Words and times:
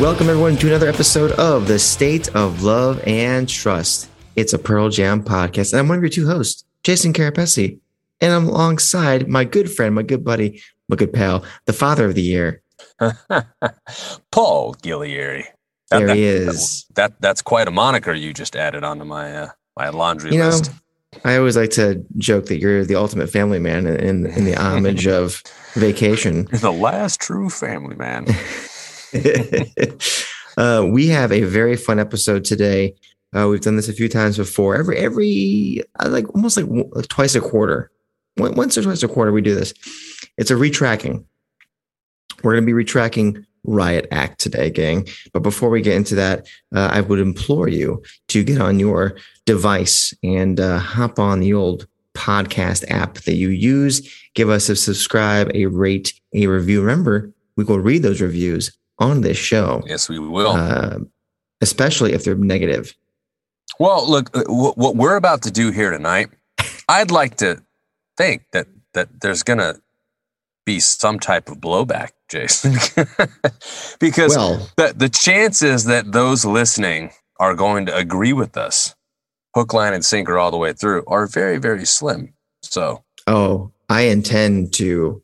Welcome, 0.00 0.30
everyone, 0.30 0.56
to 0.56 0.66
another 0.66 0.88
episode 0.88 1.32
of 1.32 1.68
the 1.68 1.78
State 1.78 2.34
of 2.34 2.62
Love 2.62 3.02
and 3.06 3.46
Trust. 3.46 4.08
It's 4.34 4.54
a 4.54 4.58
Pearl 4.58 4.88
Jam 4.88 5.22
podcast, 5.22 5.74
and 5.74 5.80
I'm 5.80 5.88
one 5.88 5.98
of 5.98 6.02
your 6.02 6.08
two 6.08 6.26
hosts, 6.26 6.64
Jason 6.82 7.12
Carapesi, 7.12 7.78
and 8.18 8.32
I'm 8.32 8.48
alongside 8.48 9.28
my 9.28 9.44
good 9.44 9.70
friend, 9.70 9.94
my 9.94 10.02
good 10.02 10.24
buddy, 10.24 10.62
my 10.88 10.96
good 10.96 11.12
pal, 11.12 11.44
the 11.66 11.74
father 11.74 12.06
of 12.06 12.14
the 12.14 12.22
year. 12.22 12.62
Paul 14.32 14.74
Gillieri. 14.76 15.44
That, 15.90 15.98
There 15.98 16.06
that, 16.06 16.16
he 16.16 16.24
is. 16.24 16.86
That, 16.94 17.20
that's 17.20 17.42
quite 17.42 17.68
a 17.68 17.70
moniker 17.70 18.14
you 18.14 18.32
just 18.32 18.56
added 18.56 18.82
onto 18.82 19.04
my 19.04 19.36
uh, 19.36 19.48
my 19.76 19.90
laundry 19.90 20.32
You 20.32 20.38
know, 20.38 20.46
list. 20.46 20.70
I 21.26 21.36
always 21.36 21.58
like 21.58 21.70
to 21.72 22.02
joke 22.16 22.46
that 22.46 22.58
you're 22.58 22.86
the 22.86 22.94
ultimate 22.94 23.28
family 23.28 23.58
man 23.58 23.86
in, 23.86 24.24
in 24.24 24.44
the 24.46 24.54
homage 24.54 25.06
of 25.06 25.42
vacation. 25.74 26.46
the 26.52 26.72
last 26.72 27.20
true 27.20 27.50
family 27.50 27.96
man. 27.96 28.24
uh, 30.56 30.86
we 30.88 31.08
have 31.08 31.32
a 31.32 31.42
very 31.42 31.76
fun 31.76 31.98
episode 31.98 32.44
today. 32.44 32.94
Uh, 33.34 33.48
we've 33.48 33.60
done 33.60 33.76
this 33.76 33.88
a 33.88 33.92
few 33.92 34.08
times 34.08 34.36
before. 34.36 34.76
Every 34.76 34.96
every 34.98 35.82
uh, 36.00 36.08
like 36.08 36.28
almost 36.34 36.56
like 36.56 36.66
w- 36.66 36.90
like 36.92 37.08
twice 37.08 37.34
a 37.34 37.40
quarter, 37.40 37.90
once 38.36 38.76
or 38.76 38.82
twice 38.82 39.02
a 39.02 39.08
quarter, 39.08 39.32
we 39.32 39.40
do 39.40 39.54
this. 39.54 39.72
It's 40.36 40.50
a 40.50 40.54
retracking. 40.54 41.24
We're 42.42 42.52
going 42.52 42.66
to 42.66 42.74
be 42.74 42.84
retracking 42.84 43.44
Riot 43.64 44.06
Act 44.10 44.40
today, 44.40 44.70
gang. 44.70 45.06
But 45.32 45.42
before 45.42 45.68
we 45.68 45.82
get 45.82 45.94
into 45.94 46.14
that, 46.14 46.46
uh, 46.74 46.88
I 46.92 47.02
would 47.02 47.18
implore 47.18 47.68
you 47.68 48.02
to 48.28 48.42
get 48.42 48.60
on 48.60 48.78
your 48.78 49.16
device 49.44 50.14
and 50.22 50.58
uh, 50.58 50.78
hop 50.78 51.18
on 51.18 51.40
the 51.40 51.52
old 51.52 51.86
podcast 52.14 52.90
app 52.90 53.14
that 53.18 53.34
you 53.34 53.50
use. 53.50 54.08
Give 54.34 54.48
us 54.48 54.68
a 54.68 54.76
subscribe, 54.76 55.50
a 55.54 55.66
rate, 55.66 56.14
a 56.34 56.46
review. 56.46 56.80
Remember, 56.80 57.32
we 57.56 57.64
will 57.64 57.78
read 57.78 58.02
those 58.02 58.20
reviews 58.20 58.72
on 59.00 59.22
this 59.22 59.36
show, 59.38 59.82
yes, 59.86 60.08
we 60.08 60.18
will. 60.18 60.52
uh, 60.52 60.98
especially 61.60 62.12
if 62.12 62.24
they're 62.24 62.34
negative. 62.36 62.94
well, 63.78 64.08
look, 64.08 64.30
uh, 64.36 64.44
what 64.46 64.94
we're 64.96 65.16
about 65.16 65.42
to 65.42 65.50
do 65.50 65.70
here 65.72 65.90
tonight, 65.90 66.28
I'd 66.88 67.10
like 67.10 67.36
to 67.38 67.62
think 68.16 68.42
that 68.52 68.66
that 68.94 69.20
there's 69.20 69.42
gonna 69.42 69.76
be 70.66 70.78
some 70.80 71.18
type 71.18 71.48
of 71.48 71.58
blowback, 71.58 72.10
Jason, 72.28 72.74
because 73.98 74.36
Well, 74.36 74.68
the 74.76 74.92
the 74.96 75.08
chances 75.08 75.84
that 75.86 76.12
those 76.12 76.44
listening 76.44 77.10
are 77.38 77.54
going 77.54 77.86
to 77.86 77.96
agree 77.96 78.34
with 78.34 78.56
us, 78.56 78.94
hook, 79.54 79.72
line, 79.72 79.94
and 79.94 80.04
sinker 80.04 80.38
all 80.38 80.50
the 80.50 80.58
way 80.58 80.72
through, 80.74 81.02
are 81.06 81.26
very, 81.26 81.56
very 81.58 81.86
slim. 81.86 82.34
So 82.62 83.02
oh, 83.26 83.72
I 83.88 84.02
intend 84.02 84.74
to 84.74 85.22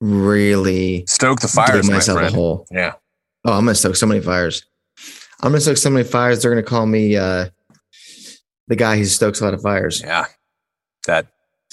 really 0.00 1.04
stoke 1.06 1.40
the 1.40 1.48
fires, 1.48 1.86
my 1.88 1.96
myself 1.96 2.16
a 2.16 2.20
friend. 2.20 2.34
hole. 2.34 2.66
Yeah, 2.70 2.94
Oh, 3.48 3.52
I'm 3.52 3.64
gonna 3.64 3.74
stoke 3.74 3.96
so 3.96 4.04
many 4.04 4.20
fires. 4.20 4.62
I'm 5.42 5.52
gonna 5.52 5.62
stoke 5.62 5.78
so 5.78 5.88
many 5.88 6.04
fires. 6.04 6.42
They're 6.42 6.50
gonna 6.50 6.62
call 6.62 6.84
me 6.84 7.16
uh, 7.16 7.46
the 8.66 8.76
guy 8.76 8.98
who 8.98 9.06
stokes 9.06 9.40
a 9.40 9.44
lot 9.44 9.54
of 9.54 9.62
fires. 9.62 10.02
yeah, 10.02 10.26
that 11.06 11.28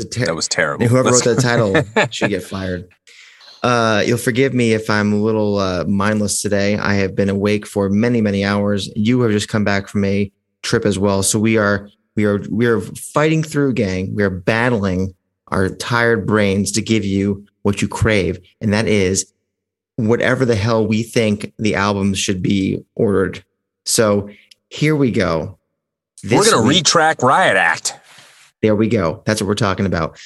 ter- 0.09 0.25
that 0.25 0.35
was 0.35 0.47
terrible. 0.47 0.87
Whoever 0.87 1.09
wrote 1.09 1.25
that 1.25 1.41
title 1.41 1.83
should 2.11 2.29
get 2.29 2.43
fired. 2.43 2.87
Uh, 3.61 4.01
you'll 4.05 4.17
forgive 4.17 4.53
me 4.53 4.71
if 4.71 4.89
I'm 4.89 5.11
a 5.11 5.17
little 5.17 5.57
uh, 5.57 5.83
mindless 5.83 6.41
today. 6.41 6.77
I 6.77 6.93
have 6.93 7.13
been 7.13 7.27
awake 7.27 7.67
for 7.67 7.89
many, 7.89 8.21
many 8.21 8.45
hours. 8.45 8.89
You 8.95 9.19
have 9.21 9.31
just 9.31 9.49
come 9.49 9.65
back 9.65 9.89
from 9.89 10.05
a 10.05 10.31
trip 10.61 10.85
as 10.85 10.97
well, 10.97 11.23
so 11.23 11.39
we 11.39 11.57
are 11.57 11.89
we 12.15 12.23
are 12.23 12.39
we 12.49 12.67
are 12.67 12.79
fighting 12.79 13.43
through, 13.43 13.73
gang. 13.73 14.15
We 14.15 14.23
are 14.23 14.29
battling 14.29 15.13
our 15.49 15.67
tired 15.67 16.25
brains 16.25 16.71
to 16.71 16.81
give 16.81 17.03
you 17.03 17.45
what 17.63 17.81
you 17.81 17.89
crave, 17.89 18.39
and 18.61 18.71
that 18.71 18.87
is 18.87 19.33
whatever 19.97 20.45
the 20.45 20.55
hell 20.55 20.85
we 20.85 21.03
think 21.03 21.53
the 21.57 21.75
albums 21.75 22.17
should 22.19 22.41
be 22.41 22.83
ordered. 22.95 23.43
So 23.85 24.29
here 24.69 24.95
we 24.95 25.11
go. 25.11 25.57
We're 26.29 26.43
gonna 26.43 26.63
week- 26.67 26.85
retrack 26.85 27.21
Riot 27.21 27.55
Act. 27.57 27.93
There 28.61 28.75
we 28.75 28.87
go. 28.87 29.21
That's 29.25 29.41
what 29.41 29.47
we're 29.47 29.55
talking 29.55 29.85
about. 29.85 30.17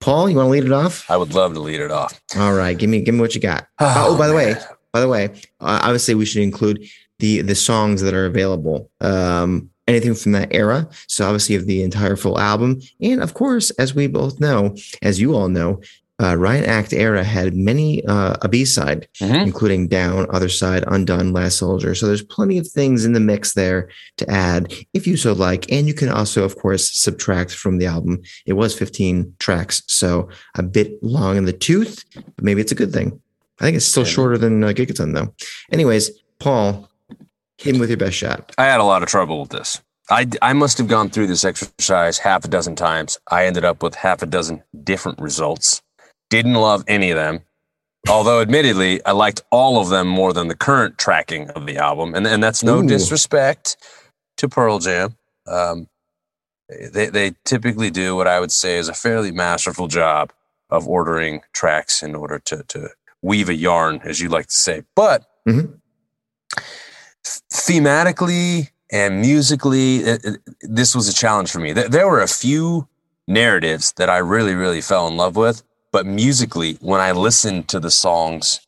Paul, 0.00 0.28
you 0.28 0.36
want 0.36 0.46
to 0.48 0.50
lead 0.50 0.64
it 0.64 0.72
off? 0.72 1.08
I 1.10 1.16
would 1.16 1.32
love 1.32 1.54
to 1.54 1.60
lead 1.60 1.80
it 1.80 1.90
off. 1.90 2.20
All 2.36 2.52
right, 2.52 2.76
give 2.76 2.90
me 2.90 3.00
give 3.02 3.14
me 3.14 3.20
what 3.20 3.34
you 3.34 3.40
got. 3.40 3.66
Oh, 3.80 4.18
by 4.18 4.26
the 4.26 4.34
way, 4.34 4.54
by 4.92 5.00
the 5.00 5.08
way, 5.08 5.26
uh, 5.60 5.80
obviously 5.82 6.14
we 6.14 6.26
should 6.26 6.42
include 6.42 6.84
the 7.20 7.40
the 7.42 7.54
songs 7.54 8.02
that 8.02 8.14
are 8.14 8.26
available. 8.26 8.90
Um, 9.00 9.70
anything 9.86 10.14
from 10.14 10.32
that 10.32 10.48
era. 10.54 10.88
So 11.08 11.24
obviously 11.26 11.54
have 11.54 11.66
the 11.66 11.82
entire 11.82 12.16
full 12.16 12.38
album, 12.38 12.80
and 13.00 13.22
of 13.22 13.34
course, 13.34 13.70
as 13.72 13.94
we 13.94 14.06
both 14.06 14.40
know, 14.40 14.74
as 15.02 15.20
you 15.20 15.34
all 15.34 15.48
know, 15.48 15.80
uh, 16.22 16.36
Riot 16.36 16.66
Act 16.66 16.92
era 16.92 17.24
had 17.24 17.54
many 17.54 18.04
uh, 18.06 18.36
a 18.42 18.48
B 18.48 18.64
side, 18.64 19.08
Mhm. 19.20 19.42
including 19.42 19.88
Down, 19.88 20.26
Other 20.30 20.48
Side, 20.48 20.84
Undone, 20.86 21.32
Last 21.32 21.58
Soldier. 21.58 21.94
So 21.94 22.06
there's 22.06 22.22
plenty 22.22 22.56
of 22.58 22.68
things 22.68 23.04
in 23.04 23.12
the 23.14 23.20
mix 23.20 23.54
there 23.54 23.88
to 24.18 24.30
add 24.30 24.72
if 24.92 25.06
you 25.06 25.16
so 25.16 25.32
like, 25.32 25.70
and 25.72 25.86
you 25.88 25.94
can 25.94 26.08
also, 26.08 26.44
of 26.44 26.56
course, 26.56 26.92
subtract 26.92 27.52
from 27.52 27.78
the 27.78 27.86
album. 27.86 28.22
It 28.46 28.52
was 28.52 28.78
15 28.78 29.34
tracks, 29.40 29.82
so 29.88 30.28
a 30.56 30.62
bit 30.62 31.02
long 31.02 31.36
in 31.36 31.46
the 31.46 31.52
tooth, 31.52 32.04
but 32.14 32.44
maybe 32.44 32.60
it's 32.60 32.72
a 32.72 32.76
good 32.76 32.92
thing. 32.92 33.20
I 33.60 33.64
think 33.64 33.76
it's 33.76 33.86
still 33.86 34.04
shorter 34.04 34.38
than 34.38 34.62
uh, 34.62 34.68
Gigaton, 34.68 35.14
though. 35.14 35.32
Anyways, 35.72 36.10
Paul, 36.38 36.88
hit 37.58 37.74
him 37.74 37.80
with 37.80 37.88
your 37.90 37.96
best 37.98 38.16
shot. 38.16 38.52
I 38.58 38.64
had 38.66 38.80
a 38.80 38.84
lot 38.84 39.02
of 39.02 39.08
trouble 39.08 39.40
with 39.40 39.50
this. 39.50 39.80
I, 40.10 40.28
I 40.42 40.52
must 40.52 40.76
have 40.78 40.86
gone 40.88 41.08
through 41.08 41.28
this 41.28 41.44
exercise 41.44 42.18
half 42.18 42.44
a 42.44 42.48
dozen 42.48 42.76
times. 42.76 43.18
I 43.30 43.46
ended 43.46 43.64
up 43.64 43.82
with 43.82 43.94
half 43.94 44.22
a 44.22 44.26
dozen 44.26 44.62
different 44.84 45.18
results. 45.20 45.80
Didn't 46.30 46.54
love 46.54 46.84
any 46.88 47.10
of 47.10 47.16
them. 47.16 47.40
Although, 48.08 48.40
admittedly, 48.42 49.04
I 49.06 49.12
liked 49.12 49.42
all 49.50 49.80
of 49.80 49.88
them 49.88 50.06
more 50.08 50.32
than 50.32 50.48
the 50.48 50.56
current 50.56 50.98
tracking 50.98 51.48
of 51.50 51.64
the 51.66 51.78
album. 51.78 52.14
And, 52.14 52.26
and 52.26 52.42
that's 52.42 52.62
no 52.62 52.80
Ooh. 52.80 52.86
disrespect 52.86 53.76
to 54.36 54.48
Pearl 54.48 54.78
Jam. 54.78 55.16
Um, 55.46 55.88
they, 56.92 57.06
they 57.06 57.32
typically 57.44 57.90
do 57.90 58.14
what 58.16 58.26
I 58.26 58.40
would 58.40 58.52
say 58.52 58.76
is 58.76 58.88
a 58.88 58.94
fairly 58.94 59.30
masterful 59.32 59.86
job 59.88 60.32
of 60.70 60.86
ordering 60.88 61.40
tracks 61.52 62.02
in 62.02 62.14
order 62.14 62.38
to, 62.40 62.62
to 62.68 62.88
weave 63.22 63.48
a 63.48 63.54
yarn, 63.54 64.00
as 64.04 64.20
you 64.20 64.28
like 64.28 64.46
to 64.48 64.54
say. 64.54 64.82
But 64.94 65.24
Mhm. 65.48 65.78
thematically 67.52 68.70
and 68.90 69.20
musically, 69.20 69.96
it, 69.98 70.24
it- 70.24 70.40
this 70.60 70.94
was 70.94 71.08
a 71.08 71.12
challenge 71.14 71.50
for 71.50 71.58
me. 71.58 71.72
There, 71.72 71.88
there 71.88 72.08
were 72.08 72.20
a 72.20 72.28
few 72.28 72.88
narratives 73.26 73.92
that 73.94 74.10
I 74.10 74.18
really, 74.18 74.54
really 74.54 74.80
fell 74.80 75.08
in 75.08 75.16
love 75.16 75.36
with, 75.36 75.62
but 75.94 76.06
musically, 76.06 76.74
when 76.80 77.00
I 77.00 77.12
listened 77.12 77.68
to 77.68 77.78
the 77.78 77.88
songs 77.88 78.58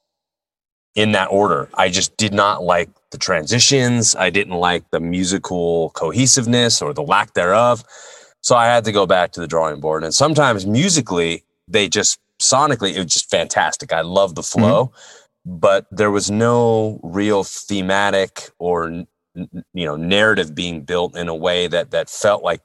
in 0.94 1.10
that 1.10 1.26
order, 1.26 1.68
I 1.74 1.88
just 1.88 2.16
did 2.16 2.32
not 2.32 2.62
like 2.62 2.88
the 3.10 3.18
transitions. 3.18 4.14
I 4.14 4.30
didn't 4.30 4.54
like 4.54 4.88
the 4.92 5.00
musical 5.00 5.90
cohesiveness 5.90 6.80
or 6.80 6.94
the 6.94 7.02
lack 7.02 7.34
thereof. 7.34 7.82
So 8.42 8.54
I 8.54 8.66
had 8.66 8.84
to 8.84 8.92
go 8.92 9.06
back 9.06 9.32
to 9.32 9.40
the 9.40 9.48
drawing 9.48 9.80
board. 9.80 10.04
And 10.04 10.14
sometimes 10.14 10.66
musically, 10.66 11.42
they 11.66 11.88
just 11.88 12.20
sonically, 12.40 12.94
it 12.94 12.98
was 13.02 13.12
just 13.12 13.28
fantastic. 13.28 13.92
I 13.92 14.02
love 14.02 14.36
the 14.36 14.42
mm-hmm. 14.42 14.60
flow, 14.60 14.92
but 15.44 15.86
there 15.90 16.12
was 16.12 16.30
no 16.30 17.00
real 17.02 17.42
thematic 17.42 18.50
or 18.60 19.04
you 19.34 19.84
know 19.84 19.96
narrative 19.96 20.54
being 20.54 20.82
built 20.82 21.16
in 21.16 21.26
a 21.26 21.34
way 21.34 21.66
that 21.66 21.90
that 21.90 22.08
felt 22.08 22.44
like 22.44 22.60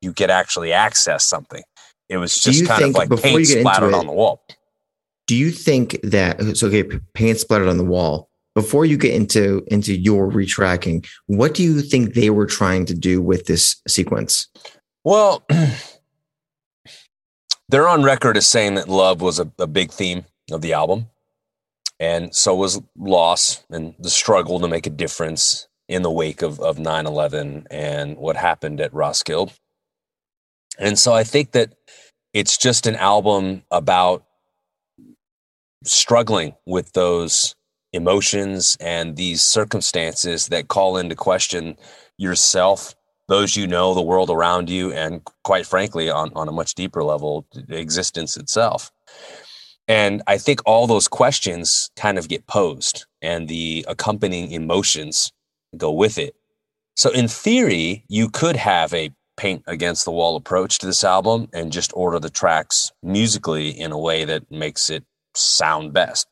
you 0.00 0.12
could 0.12 0.30
actually 0.30 0.72
access 0.72 1.24
something. 1.24 1.64
It 2.08 2.18
was 2.18 2.38
just 2.38 2.66
kind 2.66 2.82
of 2.82 2.86
think 2.86 2.96
like 2.96 3.08
before 3.08 3.30
paint 3.30 3.40
you 3.40 3.46
get 3.46 3.58
into 3.58 3.70
splattered 3.70 3.92
it- 3.92 3.94
on 3.94 4.06
the 4.06 4.12
wall. 4.12 4.42
Do 5.26 5.34
you 5.34 5.50
think 5.50 5.98
that 6.04 6.56
so 6.56 6.68
okay, 6.68 6.84
paint 7.14 7.38
splattered 7.38 7.68
on 7.68 7.78
the 7.78 7.84
wall? 7.84 8.30
Before 8.54 8.86
you 8.86 8.96
get 8.96 9.12
into 9.12 9.64
into 9.66 9.94
your 9.94 10.30
retracking, 10.30 11.06
what 11.26 11.54
do 11.54 11.62
you 11.62 11.82
think 11.82 12.14
they 12.14 12.30
were 12.30 12.46
trying 12.46 12.86
to 12.86 12.94
do 12.94 13.20
with 13.20 13.46
this 13.46 13.76
sequence? 13.88 14.46
Well, 15.04 15.44
they're 17.68 17.88
on 17.88 18.02
record 18.02 18.36
as 18.36 18.46
saying 18.46 18.74
that 18.76 18.88
love 18.88 19.20
was 19.20 19.38
a, 19.38 19.50
a 19.58 19.66
big 19.66 19.90
theme 19.90 20.24
of 20.50 20.62
the 20.62 20.72
album. 20.72 21.08
And 21.98 22.34
so 22.34 22.54
was 22.54 22.80
loss 22.96 23.64
and 23.70 23.94
the 23.98 24.10
struggle 24.10 24.60
to 24.60 24.68
make 24.68 24.86
a 24.86 24.90
difference 24.90 25.66
in 25.88 26.02
the 26.02 26.10
wake 26.10 26.42
of, 26.42 26.60
of 26.60 26.78
9 26.78 27.06
11 27.06 27.66
and 27.70 28.16
what 28.16 28.36
happened 28.36 28.80
at 28.80 28.92
Roskilde. 28.92 29.52
And 30.78 30.98
so 30.98 31.12
I 31.12 31.24
think 31.24 31.52
that 31.52 31.74
it's 32.32 32.56
just 32.56 32.86
an 32.86 32.96
album 32.96 33.62
about 33.70 34.24
struggling 35.84 36.54
with 36.66 36.92
those 36.92 37.54
emotions 37.92 38.76
and 38.80 39.16
these 39.16 39.42
circumstances 39.42 40.48
that 40.48 40.68
call 40.68 40.96
into 40.96 41.14
question 41.14 41.76
yourself, 42.18 42.94
those 43.28 43.56
you 43.56 43.66
know, 43.66 43.94
the 43.94 44.02
world 44.02 44.30
around 44.30 44.68
you, 44.68 44.92
and 44.92 45.22
quite 45.44 45.66
frankly, 45.66 46.10
on, 46.10 46.30
on 46.34 46.48
a 46.48 46.52
much 46.52 46.74
deeper 46.74 47.02
level, 47.02 47.46
existence 47.68 48.36
itself. 48.36 48.90
And 49.88 50.22
I 50.26 50.38
think 50.38 50.60
all 50.66 50.86
those 50.86 51.08
questions 51.08 51.90
kind 51.96 52.18
of 52.18 52.28
get 52.28 52.46
posed 52.46 53.06
and 53.22 53.48
the 53.48 53.84
accompanying 53.88 54.50
emotions 54.50 55.32
go 55.76 55.92
with 55.92 56.18
it. 56.18 56.34
So, 56.96 57.10
in 57.10 57.28
theory, 57.28 58.04
you 58.08 58.28
could 58.28 58.56
have 58.56 58.92
a 58.94 59.10
paint 59.36 59.62
against 59.66 60.04
the 60.04 60.10
wall 60.10 60.36
approach 60.36 60.78
to 60.78 60.86
this 60.86 61.04
album 61.04 61.48
and 61.52 61.72
just 61.72 61.92
order 61.94 62.18
the 62.18 62.30
tracks 62.30 62.92
musically 63.02 63.68
in 63.68 63.92
a 63.92 63.98
way 63.98 64.24
that 64.24 64.50
makes 64.50 64.90
it 64.90 65.04
sound 65.34 65.92
best. 65.92 66.26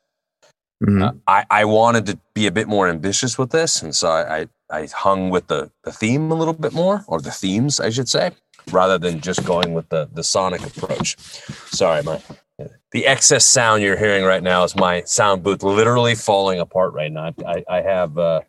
Mm-hmm. 0.83 1.03
Uh, 1.03 1.13
I, 1.27 1.45
I 1.51 1.65
wanted 1.65 2.07
to 2.07 2.19
be 2.35 2.47
a 2.47 2.53
bit 2.53 2.69
more 2.69 2.89
ambitious 2.89 3.39
with 3.39 3.51
this. 3.51 3.83
And 3.83 3.95
so 3.95 4.09
I, 4.09 4.39
I, 4.39 4.49
I 4.71 4.89
hung 4.95 5.31
with 5.31 5.47
the, 5.47 5.71
the 5.85 5.93
theme 5.93 6.31
a 6.31 6.35
little 6.35 6.55
bit 6.55 6.73
more, 6.73 7.05
or 7.07 7.21
the 7.21 7.31
themes, 7.31 7.81
I 7.81 7.91
should 7.91 8.09
say, 8.09 8.33
rather 8.71 8.99
than 8.99 9.21
just 9.21 9.45
going 9.45 9.75
with 9.75 9.89
the, 9.89 10.09
the 10.13 10.25
sonic 10.25 10.67
approach. 10.67 11.17
Sorry, 11.71 12.03
my 12.03 12.21
the 12.93 13.07
excess 13.07 13.45
sound 13.45 13.83
you're 13.83 13.97
hearing 13.97 14.25
right 14.25 14.43
now 14.43 14.63
is 14.63 14.77
my 14.77 15.03
sound 15.03 15.43
booth 15.43 15.65
literally 15.65 16.15
falling 16.15 16.61
apart 16.61 16.93
right 16.93 17.11
now. 17.11 17.35
I, 17.45 17.65
I 17.69 17.81
have 17.81 18.17
uh, 18.17 18.43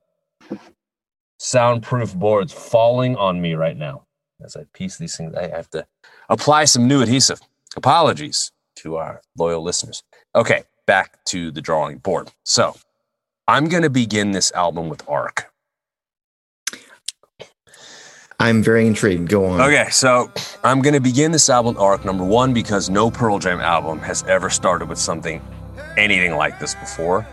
soundproof 1.40 2.14
boards 2.14 2.54
falling 2.54 3.16
on 3.16 3.42
me 3.42 3.56
right 3.56 3.76
now 3.76 4.06
as 4.44 4.56
I 4.56 4.66
piece 4.74 4.98
these 4.98 5.16
things. 5.16 5.36
I 5.36 5.48
have 5.48 5.70
to 5.72 5.86
apply 6.30 6.66
some 6.66 6.88
new 6.88 7.02
adhesive. 7.02 7.40
Apologies 7.76 8.52
to 8.78 8.96
our 8.98 9.22
loyal 9.38 9.62
listeners. 9.62 10.04
Okay, 10.36 10.64
back 10.86 11.24
to 11.26 11.52
the 11.52 11.62
drawing 11.62 11.98
board. 11.98 12.32
So 12.44 12.76
I'm 13.48 13.70
going 13.70 13.84
to 13.84 13.90
begin 13.90 14.32
this 14.32 14.52
album 14.54 14.90
with 14.90 15.08
Arc. 15.08 15.52
I'm 18.40 18.62
very 18.62 18.86
intrigued. 18.86 19.30
Go 19.30 19.46
on. 19.46 19.62
Okay, 19.62 19.90
so 19.92 20.32
I'm 20.64 20.82
going 20.82 20.94
to 20.94 21.00
begin 21.00 21.32
this 21.32 21.50
album 21.50 21.76
with 21.76 21.82
arc 21.82 22.04
number 22.04 22.24
one 22.24 22.54
because 22.54 22.90
no 22.90 23.10
Pearl 23.10 23.40
Jam 23.40 23.62
album 23.62 24.00
has 24.00 24.24
ever 24.24 24.50
started 24.50 24.90
with 24.90 24.98
something 25.00 25.42
anything 25.98 26.36
like 26.36 26.60
this 26.60 26.76
before. 26.76 27.26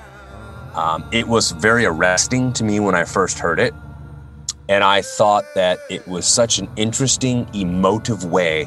Um, 0.74 1.04
it 1.12 1.26
was 1.26 1.50
very 1.50 1.84
arresting 1.84 2.52
to 2.54 2.64
me 2.64 2.80
when 2.80 2.94
I 2.94 3.04
first 3.04 3.38
heard 3.38 3.58
it. 3.58 3.74
And 4.72 4.82
I 4.82 5.02
thought 5.02 5.44
that 5.54 5.80
it 5.90 6.08
was 6.08 6.24
such 6.24 6.58
an 6.58 6.66
interesting, 6.76 7.46
emotive 7.52 8.24
way 8.24 8.66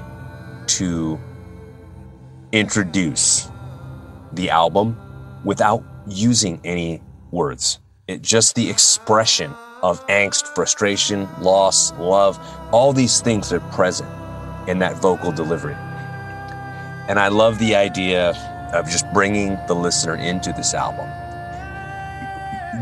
to 0.68 1.19
introduce 2.52 3.50
the 4.31 4.52
album 4.52 4.96
without 5.44 5.84
using 6.07 6.62
any 6.63 7.02
words. 7.31 7.80
It 8.07 8.22
just 8.22 8.54
the 8.54 8.69
expression 8.69 9.52
of 9.81 10.06
angst, 10.06 10.46
frustration, 10.54 11.28
loss, 11.42 11.92
love, 11.94 12.38
all 12.72 12.94
these 12.94 13.19
things 13.19 13.52
are 13.52 13.60
present 13.72 14.07
in 14.69 14.78
that 14.78 14.98
vocal 14.98 15.31
delivery. 15.31 15.74
And 17.10 17.18
I 17.18 17.30
love 17.30 17.57
the 17.57 17.75
idea 17.75 18.30
of 18.75 18.88
just 18.92 19.12
bringing 19.12 19.57
the 19.66 19.74
listener 19.74 20.18
into 20.18 20.54
this 20.54 20.75
album. 20.75 21.10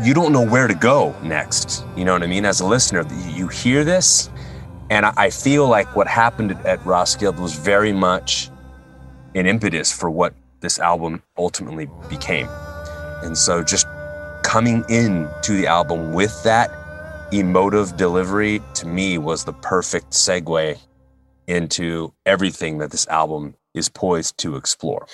You 0.02 0.12
don't 0.12 0.32
know 0.32 0.44
where 0.44 0.66
to 0.66 0.74
go 0.74 1.14
next. 1.22 1.84
You 1.96 2.04
know 2.04 2.12
what 2.12 2.22
I 2.22 2.26
mean? 2.26 2.44
As 2.44 2.60
a 2.60 2.66
listener, 2.66 3.06
you 3.28 3.48
hear 3.48 3.84
this, 3.84 4.28
and 4.90 5.06
I 5.06 5.30
feel 5.30 5.68
like 5.68 5.94
what 5.96 6.06
happened 6.06 6.52
at 6.66 6.84
Roskilde 6.84 7.38
was 7.38 7.54
very 7.54 7.92
much 7.92 8.50
an 9.34 9.46
impetus 9.46 9.92
for 9.92 10.10
what 10.10 10.34
this 10.60 10.78
album 10.78 11.22
ultimately 11.36 11.88
became. 12.08 12.48
And 13.22 13.36
so 13.36 13.62
just 13.62 13.86
coming 14.42 14.84
in 14.88 15.28
to 15.42 15.52
the 15.52 15.66
album 15.66 16.12
with 16.12 16.42
that 16.44 16.70
emotive 17.32 17.96
delivery 17.96 18.60
to 18.74 18.86
me 18.86 19.18
was 19.18 19.44
the 19.44 19.52
perfect 19.52 20.10
segue 20.10 20.78
into 21.46 22.12
everything 22.26 22.78
that 22.78 22.90
this 22.90 23.06
album 23.08 23.54
is 23.74 23.88
poised 23.88 24.38
to 24.38 24.56
explore. 24.56 25.06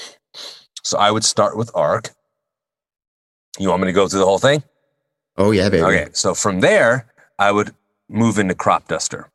So 0.83 0.99
I 0.99 1.11
would 1.11 1.25
start 1.25 1.57
with 1.57 1.71
Arc. 1.75 2.11
You 3.59 3.69
want 3.69 3.83
me 3.83 3.87
to 3.87 3.93
go 3.93 4.09
through 4.09 4.21
the 4.21 4.27
whole 4.27 4.39
thing? 4.39 4.63
Oh, 5.41 5.51
yeah, 5.53 5.69
baby. 5.69 5.83
Okay. 5.83 6.09
So 6.13 6.35
from 6.35 6.61
there, 6.61 7.07
I 7.39 7.51
would 7.51 7.75
move 8.09 8.39
into 8.39 8.55
Crop 8.55 8.89
Duster, 8.89 9.31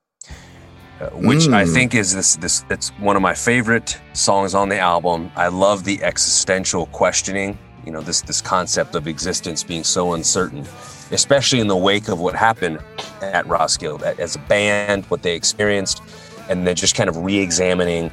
uh, 1.01 1.09
which 1.11 1.47
mm. 1.47 1.53
I 1.53 1.65
think 1.65 1.95
is 1.95 2.13
this, 2.13 2.35
this, 2.37 2.63
it's 2.69 2.89
one 2.99 3.15
of 3.15 3.21
my 3.21 3.33
favorite 3.33 3.99
songs 4.13 4.53
on 4.53 4.69
the 4.69 4.79
album. 4.79 5.31
I 5.35 5.47
love 5.47 5.83
the 5.83 6.03
existential 6.03 6.85
questioning, 6.87 7.57
you 7.85 7.91
know, 7.91 8.01
this, 8.01 8.21
this 8.21 8.41
concept 8.41 8.95
of 8.95 9.07
existence 9.07 9.63
being 9.63 9.83
so 9.83 10.13
uncertain 10.13 10.65
especially 11.11 11.59
in 11.59 11.67
the 11.67 11.75
wake 11.75 12.07
of 12.07 12.19
what 12.19 12.35
happened 12.35 12.79
at 13.21 13.45
Roskilde 13.47 14.03
as 14.03 14.35
a 14.35 14.39
band, 14.39 15.05
what 15.05 15.21
they 15.21 15.35
experienced, 15.35 16.01
and 16.49 16.65
then 16.65 16.75
just 16.75 16.95
kind 16.95 17.09
of 17.09 17.17
re 17.17 17.37
examining 17.37 18.11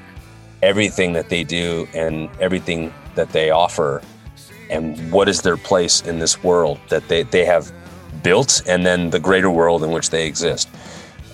everything 0.63 1.13
that 1.13 1.29
they 1.29 1.45
do 1.45 1.89
and 1.95 2.29
everything 2.41 2.93
that 3.15 3.31
they 3.31 3.51
offer 3.51 4.03
and 4.71 5.11
what 5.13 5.29
is 5.29 5.43
their 5.43 5.57
place 5.57 6.01
in 6.03 6.19
this 6.19 6.43
world 6.43 6.79
that 6.89 7.07
they, 7.09 7.25
they 7.25 7.45
have 7.45 7.73
built 8.23 8.63
and 8.67 8.85
then 8.85 9.11
the 9.11 9.21
greater 9.21 9.51
world 9.51 9.83
in 9.83 9.91
which 9.91 10.11
they 10.11 10.27
exist. 10.27 10.69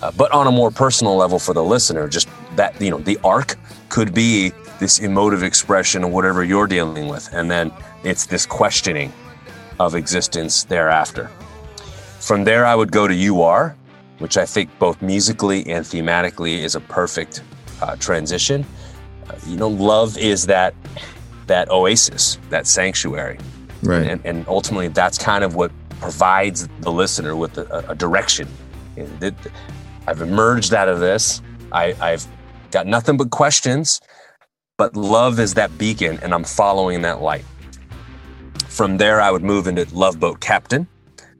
Uh, 0.00 0.12
but 0.12 0.30
on 0.32 0.46
a 0.46 0.50
more 0.50 0.70
personal 0.70 1.16
level 1.16 1.38
for 1.38 1.54
the 1.54 1.62
listener, 1.62 2.08
just 2.08 2.28
that, 2.56 2.80
you 2.80 2.90
know, 2.90 2.98
the 2.98 3.18
arc 3.24 3.56
could 3.88 4.14
be 4.14 4.52
this 4.78 5.00
emotive 5.00 5.42
expression 5.42 6.04
of 6.04 6.10
whatever 6.10 6.44
you're 6.44 6.68
dealing 6.68 7.08
with. 7.08 7.28
And 7.32 7.50
then 7.50 7.72
it's 8.04 8.26
this 8.26 8.46
questioning 8.46 9.12
of 9.80 9.94
existence 9.94 10.64
thereafter. 10.64 11.30
From 12.20 12.44
there, 12.44 12.64
I 12.64 12.74
would 12.74 12.92
go 12.92 13.08
to 13.08 13.14
You 13.14 13.42
Are, 13.42 13.76
which 14.18 14.36
I 14.36 14.44
think 14.44 14.76
both 14.78 15.00
musically 15.02 15.66
and 15.66 15.84
thematically 15.84 16.58
is 16.58 16.74
a 16.74 16.80
perfect 16.80 17.42
uh, 17.80 17.96
transition. 17.96 18.64
Uh, 19.28 19.34
you 19.46 19.56
know, 19.56 19.68
love 19.68 20.18
is 20.18 20.46
that 20.46 20.74
that 21.46 21.70
oasis, 21.70 22.38
that 22.50 22.66
sanctuary, 22.66 23.38
right? 23.82 24.06
And, 24.06 24.20
and 24.24 24.46
ultimately, 24.48 24.88
that's 24.88 25.16
kind 25.16 25.44
of 25.44 25.54
what 25.54 25.70
provides 26.00 26.68
the 26.80 26.92
listener 26.92 27.36
with 27.36 27.58
a, 27.58 27.90
a 27.90 27.94
direction. 27.94 28.48
I've 30.06 30.20
emerged 30.20 30.74
out 30.74 30.88
of 30.88 31.00
this. 31.00 31.42
I, 31.72 31.94
I've 32.00 32.26
got 32.70 32.86
nothing 32.86 33.16
but 33.16 33.30
questions, 33.30 34.00
but 34.76 34.96
love 34.96 35.38
is 35.38 35.54
that 35.54 35.76
beacon, 35.78 36.18
and 36.22 36.32
I'm 36.32 36.44
following 36.44 37.02
that 37.02 37.20
light. 37.20 37.44
From 38.68 38.96
there, 38.96 39.20
I 39.20 39.30
would 39.30 39.42
move 39.42 39.66
into 39.66 39.86
Love 39.94 40.20
Boat 40.20 40.40
Captain, 40.40 40.86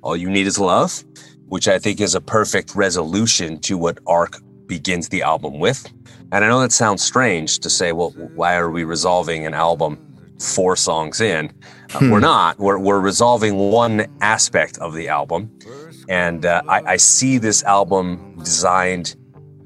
all 0.03 0.17
You 0.17 0.29
Need 0.29 0.47
Is 0.47 0.59
Love, 0.59 1.05
which 1.47 1.69
I 1.69 1.79
think 1.79 2.01
is 2.01 2.15
a 2.15 2.21
perfect 2.21 2.75
resolution 2.75 3.59
to 3.61 3.79
what 3.79 3.99
Arc 4.07 4.37
begins 4.67 5.09
the 5.09 5.23
album 5.23 5.59
with. 5.59 5.91
And 6.31 6.45
I 6.45 6.49
know 6.49 6.61
that 6.61 6.73
sounds 6.73 7.03
strange 7.03 7.59
to 7.61 7.71
say, 7.71 7.93
well, 7.93 8.11
why 8.35 8.57
are 8.57 8.71
we 8.71 8.85
resolving 8.85 9.47
an 9.47 9.55
album 9.55 9.99
four 10.39 10.77
songs 10.77 11.21
in? 11.21 11.51
Uh, 11.95 11.99
hmm. 11.99 12.11
We're 12.11 12.21
not. 12.21 12.59
We're, 12.59 12.79
we're 12.79 13.01
resolving 13.01 13.57
one 13.57 14.07
aspect 14.21 14.79
of 14.79 14.95
the 14.95 15.09
album. 15.09 15.51
And 16.09 16.45
uh, 16.45 16.63
I, 16.69 16.83
I, 16.93 16.97
see 16.97 17.39
this 17.39 17.63
album 17.65 18.37
designed 18.39 19.17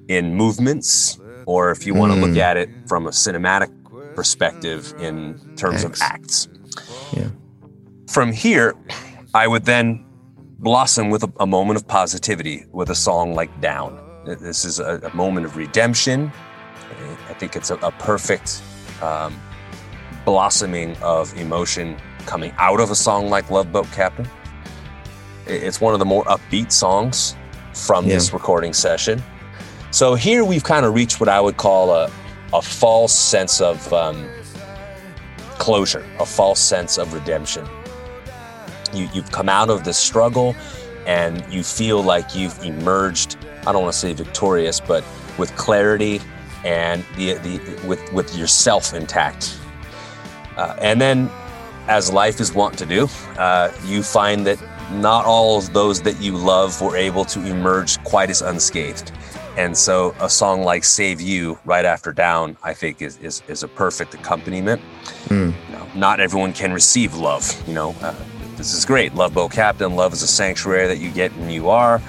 in 0.09 0.35
movements, 0.35 1.21
or 1.47 1.71
if 1.71 1.87
you 1.87 1.95
want 1.95 2.13
to 2.13 2.19
look 2.19 2.33
hmm. 2.33 2.39
at 2.39 2.57
it 2.57 2.69
from 2.89 3.07
a 3.07 3.11
cinematic 3.11 3.71
perspective 4.15 4.95
in 4.99 5.39
terms 5.57 5.85
Acts. 5.85 5.85
of 5.85 6.03
acts. 6.03 6.49
Yeah. 7.13 7.29
From 8.09 8.33
here, 8.33 8.75
I 9.35 9.47
would 9.47 9.65
then 9.65 10.05
blossom 10.59 11.11
with 11.11 11.25
a, 11.25 11.33
a, 11.41 11.47
moment 11.47 11.77
of 11.77 11.89
positivity 11.89 12.65
with 12.73 12.91
a 12.91 12.95
song 12.95 13.35
like 13.35 13.61
Down. 13.61 13.99
This 14.25 14.65
is 14.65 14.79
a, 14.79 14.99
a 14.99 15.15
moment 15.15 15.47
of 15.47 15.57
redemption. 15.57 16.33
I 17.29 17.35
think 17.35 17.57
it's 17.57 17.71
a, 17.71 17.77
a 17.77 17.91
perfect 17.93 18.63
um, 19.01 19.41
blossoming 20.25 20.97
of 20.99 21.37
emotion 21.37 21.97
coming 22.23 22.53
out 22.59 22.81
of 22.81 22.91
a 22.91 22.95
song 22.95 23.29
like 23.29 23.51
Love 23.51 23.73
Boat 23.73 23.87
Captain. 23.93 24.29
It's 25.47 25.81
one 25.81 25.93
of 25.93 25.99
the 25.99 26.05
more 26.05 26.25
upbeat 26.25 26.73
songs 26.73 27.37
from 27.75 28.07
yeah. 28.07 28.15
this 28.15 28.33
recording 28.33 28.73
session. 28.73 29.23
So 29.91 30.15
here 30.15 30.45
we've 30.45 30.65
kind 30.65 30.87
of 30.87 30.95
reached 30.95 31.21
what 31.21 31.29
I 31.29 31.41
would 31.41 31.57
call 31.57 31.91
a, 31.95 32.11
a 32.53 32.63
false 32.63 33.13
sense 33.13 33.61
of 33.61 33.93
um, 33.93 34.29
closure, 35.59 36.05
a 36.19 36.27
false 36.27 36.61
sense 36.61 36.99
of 36.99 37.13
redemption 37.13 37.69
you, 38.95 39.09
you've 39.13 39.31
come 39.31 39.49
out 39.49 39.71
of 39.71 39.85
the 39.85 39.93
struggle 39.93 40.55
and 41.07 41.45
you 41.53 41.63
feel 41.63 42.03
like 42.03 42.35
you've 42.35 42.59
emerged 42.63 43.37
i 43.67 43.73
don't 43.73 43.83
want 43.83 43.93
to 43.93 43.99
say 43.99 44.13
victorious 44.13 44.81
but 44.81 45.05
with 45.39 45.55
clarity 45.57 46.21
and 46.65 47.05
the, 47.17 47.35
the 47.35 47.87
with 47.87 48.13
with 48.13 48.37
yourself 48.37 48.95
intact 48.95 49.59
uh, 50.57 50.77
and 50.81 51.01
then 51.01 51.31
as 51.89 52.13
life 52.13 52.41
is 52.41 52.55
wont 52.55 52.77
to 52.79 52.87
do 52.87 53.09
uh, 53.39 53.73
you 53.85 54.03
find 54.03 54.47
that 54.47 54.59
not 54.93 55.25
all 55.25 55.59
of 55.59 55.73
those 55.73 56.03
that 56.03 56.21
you 56.21 56.37
love 56.37 56.81
were 56.81 56.97
able 56.97 57.25
to 57.25 57.45
emerge 57.47 58.03
quite 58.05 58.31
as 58.31 58.43
unscathed 58.43 59.13
and 59.57 59.77
so 59.77 60.15
a 60.21 60.29
song 60.29 60.63
like 60.63 60.85
save 60.85 61.21
you 61.21 61.59
right 61.65 61.85
after 61.85 62.13
down 62.13 62.57
i 62.63 62.73
think 62.73 63.03
is 63.03 63.17
is, 63.19 63.43
is 63.49 63.63
a 63.63 63.69
perfect 63.69 64.15
accompaniment 64.15 64.81
mm. 65.27 65.53
you 65.69 65.77
know, 65.77 65.87
not 65.95 66.21
everyone 66.21 66.53
can 66.53 66.73
receive 66.73 67.15
love 67.15 67.63
you 67.67 67.75
know 67.75 67.95
uh, 68.03 68.15
this 68.63 68.75
is 68.75 68.85
great. 68.85 69.15
Love 69.17 69.35
Boat 69.35 69.51
Captain. 69.51 69.97
Love 69.97 70.13
is 70.13 70.23
a 70.23 70.27
sanctuary 70.29 70.87
that 70.87 70.99
you 70.99 71.11
get 71.11 71.33
in 71.33 71.51
You 71.51 71.69
Are. 71.69 72.01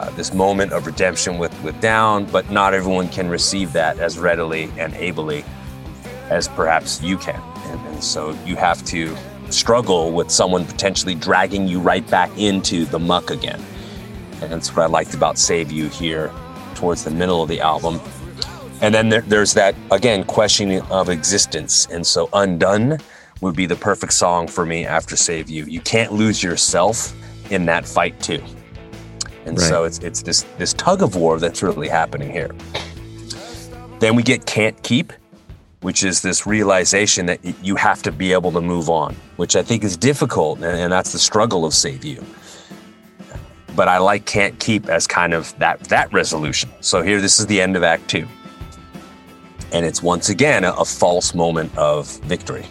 uh, 0.00 0.10
this 0.16 0.34
moment 0.34 0.72
of 0.72 0.86
redemption 0.86 1.38
with 1.38 1.54
with 1.62 1.78
down, 1.80 2.24
but 2.24 2.50
not 2.50 2.74
everyone 2.74 3.08
can 3.08 3.28
receive 3.28 3.72
that 3.74 3.98
as 4.00 4.18
readily 4.18 4.72
and 4.76 4.94
ably 4.94 5.44
as 6.30 6.48
perhaps 6.48 7.00
you 7.00 7.18
can, 7.18 7.40
and, 7.70 7.86
and 7.86 8.02
so 8.02 8.30
you 8.44 8.56
have 8.56 8.84
to 8.86 9.16
struggle 9.50 10.12
with 10.12 10.30
someone 10.30 10.64
potentially 10.64 11.14
dragging 11.14 11.66
you 11.66 11.80
right 11.80 12.08
back 12.10 12.30
into 12.38 12.84
the 12.84 12.98
muck 12.98 13.30
again. 13.30 13.60
And 14.42 14.52
that's 14.52 14.74
what 14.74 14.84
I 14.84 14.86
liked 14.86 15.14
about 15.14 15.38
Save 15.38 15.70
You 15.70 15.88
here 15.88 16.32
towards 16.74 17.04
the 17.04 17.10
middle 17.10 17.42
of 17.42 17.48
the 17.48 17.60
album. 17.60 18.00
And 18.80 18.94
then 18.94 19.08
there, 19.08 19.20
there's 19.22 19.52
that, 19.54 19.74
again, 19.90 20.24
questioning 20.24 20.80
of 20.82 21.10
existence. 21.10 21.86
And 21.86 22.06
so 22.06 22.28
Undone 22.32 22.98
would 23.40 23.54
be 23.54 23.66
the 23.66 23.76
perfect 23.76 24.12
song 24.12 24.46
for 24.46 24.64
me 24.64 24.86
after 24.86 25.16
Save 25.16 25.50
You. 25.50 25.64
You 25.64 25.80
can't 25.80 26.12
lose 26.12 26.42
yourself 26.42 27.14
in 27.50 27.66
that 27.66 27.86
fight 27.86 28.18
too. 28.20 28.42
And 29.44 29.58
right. 29.58 29.68
so 29.68 29.84
it's 29.84 29.98
it's 29.98 30.22
this 30.22 30.42
this 30.58 30.74
tug 30.74 31.02
of 31.02 31.16
war 31.16 31.38
that's 31.38 31.62
really 31.62 31.88
happening 31.88 32.30
here. 32.30 32.50
Then 33.98 34.14
we 34.14 34.22
get 34.22 34.46
Can't 34.46 34.80
Keep, 34.82 35.12
which 35.82 36.04
is 36.04 36.20
this 36.20 36.46
realization 36.46 37.26
that 37.26 37.40
you 37.64 37.74
have 37.76 38.02
to 38.02 38.12
be 38.12 38.32
able 38.32 38.52
to 38.52 38.60
move 38.60 38.90
on, 38.90 39.16
which 39.36 39.56
I 39.56 39.62
think 39.62 39.82
is 39.82 39.96
difficult, 39.96 40.62
and 40.62 40.92
that's 40.92 41.12
the 41.12 41.18
struggle 41.18 41.64
of 41.64 41.72
Save 41.72 42.04
You. 42.04 42.24
But 43.74 43.88
I 43.88 43.98
like 43.98 44.26
Can't 44.26 44.58
Keep 44.58 44.88
as 44.88 45.06
kind 45.06 45.32
of 45.32 45.56
that 45.58 45.80
that 45.84 46.12
resolution. 46.12 46.70
So 46.80 47.02
here, 47.02 47.20
this 47.20 47.38
is 47.40 47.46
the 47.46 47.60
end 47.60 47.76
of 47.76 47.82
Act 47.82 48.08
Two, 48.08 48.26
and 49.72 49.86
it's 49.86 50.02
once 50.02 50.28
again 50.28 50.64
a, 50.64 50.72
a 50.72 50.84
false 50.84 51.34
moment 51.34 51.76
of 51.78 52.18
victory. 52.20 52.66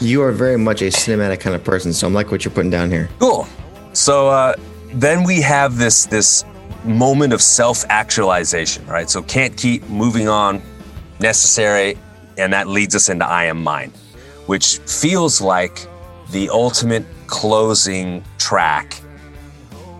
You 0.00 0.22
are 0.22 0.30
very 0.30 0.58
much 0.58 0.80
a 0.82 0.86
cinematic 0.86 1.40
kind 1.40 1.56
of 1.56 1.64
person, 1.64 1.92
so 1.92 2.06
I'm 2.06 2.14
like 2.14 2.30
what 2.30 2.44
you're 2.44 2.54
putting 2.54 2.70
down 2.70 2.90
here. 2.90 3.08
Cool. 3.18 3.48
So 3.94 4.28
uh, 4.28 4.54
then 4.92 5.24
we 5.24 5.40
have 5.40 5.76
this 5.76 6.06
this 6.06 6.44
moment 6.84 7.32
of 7.32 7.42
self 7.42 7.84
actualization, 7.88 8.86
right? 8.86 9.10
So 9.10 9.22
can't 9.22 9.56
keep 9.56 9.82
moving 9.88 10.28
on, 10.28 10.62
necessary, 11.18 11.98
and 12.38 12.52
that 12.52 12.68
leads 12.68 12.94
us 12.94 13.08
into 13.08 13.26
I 13.26 13.44
Am 13.44 13.62
Mine, 13.62 13.92
which 14.46 14.78
feels 14.78 15.40
like 15.40 15.86
the 16.30 16.48
ultimate 16.50 17.04
closing 17.26 18.24
track 18.38 19.00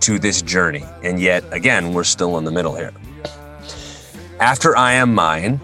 to 0.01 0.19
this 0.19 0.41
journey. 0.43 0.85
And 1.03 1.21
yet, 1.21 1.45
again, 1.53 1.93
we're 1.93 2.05
still 2.05 2.39
in 2.39 2.45
the 2.45 2.51
middle 2.51 2.75
here. 2.75 2.93
After 4.41 4.77
I 4.77 4.93
Am 4.93 5.15
Mine, 5.15 5.61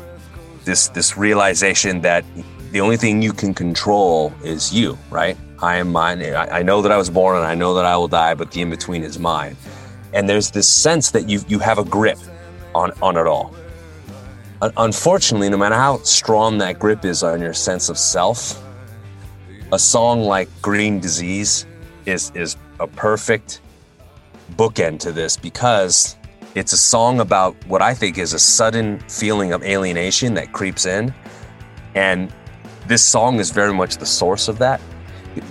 this, 0.65 0.89
this 0.89 1.17
realization 1.17 2.01
that 2.01 2.25
the 2.73 2.81
only 2.81 2.97
thing 2.97 3.23
you 3.23 3.33
can 3.33 3.55
control 3.55 4.33
is 4.43 4.75
you, 4.75 4.99
right? 5.11 5.37
I 5.63 5.77
am 5.77 5.93
mine. 5.93 6.21
I, 6.23 6.63
know 6.63 6.83
that 6.83 6.91
I 6.91 6.97
was 6.97 7.09
born 7.09 7.37
and 7.37 7.47
I 7.47 7.55
know 7.55 7.75
that 7.75 7.85
I 7.85 7.97
will 7.97 8.09
die, 8.09 8.35
but 8.35 8.51
the 8.51 8.61
in 8.61 8.69
between 8.69 9.03
is 9.05 9.19
mine. 9.19 9.57
And 10.13 10.29
there's 10.29 10.51
this 10.51 10.69
sense 10.69 11.11
that 11.13 11.29
you 11.29 11.41
you 11.49 11.59
have 11.61 11.79
a 11.79 11.85
grip 11.85 12.19
on 12.75 12.93
on 13.01 13.17
it 13.17 13.27
all 13.27 13.55
unfortunately, 14.63 15.49
no 15.49 15.57
matter 15.57 15.75
how 15.75 15.99
strong 15.99 16.59
that 16.59 16.79
grip 16.79 17.05
is 17.05 17.23
on 17.23 17.41
your 17.41 17.55
sense 17.55 17.89
of 17.89 17.99
self, 17.99 18.63
a 19.73 19.79
song 19.79 20.23
like 20.23 20.49
Green 20.63 21.01
Disease 21.01 21.67
is, 22.07 22.31
is 22.35 22.57
a 22.81 22.87
perfect 22.87 23.61
bookend 24.57 25.01
to 25.01 25.13
this 25.13 25.37
because 25.37 26.17
it's 26.55 26.73
a 26.73 26.77
song 26.77 27.21
about 27.21 27.57
what 27.67 27.83
I 27.83 27.95
think 27.95 28.19
is 28.19 28.33
a 28.33 28.39
sudden 28.39 29.01
feeling 29.01 29.53
of 29.53 29.63
alienation 29.63 30.35
that 30.35 30.53
creeps 30.53 30.87
in. 30.87 31.13
And 31.95 32.33
this 32.87 33.05
song 33.05 33.41
is 33.41 33.51
very 33.51 33.73
much 33.73 33.97
the 33.97 34.07
source 34.07 34.49
of 34.49 34.59
that. 34.59 34.81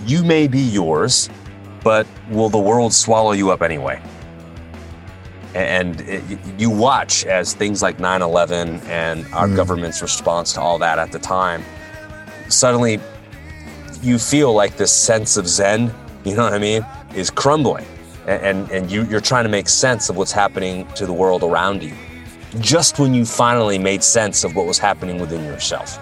You 0.06 0.24
may 0.24 0.48
be 0.48 0.60
yours, 0.60 1.28
but 1.82 2.06
will 2.30 2.48
the 2.48 2.58
world 2.58 2.94
swallow 2.94 3.32
you 3.32 3.50
up 3.50 3.60
anyway? 3.60 4.00
And 5.54 6.00
it, 6.02 6.22
you 6.58 6.68
watch 6.68 7.24
as 7.26 7.54
things 7.54 7.82
like 7.82 7.98
9-11 7.98 8.84
and 8.86 9.24
our 9.32 9.46
mm. 9.46 9.56
government's 9.56 10.02
response 10.02 10.52
to 10.52 10.60
all 10.60 10.78
that 10.78 10.98
at 10.98 11.12
the 11.12 11.18
time 11.18 11.62
suddenly 12.48 12.98
you 14.02 14.18
feel 14.18 14.52
like 14.52 14.76
this 14.76 14.92
sense 14.92 15.36
of 15.36 15.46
zen 15.46 15.94
you 16.24 16.34
know 16.34 16.44
what 16.44 16.52
i 16.52 16.58
mean 16.58 16.84
is 17.14 17.30
crumbling. 17.30 17.86
And, 18.26 18.42
and, 18.42 18.70
and 18.70 18.90
you, 18.90 19.04
you're 19.04 19.20
trying 19.20 19.44
to 19.44 19.50
make 19.50 19.68
sense 19.68 20.08
of 20.08 20.16
what's 20.16 20.32
happening 20.32 20.86
to 20.94 21.06
the 21.06 21.12
world 21.12 21.42
around 21.42 21.82
you 21.82 21.94
just 22.60 23.00
when 23.00 23.12
you 23.12 23.24
finally 23.24 23.78
made 23.78 24.02
sense 24.02 24.44
of 24.44 24.54
what 24.54 24.64
was 24.64 24.78
happening 24.78 25.20
within 25.20 25.44
yourself. 25.44 25.98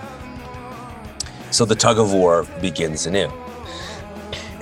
So 1.50 1.64
the 1.64 1.75
tug 1.75 1.99
of 1.99 2.12
war 2.12 2.47
begins 2.61 3.06
anew 3.06 3.32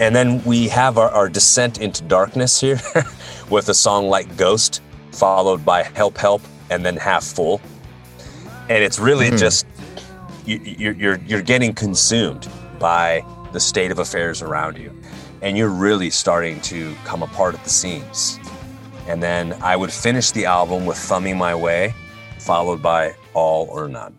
and 0.00 0.16
then 0.16 0.42
we 0.44 0.66
have 0.68 0.98
our, 0.98 1.10
our 1.10 1.28
descent 1.28 1.78
into 1.78 2.02
darkness 2.04 2.58
here 2.58 2.80
with 3.50 3.68
a 3.68 3.74
song 3.74 4.08
like 4.08 4.36
Ghost, 4.36 4.80
followed 5.12 5.64
by 5.64 5.82
Help 5.82 6.16
Help, 6.16 6.42
and 6.70 6.84
then 6.84 6.96
Half 6.96 7.24
Full. 7.24 7.60
And 8.70 8.82
it's 8.82 8.98
really 8.98 9.26
mm-hmm. 9.26 9.36
just 9.36 9.66
you, 10.46 10.58
you're, 10.58 10.94
you're, 10.94 11.20
you're 11.26 11.42
getting 11.42 11.74
consumed 11.74 12.48
by 12.78 13.24
the 13.52 13.60
state 13.60 13.90
of 13.90 13.98
affairs 13.98 14.40
around 14.42 14.78
you. 14.78 14.98
And 15.42 15.56
you're 15.56 15.68
really 15.68 16.10
starting 16.10 16.60
to 16.62 16.94
come 17.04 17.22
apart 17.22 17.54
at 17.54 17.62
the 17.62 17.70
seams. 17.70 18.38
And 19.06 19.22
then 19.22 19.52
I 19.62 19.76
would 19.76 19.92
finish 19.92 20.30
the 20.30 20.46
album 20.46 20.86
with 20.86 20.96
Thumbing 20.96 21.36
My 21.36 21.54
Way, 21.54 21.94
followed 22.38 22.82
by 22.82 23.14
All 23.34 23.66
or 23.66 23.88
None. 23.88 24.18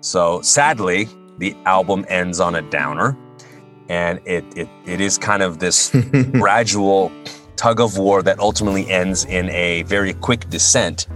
So 0.00 0.42
sadly, 0.42 1.08
the 1.38 1.56
album 1.64 2.04
ends 2.08 2.38
on 2.38 2.54
a 2.54 2.62
downer. 2.62 3.16
And 3.92 4.20
it, 4.24 4.42
it, 4.56 4.68
it 4.86 5.02
is 5.02 5.18
kind 5.18 5.42
of 5.42 5.58
this 5.58 5.90
gradual 6.32 7.12
tug 7.56 7.78
of 7.78 7.98
war 7.98 8.22
that 8.22 8.38
ultimately 8.38 8.90
ends 8.90 9.26
in 9.26 9.50
a 9.50 9.82
very 9.82 10.14
quick 10.14 10.48
descent 10.48 11.08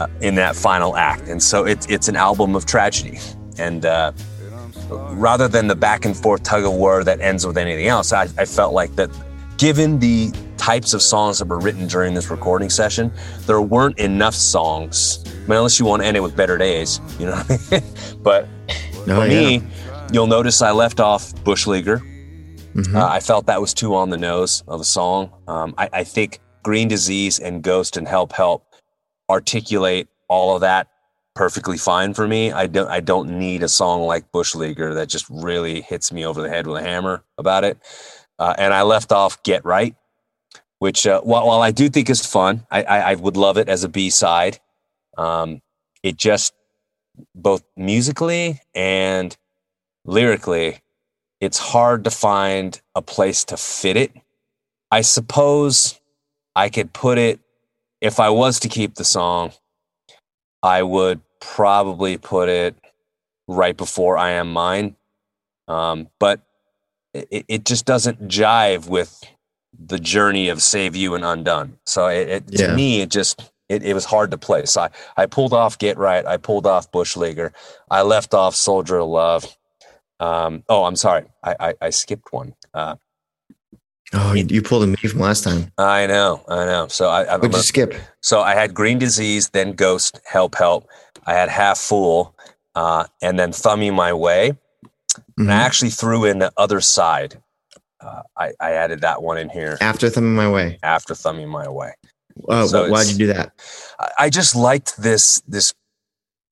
uh, 0.00 0.08
in 0.20 0.34
that 0.34 0.56
final 0.56 0.96
act. 0.96 1.28
And 1.28 1.40
so 1.40 1.64
it's 1.64 1.86
it's 1.86 2.08
an 2.08 2.16
album 2.16 2.56
of 2.56 2.66
tragedy. 2.66 3.20
And 3.56 3.86
uh, 3.86 4.10
rather 4.90 5.46
than 5.46 5.68
the 5.68 5.76
back 5.76 6.04
and 6.04 6.16
forth 6.16 6.42
tug 6.42 6.64
of 6.64 6.72
war 6.72 7.04
that 7.04 7.20
ends 7.20 7.46
with 7.46 7.56
anything 7.56 7.86
else, 7.86 8.12
I, 8.12 8.24
I 8.36 8.46
felt 8.46 8.74
like 8.74 8.96
that 8.96 9.08
given 9.56 10.00
the 10.00 10.32
types 10.56 10.94
of 10.94 11.02
songs 11.02 11.38
that 11.38 11.46
were 11.46 11.60
written 11.60 11.86
during 11.86 12.14
this 12.14 12.30
recording 12.30 12.68
session, 12.68 13.12
there 13.46 13.62
weren't 13.62 13.96
enough 14.00 14.34
songs. 14.34 15.22
I 15.24 15.30
mean, 15.42 15.52
unless 15.58 15.78
you 15.78 15.86
want 15.86 16.02
to 16.02 16.08
end 16.08 16.16
it 16.16 16.20
with 16.20 16.36
better 16.36 16.58
days, 16.58 17.00
you 17.20 17.26
know. 17.26 17.40
but 18.24 18.48
oh, 18.68 19.04
for 19.04 19.26
yeah. 19.26 19.58
me, 19.58 19.62
you'll 20.12 20.26
notice 20.26 20.62
I 20.62 20.70
left 20.70 21.00
off 21.00 21.34
Bush 21.44 21.66
Leaguer 21.66 22.02
Mm-hmm. 22.74 22.96
Uh, 22.96 23.06
I 23.06 23.20
felt 23.20 23.46
that 23.46 23.60
was 23.60 23.74
too 23.74 23.94
on 23.94 24.10
the 24.10 24.16
nose 24.16 24.64
of 24.66 24.80
a 24.80 24.84
song. 24.84 25.30
Um, 25.46 25.74
I, 25.76 25.90
I, 25.92 26.04
think 26.04 26.40
Green 26.62 26.88
Disease 26.88 27.38
and 27.38 27.62
Ghost 27.62 27.98
and 27.98 28.08
Help 28.08 28.32
Help 28.32 28.64
articulate 29.28 30.08
all 30.28 30.54
of 30.54 30.62
that 30.62 30.88
perfectly 31.34 31.76
fine 31.76 32.14
for 32.14 32.26
me. 32.26 32.50
I 32.50 32.66
don't 32.66 32.88
I 32.88 33.00
don't 33.00 33.38
need 33.38 33.62
a 33.62 33.68
song 33.68 34.02
like 34.02 34.32
Bush 34.32 34.54
Leaguer 34.54 34.94
that 34.94 35.08
just 35.08 35.26
really 35.28 35.82
hits 35.82 36.12
me 36.12 36.24
over 36.24 36.40
the 36.40 36.48
head 36.48 36.66
with 36.66 36.80
a 36.80 36.82
hammer 36.82 37.24
about 37.36 37.64
it. 37.64 37.78
Uh, 38.38 38.54
and 38.56 38.72
I 38.72 38.82
left 38.82 39.12
off 39.12 39.42
Get 39.42 39.64
Right, 39.64 39.94
which 40.78 41.06
uh, 41.06 41.20
while, 41.20 41.46
while, 41.46 41.60
I 41.60 41.70
do 41.70 41.90
think 41.90 42.08
is 42.08 42.24
fun, 42.24 42.66
I, 42.70 42.82
I, 42.82 42.98
I 42.98 43.14
would 43.16 43.36
love 43.36 43.58
it 43.58 43.68
as 43.68 43.84
a 43.84 43.88
B 43.88 44.08
side. 44.08 44.58
Um, 45.18 45.60
it 46.02 46.16
just 46.16 46.54
both 47.34 47.62
musically 47.76 48.60
and 48.74 49.36
lyrically 50.04 50.82
it's 51.42 51.58
hard 51.58 52.04
to 52.04 52.10
find 52.10 52.80
a 52.94 53.02
place 53.02 53.44
to 53.46 53.56
fit 53.56 53.96
it. 53.96 54.12
I 54.92 55.00
suppose 55.00 56.00
I 56.54 56.68
could 56.68 56.92
put 56.92 57.18
it, 57.18 57.40
if 58.00 58.20
I 58.20 58.30
was 58.30 58.60
to 58.60 58.68
keep 58.68 58.94
the 58.94 59.04
song, 59.04 59.50
I 60.62 60.84
would 60.84 61.20
probably 61.40 62.16
put 62.16 62.48
it 62.48 62.76
right 63.48 63.76
before 63.76 64.16
I 64.16 64.30
Am 64.30 64.52
Mine. 64.52 64.94
Um, 65.66 66.08
but 66.20 66.42
it, 67.12 67.44
it 67.48 67.64
just 67.64 67.86
doesn't 67.86 68.28
jive 68.28 68.88
with 68.88 69.24
the 69.76 69.98
journey 69.98 70.48
of 70.48 70.62
Save 70.62 70.94
You 70.94 71.16
and 71.16 71.24
Undone. 71.24 71.76
So 71.86 72.06
it, 72.06 72.28
it 72.28 72.44
yeah. 72.50 72.68
to 72.68 72.76
me, 72.76 73.00
it 73.00 73.10
just, 73.10 73.50
it, 73.68 73.82
it 73.82 73.94
was 73.94 74.04
hard 74.04 74.30
to 74.30 74.38
play. 74.38 74.64
So 74.66 74.82
I, 74.82 74.90
I 75.16 75.26
pulled 75.26 75.54
off 75.54 75.76
Get 75.76 75.98
Right. 75.98 76.24
I 76.24 76.36
pulled 76.36 76.68
off 76.68 76.92
Bush 76.92 77.16
Leaguer. 77.16 77.52
I 77.90 78.02
left 78.02 78.32
off 78.32 78.54
Soldier 78.54 78.98
of 78.98 79.08
Love. 79.08 79.56
Um, 80.22 80.62
oh, 80.68 80.84
I'm 80.84 80.94
sorry. 80.94 81.24
I, 81.42 81.56
I, 81.58 81.74
I 81.80 81.90
skipped 81.90 82.32
one. 82.32 82.54
Uh, 82.72 82.94
oh, 84.14 84.34
you, 84.34 84.46
you 84.48 84.62
pulled 84.62 84.84
a 84.84 84.86
me 84.86 84.94
from 84.96 85.18
last 85.18 85.42
time. 85.42 85.72
I 85.78 86.06
know. 86.06 86.44
I 86.46 86.64
know. 86.64 86.86
So 86.86 87.08
I, 87.08 87.24
I 87.24 87.36
would 87.38 87.52
you 87.52 87.58
skip? 87.58 87.94
So 88.20 88.40
I 88.40 88.54
had 88.54 88.72
green 88.72 88.98
disease, 88.98 89.48
then 89.50 89.72
ghost, 89.72 90.20
help, 90.24 90.54
help. 90.54 90.88
I 91.26 91.34
had 91.34 91.48
half 91.48 91.76
full, 91.78 92.36
uh, 92.76 93.06
and 93.20 93.36
then 93.36 93.50
thumbing 93.50 93.94
my 93.94 94.12
way. 94.12 94.52
Mm-hmm. 94.52 95.42
And 95.42 95.50
I 95.50 95.54
mm-hmm. 95.54 95.66
actually 95.66 95.90
threw 95.90 96.24
in 96.24 96.38
the 96.38 96.52
other 96.56 96.80
side. 96.80 97.42
Uh, 98.00 98.22
I, 98.36 98.52
I 98.60 98.72
added 98.72 99.00
that 99.00 99.22
one 99.22 99.38
in 99.38 99.48
here 99.48 99.76
after 99.80 100.08
thumbing 100.08 100.34
my 100.34 100.50
way. 100.50 100.78
After 100.84 101.16
thumbing 101.16 101.48
my 101.48 101.68
way. 101.68 101.94
Uh, 102.48 102.66
so 102.66 102.88
why'd 102.88 103.08
you 103.08 103.18
do 103.18 103.26
that? 103.28 103.52
I 104.18 104.30
just 104.30 104.56
liked 104.56 104.96
this 104.96 105.40
this 105.46 105.74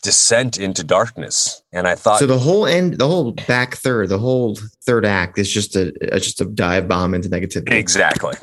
descent 0.02 0.58
into 0.58 0.82
darkness. 0.82 1.62
And 1.72 1.86
I 1.86 1.94
thought 1.94 2.20
so. 2.20 2.26
The 2.26 2.38
whole 2.38 2.66
end, 2.66 2.98
the 2.98 3.06
whole 3.06 3.32
back 3.32 3.76
third, 3.76 4.08
the 4.08 4.18
whole 4.18 4.56
third 4.84 5.04
act 5.04 5.38
is 5.38 5.50
just 5.50 5.76
a, 5.76 5.92
just 6.18 6.40
a 6.40 6.44
dive 6.44 6.88
bomb 6.88 7.14
into 7.14 7.28
negativity. 7.28 7.72
Exactly. 7.72 8.34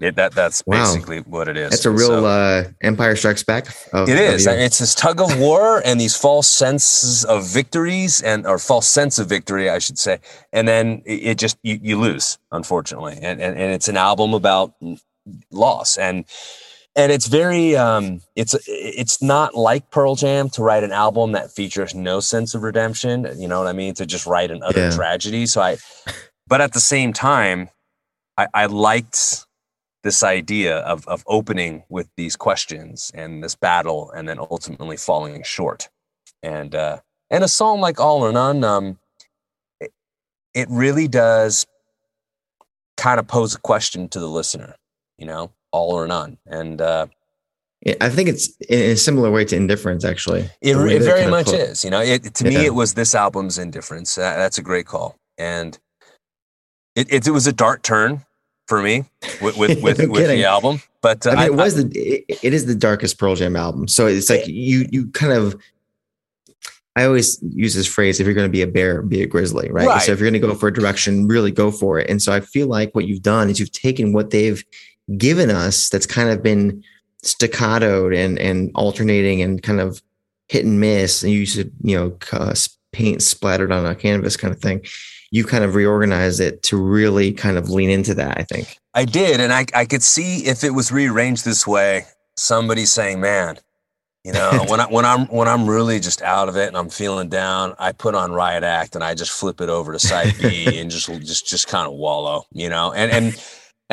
It, 0.00 0.16
that 0.16 0.32
that's 0.32 0.62
Wow. 0.66 0.82
basically 0.84 1.20
what 1.20 1.48
it 1.48 1.56
is. 1.56 1.70
That's 1.70 1.84
a 1.84 1.90
real 1.90 2.08
So- 2.08 2.26
uh, 2.26 2.64
Empire 2.82 3.14
Strikes 3.16 3.44
Back. 3.44 3.68
Of, 3.92 4.08
It 4.08 4.18
of 4.18 4.58
It's 4.58 4.78
this 4.78 4.94
tug 4.94 5.20
of 5.20 5.38
war 5.38 5.80
and 5.84 6.00
these 6.00 6.16
false 6.16 6.48
senses 6.48 7.24
of 7.24 7.46
victories 7.46 8.20
and 8.20 8.44
or 8.46 8.58
false 8.58 8.88
sense 8.88 9.18
of 9.18 9.28
victory, 9.28 9.70
I 9.70 9.78
should 9.78 9.98
say. 9.98 10.18
And 10.52 10.66
then 10.66 11.02
it, 11.06 11.12
it 11.22 11.38
just 11.38 11.58
you, 11.62 11.78
you 11.80 11.98
lose, 11.98 12.38
unfortunately. 12.50 13.14
And, 13.22 13.40
and 13.40 13.56
and 13.56 13.72
it's 13.72 13.88
an 13.88 13.96
album 13.96 14.34
about 14.34 14.74
loss 15.52 15.96
and 15.96 16.24
and 16.96 17.10
it's 17.10 17.26
very 17.26 17.76
um 17.76 18.20
it's 18.36 18.54
it's 18.66 19.20
not 19.22 19.54
like 19.54 19.90
Pearl 19.90 20.14
Jam 20.14 20.48
to 20.50 20.62
write 20.62 20.84
an 20.84 20.92
album 20.92 21.32
that 21.32 21.50
features 21.50 21.94
no 21.94 22.20
sense 22.20 22.54
of 22.54 22.62
redemption. 22.62 23.26
You 23.36 23.48
know 23.48 23.58
what 23.58 23.68
I 23.68 23.72
mean? 23.72 23.94
To 23.94 24.06
just 24.06 24.26
write 24.26 24.50
an 24.50 24.62
utter 24.62 24.80
Yeah. 24.80 24.90
tragedy. 24.90 25.46
So 25.46 25.60
I 25.60 25.76
but 26.46 26.60
at 26.60 26.72
the 26.72 26.80
same 26.80 27.12
time, 27.12 27.70
I, 28.36 28.46
I 28.54 28.66
liked 28.66 29.46
this 30.02 30.22
idea 30.22 30.78
of 30.78 31.06
of 31.08 31.24
opening 31.26 31.84
with 31.88 32.08
these 32.16 32.36
questions 32.36 33.10
and 33.14 33.42
this 33.42 33.54
battle 33.54 34.10
and 34.10 34.28
then 34.28 34.38
ultimately 34.38 34.96
falling 34.96 35.42
short 35.42 35.88
and 36.42 36.74
uh 36.74 36.98
and 37.30 37.42
a 37.42 37.48
song 37.48 37.80
like 37.80 37.98
all 37.98 38.22
or 38.22 38.30
none 38.30 38.62
um 38.62 38.98
it, 39.80 39.92
it 40.52 40.68
really 40.70 41.08
does 41.08 41.66
kind 42.98 43.18
of 43.18 43.26
pose 43.26 43.54
a 43.54 43.58
question 43.58 44.08
to 44.10 44.20
the 44.20 44.28
listener 44.28 44.74
you 45.16 45.24
know 45.24 45.50
all 45.74 45.90
or 45.92 46.06
none 46.06 46.38
and 46.46 46.80
uh 46.80 47.06
Yeah, 47.84 47.96
I 48.00 48.08
think 48.08 48.28
it's 48.32 48.46
in 48.68 48.92
a 48.92 48.96
similar 48.96 49.30
way 49.30 49.44
to 49.50 49.56
Indifference, 49.56 50.04
actually. 50.04 50.42
it, 50.60 50.76
it 50.76 51.02
very 51.02 51.26
much 51.30 51.46
put- 51.46 51.60
is 51.68 51.84
you 51.84 51.90
know 51.90 52.00
it 52.00 52.34
to 52.38 52.44
me 52.44 52.56
it 52.70 52.74
was 52.74 52.94
this 52.94 53.14
album's 53.14 53.58
indifference 53.58 54.14
That- 54.14 54.36
that's 54.36 54.58
a 54.58 54.62
great 54.62 54.86
call 54.86 55.18
and 55.38 55.78
it, 56.94 57.06
it, 57.12 57.26
it 57.26 57.32
was 57.32 57.46
a 57.46 57.52
dark 57.52 57.82
turn 57.82 58.24
for 58.68 58.80
me 58.80 59.04
with 59.42 59.56
with, 59.58 59.82
with, 59.82 59.98
No 60.04 60.08
with 60.08 60.28
the 60.28 60.44
album 60.44 60.80
but 61.02 61.26
uh, 61.26 61.30
I 61.30 61.34
mean, 61.34 61.44
it 61.58 61.60
I- 61.60 61.64
was 61.64 61.74
the 61.76 61.86
it, 61.98 62.38
it 62.42 62.52
is 62.54 62.64
the 62.66 62.74
darkest 62.74 63.18
Pearl 63.18 63.34
Jam 63.34 63.56
album. 63.56 63.88
So 63.88 64.06
it's 64.06 64.30
like 64.30 64.46
you 64.46 64.86
you 64.90 65.08
kind 65.10 65.32
of. 65.34 65.60
I 66.96 67.04
always 67.04 67.38
use 67.42 67.74
this 67.74 67.88
phrase: 67.88 68.20
if 68.20 68.24
you're 68.26 68.34
going 68.34 68.46
to 68.48 68.52
be 68.58 68.62
a 68.62 68.66
bear, 68.68 69.02
be 69.02 69.20
a 69.22 69.26
grizzly, 69.26 69.68
right? 69.70 69.86
Right. 69.86 70.00
So 70.02 70.12
if 70.12 70.20
you're 70.20 70.30
going 70.30 70.40
to 70.40 70.46
go 70.48 70.54
for 70.54 70.68
a 70.68 70.72
direction, 70.72 71.26
really 71.26 71.50
go 71.50 71.70
for 71.72 71.98
it. 71.98 72.08
And 72.08 72.22
so 72.22 72.32
I 72.32 72.38
feel 72.40 72.68
like 72.68 72.94
what 72.94 73.04
you've 73.06 73.20
done 73.22 73.50
is 73.50 73.58
you've 73.58 73.72
taken 73.72 74.12
what 74.12 74.30
they've 74.30 74.64
given 75.16 75.50
us, 75.50 75.88
that's 75.88 76.06
kind 76.06 76.30
of 76.30 76.42
been 76.42 76.82
staccatoed 77.24 78.16
and 78.16 78.38
and 78.38 78.70
alternating 78.74 79.42
and 79.42 79.62
kind 79.62 79.80
of 79.80 80.02
hit 80.48 80.64
and 80.64 80.80
miss, 80.80 81.22
and 81.22 81.32
you 81.32 81.40
used 81.40 81.56
to 81.56 81.70
you 81.82 81.96
know 81.96 82.16
uh, 82.32 82.54
paint 82.92 83.22
splattered 83.22 83.72
on 83.72 83.86
a 83.86 83.94
canvas 83.94 84.36
kind 84.36 84.54
of 84.54 84.60
thing. 84.60 84.84
You 85.30 85.44
kind 85.44 85.64
of 85.64 85.74
reorganized 85.74 86.40
it 86.40 86.62
to 86.64 86.76
really 86.76 87.32
kind 87.32 87.56
of 87.56 87.70
lean 87.70 87.90
into 87.90 88.14
that. 88.14 88.38
I 88.38 88.44
think. 88.44 88.78
I 88.94 89.04
did, 89.04 89.40
and 89.40 89.52
I 89.52 89.66
I 89.74 89.84
could 89.84 90.02
see 90.02 90.46
if 90.46 90.64
it 90.64 90.70
was 90.70 90.92
rearranged 90.92 91.44
this 91.44 91.66
way, 91.66 92.06
somebody 92.36 92.86
saying, 92.86 93.20
"Man, 93.20 93.58
you 94.22 94.32
know, 94.32 94.64
when 94.68 94.80
I 94.80 94.84
when 94.86 95.04
I'm 95.04 95.26
when 95.26 95.48
I'm 95.48 95.68
really 95.68 95.98
just 95.98 96.22
out 96.22 96.48
of 96.48 96.56
it 96.56 96.68
and 96.68 96.76
I'm 96.76 96.90
feeling 96.90 97.28
down, 97.28 97.74
I 97.78 97.92
put 97.92 98.14
on 98.14 98.32
Riot 98.32 98.62
Act 98.62 98.94
and 98.94 99.02
I 99.02 99.14
just 99.14 99.32
flip 99.32 99.60
it 99.60 99.68
over 99.68 99.92
to 99.92 99.98
side 99.98 100.34
B 100.40 100.78
and 100.80 100.90
just 100.90 101.08
just 101.22 101.46
just 101.46 101.68
kind 101.68 101.86
of 101.86 101.94
wallow, 101.94 102.44
you 102.52 102.68
know." 102.68 102.92
And 102.92 103.10
and, 103.10 103.26
and 103.26 103.40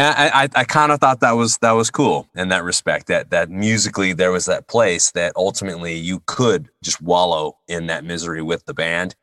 I 0.10 0.44
I, 0.44 0.50
I 0.56 0.64
kind 0.64 0.92
of 0.92 1.00
thought 1.00 1.20
that 1.22 1.32
was 1.34 1.58
that 1.60 1.72
was 1.72 1.90
cool 1.90 2.28
in 2.36 2.50
that 2.50 2.64
respect. 2.64 3.08
That 3.08 3.30
that 3.32 3.50
musically 3.50 4.14
there 4.14 4.32
was 4.32 4.46
that 4.46 4.68
place 4.68 5.12
that 5.12 5.34
ultimately 5.36 5.96
you 5.96 6.22
could 6.26 6.70
just 6.84 7.02
wallow 7.02 7.58
in 7.68 7.88
that 7.88 8.04
misery 8.04 8.42
with 8.42 8.66
the 8.66 8.74
band, 8.74 9.16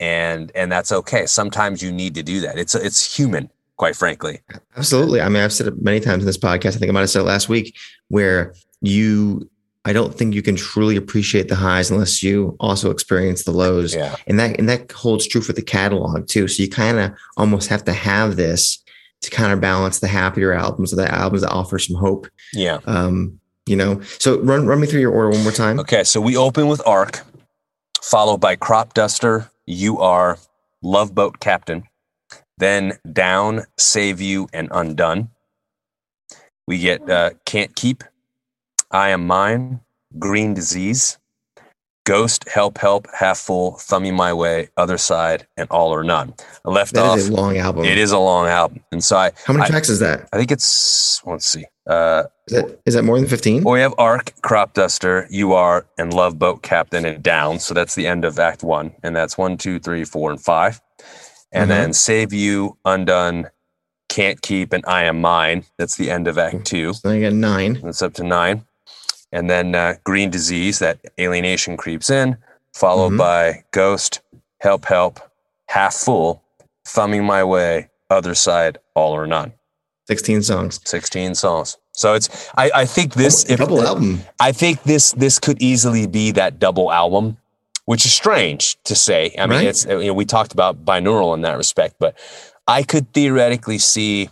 and 0.00 0.50
and 0.54 0.70
that's 0.70 0.92
okay. 0.92 1.26
Sometimes 1.26 1.82
you 1.82 1.92
need 1.92 2.14
to 2.14 2.22
do 2.22 2.40
that. 2.40 2.58
It's 2.58 2.74
it's 2.74 3.16
human, 3.16 3.50
quite 3.76 3.96
frankly. 3.96 4.40
Absolutely. 4.76 5.20
I 5.20 5.28
mean, 5.28 5.42
I've 5.42 5.52
said 5.52 5.66
it 5.68 5.82
many 5.82 6.00
times 6.00 6.22
in 6.22 6.26
this 6.26 6.38
podcast. 6.38 6.76
I 6.76 6.78
think 6.78 6.90
I 6.90 6.92
might 6.92 7.00
have 7.00 7.10
said 7.10 7.20
it 7.20 7.24
last 7.24 7.48
week, 7.48 7.76
where 8.08 8.54
you, 8.80 9.48
I 9.84 9.92
don't 9.92 10.14
think 10.14 10.34
you 10.34 10.42
can 10.42 10.56
truly 10.56 10.96
appreciate 10.96 11.48
the 11.48 11.54
highs 11.56 11.90
unless 11.90 12.22
you 12.22 12.56
also 12.60 12.90
experience 12.90 13.44
the 13.44 13.52
lows, 13.52 13.94
Yeah. 13.94 14.16
and 14.26 14.38
that 14.40 14.58
and 14.58 14.68
that 14.68 14.90
holds 14.92 15.26
true 15.26 15.40
for 15.40 15.52
the 15.52 15.62
catalog 15.62 16.26
too. 16.28 16.48
So 16.48 16.62
you 16.62 16.68
kind 16.68 16.98
of 16.98 17.12
almost 17.36 17.68
have 17.68 17.84
to 17.84 17.92
have 17.92 18.36
this 18.36 18.78
to 19.22 19.30
counterbalance 19.30 20.00
the 20.00 20.08
happier 20.08 20.52
albums 20.52 20.92
or 20.92 20.96
the 20.96 21.12
albums 21.12 21.42
that 21.42 21.50
offer 21.50 21.78
some 21.78 21.96
hope. 21.96 22.28
Yeah. 22.52 22.80
Um, 22.86 23.40
you 23.66 23.76
know. 23.76 24.00
So 24.18 24.40
run 24.40 24.66
run 24.66 24.80
me 24.80 24.86
through 24.86 25.00
your 25.00 25.12
order 25.12 25.30
one 25.30 25.42
more 25.42 25.52
time. 25.52 25.80
Okay, 25.80 26.04
so 26.04 26.20
we 26.20 26.36
open 26.36 26.68
with 26.68 26.86
Arc, 26.86 27.20
followed 28.02 28.40
by 28.40 28.56
Crop 28.56 28.94
Duster, 28.94 29.50
You 29.66 29.98
Are, 29.98 30.38
Love 30.82 31.14
Boat 31.14 31.40
Captain, 31.40 31.84
then 32.58 32.98
Down, 33.10 33.64
Save 33.78 34.20
You, 34.20 34.48
and 34.52 34.68
Undone. 34.72 35.30
We 36.66 36.78
get 36.78 37.08
uh, 37.08 37.30
Can't 37.44 37.74
Keep, 37.74 38.04
I 38.90 39.10
Am 39.10 39.26
Mine, 39.26 39.80
Green 40.18 40.54
Disease, 40.54 41.18
Ghost, 42.04 42.48
Help, 42.48 42.78
Help, 42.78 43.06
Half 43.14 43.38
Full, 43.38 43.72
Thumbing 43.78 44.14
My 44.16 44.32
Way, 44.32 44.68
Other 44.76 44.98
Side, 44.98 45.46
and 45.56 45.68
All 45.70 45.94
or 45.94 46.02
None. 46.02 46.34
I 46.64 46.70
left 46.70 46.94
That 46.94 47.04
off. 47.04 47.18
is 47.18 47.28
a 47.28 47.32
long 47.32 47.56
album. 47.58 47.84
it 47.84 47.96
is 47.98 48.10
a 48.10 48.18
long 48.18 48.46
album, 48.48 48.80
and 48.90 49.02
so 49.04 49.16
I, 49.16 49.30
How 49.44 49.52
many 49.52 49.64
I- 49.64 49.68
tracks 49.68 49.88
is 49.88 50.00
that? 50.00 50.28
I 50.32 50.36
think 50.36 50.50
it's 50.50 51.20
let's 51.24 51.46
see. 51.46 51.64
Uh, 51.88 52.24
Is 52.48 52.54
that 52.54 52.78
is 52.86 52.94
that 52.94 53.02
more 53.04 53.18
than 53.18 53.28
fifteen? 53.28 53.62
well, 53.64 53.74
we 53.74 53.80
have 53.80 53.94
Arc, 53.98 54.32
Crop 54.42 54.72
Duster, 54.74 55.26
You 55.30 55.52
Are, 55.52 55.84
and 55.98 56.12
Love 56.14 56.38
Boat 56.38 56.62
Captain 56.62 57.04
and 57.04 57.22
Down. 57.22 57.58
So 57.58 57.74
that's 57.74 57.94
the 57.96 58.06
end 58.06 58.24
of 58.24 58.38
Act 58.38 58.62
One. 58.62 58.92
And 59.02 59.14
that's 59.16 59.36
one, 59.36 59.56
two, 59.56 59.78
three, 59.80 60.04
four, 60.04 60.30
and 60.30 60.40
five. 60.40 60.80
And 61.52 61.66
Mhm. 61.66 61.74
then 61.74 61.92
Save 61.92 62.32
You, 62.32 62.78
Undone, 62.84 63.50
Can't 64.08 64.40
Keep, 64.42 64.72
and 64.72 64.84
I 64.86 65.04
Am 65.04 65.20
Mine. 65.20 65.64
That's 65.76 65.96
the 65.96 66.08
end 66.10 66.28
of 66.28 66.38
Act 66.38 66.64
Two. 66.64 66.94
So 66.94 67.10
I 67.10 67.20
got 67.20 67.32
nine. 67.32 67.80
That's 67.82 68.00
up 68.02 68.14
to 68.14 68.22
nine. 68.24 68.64
And 69.32 69.48
then 69.48 69.74
uh, 69.74 69.94
Green 70.04 70.30
Disease, 70.30 70.78
that 70.80 70.98
alienation 71.18 71.76
creeps 71.76 72.10
in, 72.10 72.36
followed 72.74 73.12
Mhm. 73.14 73.18
by 73.18 73.64
Ghost, 73.70 74.20
Help, 74.60 74.84
Help, 74.84 75.20
Half 75.68 75.94
Full, 75.94 76.42
Thumbing 76.86 77.24
My 77.24 77.42
Way, 77.42 77.88
Other 78.10 78.34
Side, 78.34 78.78
All 78.94 79.12
or 79.14 79.26
None. 79.26 79.52
Sixteen 80.06 80.42
songs. 80.42 80.80
16 80.84 81.34
songs. 81.34 81.78
So 81.92 82.14
it's, 82.14 82.28
I, 82.56 82.70
I 82.74 82.84
think 82.86 83.14
this, 83.14 83.44
Oh, 83.50 83.56
double 83.56 83.82
album. 83.86 84.22
I 84.40 84.52
think 84.52 84.82
this 84.82 85.12
this 85.12 85.38
could 85.38 85.60
easily 85.62 86.06
be 86.06 86.30
that 86.32 86.58
double 86.58 86.90
album, 86.90 87.36
which 87.84 88.04
is 88.04 88.12
strange 88.12 88.76
to 88.84 88.94
say. 88.94 89.34
I 89.38 89.46
mean, 89.46 89.58
Right. 89.58 89.66
it's 89.68 89.84
you 89.84 90.06
know, 90.06 90.12
we 90.14 90.24
talked 90.24 90.52
about 90.52 90.84
binaural 90.84 91.34
in 91.34 91.42
that 91.42 91.56
respect, 91.56 91.96
but 91.98 92.16
I 92.66 92.82
could 92.82 93.12
theoretically 93.12 93.78
see 93.78 94.28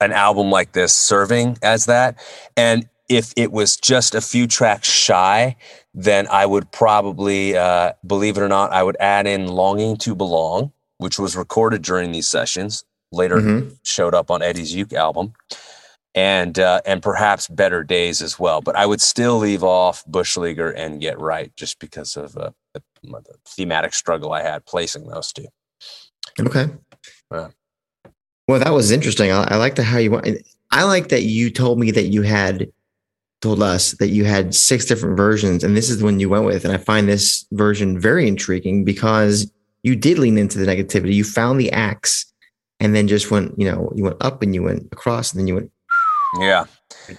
an 0.00 0.12
album 0.12 0.50
like 0.50 0.72
this 0.72 0.92
serving 0.92 1.58
as 1.62 1.86
that. 1.86 2.16
And 2.56 2.88
if 3.16 3.32
it 3.36 3.52
was 3.52 3.76
just 3.76 4.14
a 4.14 4.20
few 4.20 4.46
tracks 4.46 4.88
shy, 4.88 5.56
then 5.94 6.26
I 6.28 6.46
would 6.46 6.70
probably, 6.72 7.56
uh, 7.56 7.92
believe 8.06 8.36
it 8.36 8.40
or 8.42 8.48
not, 8.48 8.72
I 8.72 8.82
would 8.82 8.96
add 9.00 9.26
in 9.26 9.46
"Longing 9.48 9.96
to 9.98 10.14
Belong," 10.14 10.72
which 10.98 11.18
was 11.18 11.36
recorded 11.36 11.82
during 11.82 12.12
these 12.12 12.28
sessions. 12.28 12.84
Later, 13.10 13.36
Mhm. 13.36 13.76
showed 13.82 14.14
up 14.14 14.30
on 14.30 14.40
Eddie's 14.42 14.74
Uke 14.74 14.94
album, 14.94 15.34
and 16.14 16.58
uh, 16.58 16.80
and 16.86 17.02
perhaps 17.02 17.46
Better 17.48 17.84
Days 17.84 18.22
as 18.22 18.38
well. 18.38 18.60
But 18.62 18.74
I 18.76 18.86
would 18.86 19.02
still 19.02 19.36
leave 19.38 19.62
off 19.62 20.02
Bush 20.06 20.36
Leaguer 20.36 20.70
and 20.70 21.00
Get 21.00 21.18
Right 21.20 21.54
just 21.54 21.78
because 21.78 22.16
of 22.16 22.36
uh, 22.38 22.50
the, 22.72 22.82
the 23.02 23.34
thematic 23.46 23.92
struggle 23.92 24.32
I 24.32 24.42
had 24.42 24.64
placing 24.64 25.08
those 25.08 25.30
two. 25.32 25.46
Okay. 26.40 26.70
Well, 27.30 28.58
that 28.60 28.72
was 28.72 28.90
interesting. 28.90 29.30
I, 29.30 29.44
I 29.54 29.56
like 29.56 29.74
the 29.76 29.82
how 29.82 29.98
you 29.98 30.10
went. 30.12 30.26
I 30.70 30.84
like 30.84 31.08
that 31.10 31.22
you 31.22 31.50
told 31.50 31.78
me 31.78 31.90
that 31.90 32.06
you 32.08 32.22
had 32.22 32.70
told 33.42 33.62
us 33.62 33.92
that 33.92 34.08
you 34.08 34.24
had 34.24 34.54
six 34.54 34.86
different 34.86 35.16
versions, 35.16 35.64
and 35.64 35.76
this 35.76 35.90
is 35.90 35.98
the 35.98 36.04
one 36.04 36.20
you 36.20 36.28
went 36.28 36.44
with. 36.44 36.64
And 36.64 36.72
I 36.72 36.78
find 36.78 37.08
this 37.08 37.44
version 37.52 37.98
very 37.98 38.26
intriguing 38.26 38.84
because 38.84 39.52
you 39.82 39.96
did 39.96 40.18
lean 40.18 40.38
into 40.38 40.58
the 40.58 40.64
negativity. 40.64 41.12
You 41.12 41.24
found 41.24 41.60
the 41.60 41.70
axe, 41.72 42.32
and 42.80 42.94
then 42.94 43.08
just 43.08 43.30
went. 43.30 43.58
You 43.58 43.70
know, 43.70 43.92
you 43.94 44.04
went 44.04 44.16
up 44.20 44.42
and 44.42 44.54
you 44.54 44.62
went 44.62 44.88
across, 44.92 45.32
and 45.32 45.40
then 45.40 45.48
you 45.48 45.54
went. 45.56 45.72
Yeah. 46.40 46.64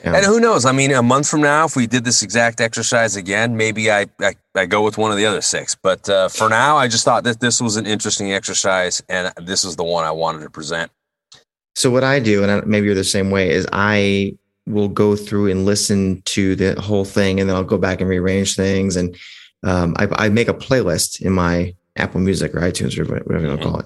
down. 0.03 0.15
And 0.15 0.25
who 0.25 0.39
knows? 0.39 0.65
I 0.65 0.71
mean, 0.71 0.91
a 0.91 1.03
month 1.03 1.29
from 1.29 1.41
now, 1.41 1.65
if 1.65 1.75
we 1.75 1.85
did 1.85 2.03
this 2.03 2.23
exact 2.23 2.59
exercise 2.59 3.15
again, 3.15 3.55
maybe 3.55 3.91
I, 3.91 4.07
I, 4.19 4.33
I 4.55 4.65
go 4.65 4.81
with 4.81 4.97
one 4.97 5.11
of 5.11 5.17
the 5.17 5.25
other 5.27 5.41
six. 5.41 5.75
But 5.75 6.09
uh, 6.09 6.29
for 6.29 6.49
now, 6.49 6.77
I 6.77 6.87
just 6.87 7.05
thought 7.05 7.23
that 7.25 7.39
this 7.39 7.61
was 7.61 7.75
an 7.75 7.85
interesting 7.85 8.31
exercise, 8.31 9.03
and 9.09 9.31
this 9.45 9.63
is 9.63 9.75
the 9.75 9.83
one 9.83 10.03
I 10.03 10.11
wanted 10.11 10.41
to 10.41 10.49
present. 10.49 10.89
So 11.75 11.91
what 11.91 12.03
I 12.03 12.19
do, 12.19 12.43
and 12.43 12.65
maybe 12.65 12.87
you're 12.87 12.95
the 12.95 13.03
same 13.03 13.29
way, 13.29 13.49
is 13.51 13.67
I 13.71 14.37
will 14.65 14.87
go 14.87 15.15
through 15.15 15.51
and 15.51 15.65
listen 15.65 16.21
to 16.23 16.55
the 16.55 16.79
whole 16.81 17.05
thing, 17.05 17.39
and 17.39 17.49
then 17.49 17.55
I'll 17.55 17.63
go 17.63 17.77
back 17.77 18.01
and 18.01 18.09
rearrange 18.09 18.55
things, 18.55 18.95
and 18.95 19.15
um, 19.63 19.95
I, 19.97 20.07
I 20.25 20.29
make 20.29 20.47
a 20.47 20.53
playlist 20.53 21.21
in 21.21 21.33
my 21.33 21.75
Apple 21.95 22.21
Music 22.21 22.53
or 22.53 22.61
iTunes 22.61 22.97
or 22.97 23.05
whatever 23.05 23.41
you 23.41 23.47
want 23.47 23.61
to 23.61 23.67
call 23.67 23.79
it, 23.79 23.85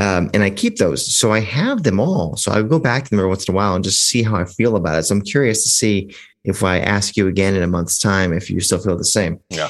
um, 0.00 0.30
and 0.34 0.42
I 0.42 0.50
keep 0.50 0.78
those. 0.78 1.14
So 1.14 1.32
I 1.32 1.40
have 1.40 1.82
them 1.82 2.00
all. 2.00 2.36
So 2.36 2.52
I 2.52 2.62
go 2.62 2.78
back 2.78 3.04
to 3.04 3.10
them 3.10 3.20
every 3.20 3.28
once 3.28 3.48
in 3.48 3.54
a 3.54 3.56
while 3.56 3.74
and 3.74 3.84
just 3.84 4.04
see 4.04 4.22
how 4.22 4.36
I 4.36 4.44
feel 4.44 4.76
about 4.76 4.98
it. 4.98 5.04
So 5.04 5.14
I'm 5.14 5.22
curious 5.22 5.62
to 5.62 5.68
see 5.68 6.14
if 6.42 6.62
I 6.62 6.78
ask 6.78 7.16
you 7.16 7.28
again 7.28 7.54
in 7.54 7.62
a 7.62 7.66
month's 7.66 7.98
time 7.98 8.32
if 8.32 8.50
you 8.50 8.60
still 8.60 8.78
feel 8.78 8.96
the 8.96 9.04
same. 9.04 9.40
Yeah. 9.50 9.68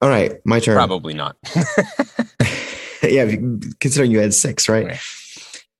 All 0.00 0.08
right, 0.08 0.34
my 0.44 0.58
turn. 0.58 0.74
Probably 0.74 1.14
not. 1.14 1.36
yeah, 3.02 3.34
considering 3.80 4.10
you 4.10 4.18
had 4.18 4.34
six, 4.34 4.68
right? 4.68 4.86
Right. 4.86 5.00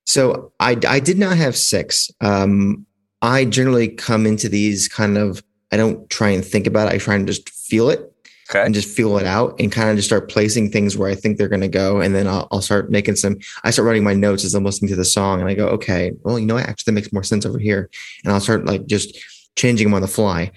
So 0.07 0.53
I 0.61 0.77
I 0.87 1.01
did 1.01 1.19
not 1.19 1.37
have 1.37 1.57
six. 1.57 2.11
Um, 2.21 2.87
I 3.23 3.45
generally 3.45 3.89
come 3.89 4.27
into 4.27 4.49
these 4.49 4.89
kind 4.89 5.17
of 5.17 5.43
I 5.73 5.77
don't 5.79 6.09
try 6.11 6.29
and 6.29 6.45
think 6.45 6.67
about 6.67 6.89
it. 6.89 6.95
I 6.95 6.99
try 6.99 7.15
and 7.15 7.27
just 7.27 7.49
feel 7.49 7.89
it 7.89 8.13
Okay. 8.51 8.63
and 8.63 8.75
just 8.75 8.95
feel 8.95 9.17
it 9.17 9.25
out 9.25 9.59
and 9.59 9.73
kind 9.73 9.89
of 9.89 9.97
just 9.97 10.09
start 10.09 10.29
placing 10.29 10.71
things 10.71 10.99
where 10.99 11.09
I 11.09 11.15
think 11.15 11.39
they're 11.39 11.49
going 11.49 11.63
to 11.63 11.69
go. 11.69 12.03
And 12.03 12.15
then 12.15 12.27
I'll, 12.27 12.49
I'll 12.53 12.61
start 12.61 12.91
making 12.91 13.17
some, 13.17 13.39
I 13.65 13.71
start 13.71 13.87
writing 13.87 14.05
my 14.05 14.13
notes 14.13 14.45
as 14.45 14.55
I'm 14.55 14.65
listening 14.65 14.91
to 14.91 14.97
the 14.97 15.07
song 15.07 15.41
and 15.41 15.49
I 15.49 15.55
go, 15.55 15.69
okay, 15.69 16.13
well, 16.23 16.39
you 16.39 16.45
know 16.45 16.57
what? 16.57 16.69
Actually, 16.69 16.91
that 16.91 17.01
makes 17.01 17.13
more 17.13 17.23
sense 17.23 17.47
over 17.47 17.59
here. 17.59 17.89
And 18.25 18.33
I'll 18.33 18.41
start 18.41 18.67
like 18.67 18.85
just 18.87 19.17
changing 19.57 19.87
them 19.87 19.95
on 19.95 20.03
the 20.03 20.09
fly. 20.09 20.51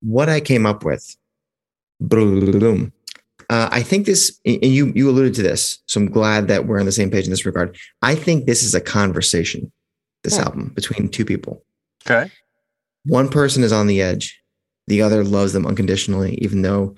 What 0.00 0.28
I 0.28 0.40
came 0.40 0.66
up 0.66 0.84
with, 0.84 1.16
boom. 1.98 2.92
Uh, 3.48 3.68
I 3.70 3.82
think 3.82 4.04
this, 4.04 4.38
and 4.44 4.62
you 4.64 4.92
you 4.94 5.08
alluded 5.08 5.34
to 5.34 5.42
this, 5.42 5.78
so 5.86 6.00
I'm 6.00 6.10
glad 6.10 6.48
that 6.48 6.66
we're 6.66 6.80
on 6.80 6.86
the 6.86 6.92
same 6.92 7.10
page 7.10 7.24
in 7.24 7.30
this 7.30 7.46
regard. 7.46 7.78
I 8.02 8.16
think 8.16 8.44
this 8.44 8.62
is 8.64 8.74
a 8.74 8.80
conversation, 8.80 9.70
this 10.24 10.36
Hmm. 10.36 10.42
album 10.44 10.72
between 10.74 11.08
two 11.08 11.24
people 11.24 11.64
Okay. 12.08 12.30
one 13.04 13.28
person 13.28 13.62
is 13.62 13.72
on 13.72 13.86
the 13.86 14.00
edge 14.02 14.40
the 14.86 15.02
other 15.02 15.24
loves 15.24 15.52
them 15.52 15.66
unconditionally 15.66 16.38
even 16.42 16.62
though 16.62 16.94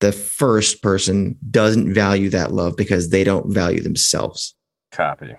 the 0.00 0.12
first 0.12 0.82
person 0.82 1.36
doesn't 1.50 1.92
value 1.94 2.28
that 2.30 2.52
love 2.52 2.76
because 2.76 3.08
they 3.10 3.24
don't 3.24 3.52
value 3.52 3.80
themselves 3.80 4.54
Copy. 4.92 5.34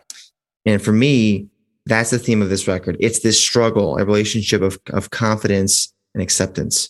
and 0.65 0.82
for 0.82 0.91
me 0.91 1.48
that's 1.86 2.10
the 2.10 2.19
theme 2.19 2.41
of 2.41 2.50
this 2.50 2.67
record 2.67 2.98
it's 3.00 3.19
this 3.19 3.39
struggle 3.41 3.98
a 3.98 4.06
relationship 4.06 4.62
of, 4.62 4.80
of 4.91 5.10
confidence 5.12 5.93
and 6.13 6.21
acceptance 6.24 6.89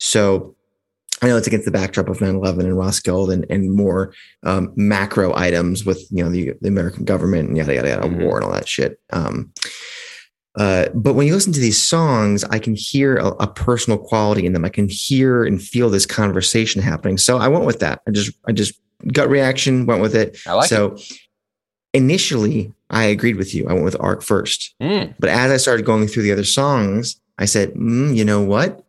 so 0.00 0.54
I 1.22 1.28
know 1.28 1.36
it's 1.36 1.46
against 1.46 1.64
the 1.64 1.70
backdrop 1.70 2.08
of 2.08 2.18
9-11 2.18 2.60
and 2.60 2.76
Roskilde 2.76 3.30
and, 3.30 3.46
and 3.48 3.72
more 3.72 4.12
um, 4.42 4.72
macro 4.76 5.34
items 5.34 5.84
with 5.84 6.06
you 6.10 6.22
know 6.24 6.30
the, 6.30 6.52
the 6.60 6.68
American 6.68 7.04
government 7.04 7.48
and 7.48 7.56
yada 7.56 7.74
yada 7.74 7.88
yada 7.88 8.08
Mhm. 8.08 8.24
war 8.24 8.36
and 8.36 8.44
all 8.46 8.52
that 8.52 8.68
shit. 8.68 8.98
Um, 9.12 9.52
uh, 10.56 10.88
but 10.94 11.14
when 11.14 11.26
you 11.26 11.34
listen 11.34 11.52
to 11.52 11.60
these 11.60 11.82
songs, 11.82 12.44
I 12.44 12.58
can 12.60 12.74
hear 12.76 13.16
a, 13.16 13.28
a 13.40 13.46
personal 13.46 13.98
quality 13.98 14.46
in 14.46 14.52
them. 14.52 14.64
I 14.64 14.68
can 14.68 14.88
hear 14.88 15.44
and 15.44 15.60
feel 15.62 15.90
this 15.90 16.06
conversation 16.06 16.80
happening. 16.80 17.18
So 17.18 17.38
I 17.38 17.48
went 17.48 17.64
with 17.64 17.80
that. 17.80 18.02
I 18.06 18.10
just 18.12 18.32
I 18.46 18.52
just 18.52 18.74
gut 19.12 19.28
reaction 19.28 19.86
went 19.86 20.00
with 20.02 20.14
it. 20.14 20.38
I 20.46 20.52
like 20.52 20.68
so 20.68 20.96
initially, 21.92 22.72
I 22.90 23.04
agreed 23.04 23.36
with 23.36 23.54
you. 23.54 23.66
I 23.68 23.72
went 23.72 23.84
with 23.84 23.96
Arc 24.00 24.22
first. 24.22 24.74
Mm. 24.82 25.14
But 25.18 25.30
as 25.30 25.50
I 25.50 25.56
started 25.56 25.84
going 25.86 26.06
through 26.08 26.24
the 26.24 26.32
other 26.32 26.44
songs, 26.44 27.20
I 27.38 27.44
said, 27.46 27.72
mm, 27.74 28.14
you 28.14 28.24
know 28.24 28.42
what? 28.42 28.84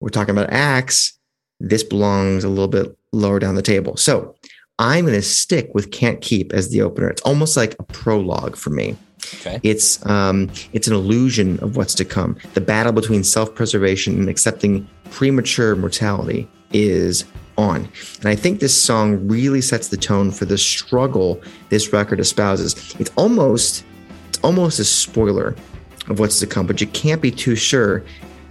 We're 0.00 0.08
talking 0.10 0.36
about 0.36 0.50
Axe. 0.50 1.18
This 1.62 1.84
belongs 1.84 2.44
a 2.44 2.48
little 2.48 2.68
bit 2.68 2.96
lower 3.12 3.38
down 3.38 3.54
the 3.54 3.62
table. 3.62 3.96
So 3.96 4.34
I'm 4.78 5.04
going 5.04 5.14
to 5.14 5.22
stick 5.22 5.70
with 5.74 5.92
Can't 5.92 6.20
Keep 6.20 6.52
as 6.52 6.70
the 6.70 6.82
opener. 6.82 7.08
It's 7.08 7.22
almost 7.22 7.56
like 7.56 7.76
a 7.78 7.84
prologue 7.84 8.56
for 8.56 8.70
me. 8.70 8.96
Okay. 9.34 9.60
It's 9.62 10.04
um, 10.06 10.50
it's 10.72 10.88
an 10.88 10.94
illusion 10.94 11.60
of 11.60 11.76
what's 11.76 11.94
to 11.94 12.04
come. 12.04 12.36
The 12.54 12.60
battle 12.60 12.92
between 12.92 13.22
self-preservation 13.22 14.18
and 14.18 14.28
accepting 14.28 14.88
premature 15.10 15.76
mortality 15.76 16.48
is 16.72 17.24
on. 17.56 17.88
And 18.18 18.26
I 18.26 18.34
think 18.34 18.58
this 18.58 18.80
song 18.80 19.28
really 19.28 19.60
sets 19.60 19.88
the 19.88 19.96
tone 19.96 20.32
for 20.32 20.44
the 20.44 20.58
struggle 20.58 21.40
this 21.68 21.92
record 21.92 22.18
espouses. 22.18 22.96
It's 22.98 23.12
almost 23.16 23.84
it's 24.28 24.40
almost 24.40 24.80
a 24.80 24.84
spoiler 24.84 25.54
of 26.08 26.18
what's 26.18 26.40
to 26.40 26.46
come, 26.46 26.66
but 26.66 26.80
you 26.80 26.88
can't 26.88 27.22
be 27.22 27.30
too 27.30 27.54
sure 27.54 28.02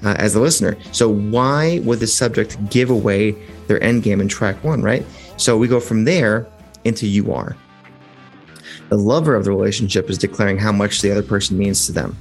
uh, 0.03 0.15
as 0.17 0.35
a 0.35 0.39
listener. 0.39 0.77
So 0.91 1.09
why 1.09 1.79
would 1.79 1.99
the 1.99 2.07
subject 2.07 2.57
give 2.69 2.89
away 2.89 3.35
their 3.67 3.81
end 3.83 4.03
game 4.03 4.21
in 4.21 4.27
track 4.27 4.63
one, 4.63 4.81
right? 4.81 5.05
So 5.37 5.57
we 5.57 5.67
go 5.67 5.79
from 5.79 6.03
there 6.03 6.47
into 6.83 7.07
you 7.07 7.33
are. 7.33 7.55
The 8.89 8.97
lover 8.97 9.35
of 9.35 9.45
the 9.45 9.51
relationship 9.51 10.09
is 10.09 10.17
declaring 10.17 10.57
how 10.57 10.71
much 10.71 11.01
the 11.01 11.11
other 11.11 11.23
person 11.23 11.57
means 11.57 11.85
to 11.85 11.91
them. 11.91 12.17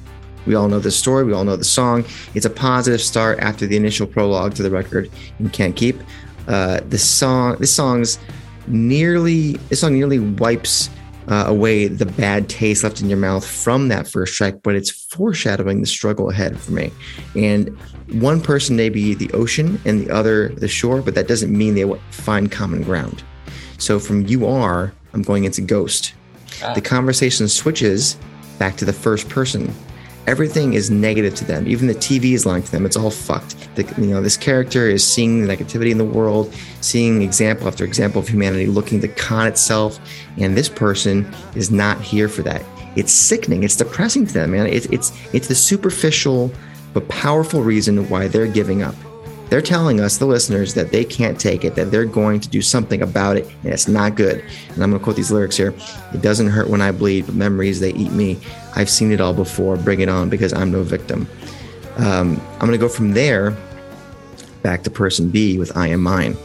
We 0.47 0.55
all 0.55 0.69
know 0.69 0.79
the 0.79 0.91
story, 0.91 1.25
we 1.25 1.33
all 1.33 1.45
know 1.45 1.57
the 1.57 1.65
song. 1.65 2.05
It's 2.35 2.47
a 2.47 2.51
positive 2.51 3.01
start 3.01 3.41
after 3.41 3.67
the 3.67 3.77
initial 3.77 4.07
prologue 4.07 4.55
to 4.55 4.63
the 4.63 4.71
record 4.71 5.11
and 5.39 5.53
can't 5.53 5.77
keep. 5.77 6.01
Uh, 6.49 6.81
the 6.89 6.99
song, 6.99 7.57
this 7.59 7.75
song's 7.75 8.19
nearly, 8.67 9.53
this 9.69 9.81
song 9.81 9.95
nearly 9.95 10.19
wipes 10.19 10.89
uh, 11.31 11.45
away 11.47 11.87
the 11.87 12.07
bad 12.07 12.49
taste 12.49 12.83
left 12.83 13.01
in 13.01 13.09
your 13.09 13.19
mouth 13.19 13.47
from 13.47 13.89
that 13.89 14.09
first 14.09 14.35
track, 14.35 14.57
but 14.63 14.75
it's 14.75 14.91
foreshadowing 14.91 15.81
the 15.81 15.87
struggle 15.87 16.29
ahead 16.29 16.59
for 16.59 16.73
me. 16.73 16.91
And 17.37 17.69
one 18.13 18.41
person 18.41 18.77
may 18.77 18.89
be 18.89 19.15
the 19.15 19.31
ocean 19.33 19.81
and 19.85 20.01
the 20.01 20.11
other 20.11 20.49
the 20.49 20.69
shore, 20.69 21.01
but 21.01 21.15
that 21.15 21.29
doesn't 21.29 21.57
mean 21.57 21.75
they 21.75 21.85
will 21.85 22.01
find 22.11 22.51
common 22.51 22.83
ground. 22.83 23.23
So 23.79 23.99
from 24.01 24.27
you 24.27 24.47
are, 24.47 24.93
I'm 25.15 25.23
going 25.23 25.45
into 25.45 25.63
ghost. 25.63 26.15
Ah. 26.63 26.75
The 26.75 26.81
conversation 26.81 27.49
switches 27.49 28.19
back 28.59 28.77
to 28.79 28.85
the 28.85 28.93
first 28.93 29.29
person. 29.29 29.73
Everything 30.31 30.75
is 30.75 30.93
negative 30.93 31.35
to 31.35 31.45
them. 31.45 31.67
Even 31.67 31.89
the 31.89 31.95
TV 31.95 32.35
is 32.35 32.47
lying 32.47 32.63
to 32.63 32.71
them. 32.71 32.87
It's 32.87 32.97
all 32.97 33.11
fucked. 33.11 33.57
The, 33.75 33.83
you 34.01 34.07
know, 34.07 34.23
this 34.23 34.37
character 34.37 34.89
is 34.89 35.05
seeing 35.05 35.45
the 35.45 35.53
negativity 35.53 35.91
in 35.91 35.99
the 35.99 36.05
world, 36.05 36.55
seeing 36.81 37.21
example 37.21 37.67
after 37.67 37.85
example 37.85 38.21
of 38.21 38.29
humanity 38.29 38.67
looking 38.67 39.01
to 39.01 39.09
con 39.09 39.49
itself, 39.49 39.99
and 40.39 40.57
this 40.57 40.69
person 40.69 41.27
is 41.57 41.73
not 41.73 42.01
here 42.01 42.29
for 42.29 42.43
that. 42.43 42.63
It's 42.95 43.13
sickening. 43.13 43.65
It's 43.65 43.75
depressing 43.75 44.25
to 44.29 44.33
them, 44.33 44.53
man. 44.53 44.69
It's 44.69 44.87
it's 44.87 45.11
it's 45.35 45.49
the 45.49 45.57
superficial 45.57 46.53
but 46.95 47.09
powerful 47.09 47.65
reason 47.65 48.09
why 48.09 48.29
they're 48.29 48.47
giving 48.47 48.85
up. 48.85 48.95
They're 49.51 49.61
telling 49.61 49.99
us, 49.99 50.19
the 50.19 50.27
listeners, 50.27 50.75
that 50.75 50.93
they 50.93 51.05
can't 51.05 51.39
take 51.39 51.65
it, 51.65 51.75
that 51.75 51.91
they're 51.91 52.05
going 52.05 52.39
to 52.39 52.49
do 52.49 52.63
something 52.63 53.03
about 53.03 53.37
it, 53.37 53.51
and 53.65 53.73
it's 53.73 53.89
not 53.89 54.15
good. 54.15 54.45
And 54.69 54.83
I'm 54.83 54.91
going 54.91 55.01
to 55.01 55.05
quote 55.05 55.17
these 55.17 55.33
lyrics 55.33 55.57
here 55.57 55.75
It 56.15 56.23
doesn't 56.23 56.47
hurt 56.47 56.71
when 56.71 56.81
I 56.81 56.93
bleed, 56.93 57.27
but 57.27 57.35
memories, 57.35 57.81
they 57.81 57.93
eat 57.95 58.13
me. 58.13 58.39
I've 58.77 58.91
seen 58.91 59.13
it 59.13 59.21
all 59.21 59.35
before. 59.35 59.77
Bring 59.77 60.01
it 60.01 60.09
on 60.09 60.29
because 60.29 60.53
I'm 60.53 60.71
no 60.71 60.83
victim. 60.83 61.29
Um, 61.97 62.41
I'm 62.55 62.61
going 62.61 62.73
to 62.73 62.79
go 62.79 62.89
from 62.89 63.13
there 63.13 63.57
back 64.63 64.83
to 64.85 64.91
person 64.91 65.31
B 65.31 65.59
with 65.59 65.77
I 65.77 65.89
Am 65.89 66.01
Mine. 66.03 66.37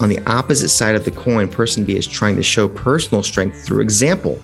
On 0.00 0.08
the 0.08 0.18
opposite 0.26 0.68
side 0.68 0.94
of 0.94 1.04
the 1.04 1.10
coin, 1.10 1.48
person 1.48 1.84
B 1.84 1.96
is 1.96 2.06
trying 2.06 2.36
to 2.36 2.42
show 2.42 2.68
personal 2.68 3.22
strength 3.22 3.64
through 3.64 3.80
example. 3.80 4.40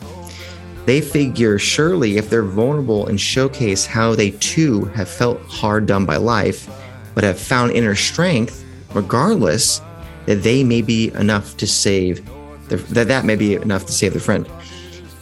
They 0.87 1.01
figure 1.01 1.59
surely 1.59 2.17
if 2.17 2.31
they're 2.31 2.43
vulnerable 2.43 3.07
and 3.07 3.21
showcase 3.21 3.87
how 3.87 4.15
they 4.15 4.31
too 4.33 4.87
have 4.87 5.09
felt 5.09 5.41
hard 5.43 5.87
done 5.87 6.07
by 6.07 6.17
life, 6.17 6.69
but 7.15 7.25
have 7.25 7.39
found 7.39 7.73
inner 7.73 7.95
strength, 7.95 8.65
regardless, 8.95 9.81
that 10.27 10.43
they 10.43 10.65
may 10.65 10.83
be 10.83 11.13
enough 11.15 11.57
to 11.59 11.67
save 11.67 12.25
their, 12.69 12.79
that 12.79 13.09
that 13.09 13.25
may 13.25 13.37
be 13.37 13.55
enough 13.55 13.87
to 13.87 13.93
save 13.93 14.13
their 14.13 14.21
friend. 14.21 14.49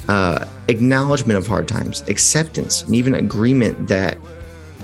Uh, 0.08 0.46
acknowledgement 0.70 1.38
of 1.38 1.46
hard 1.46 1.68
times, 1.68 2.02
acceptance, 2.09 2.83
and 2.83 2.94
even 2.94 3.14
agreement 3.14 3.88
that 3.88 4.16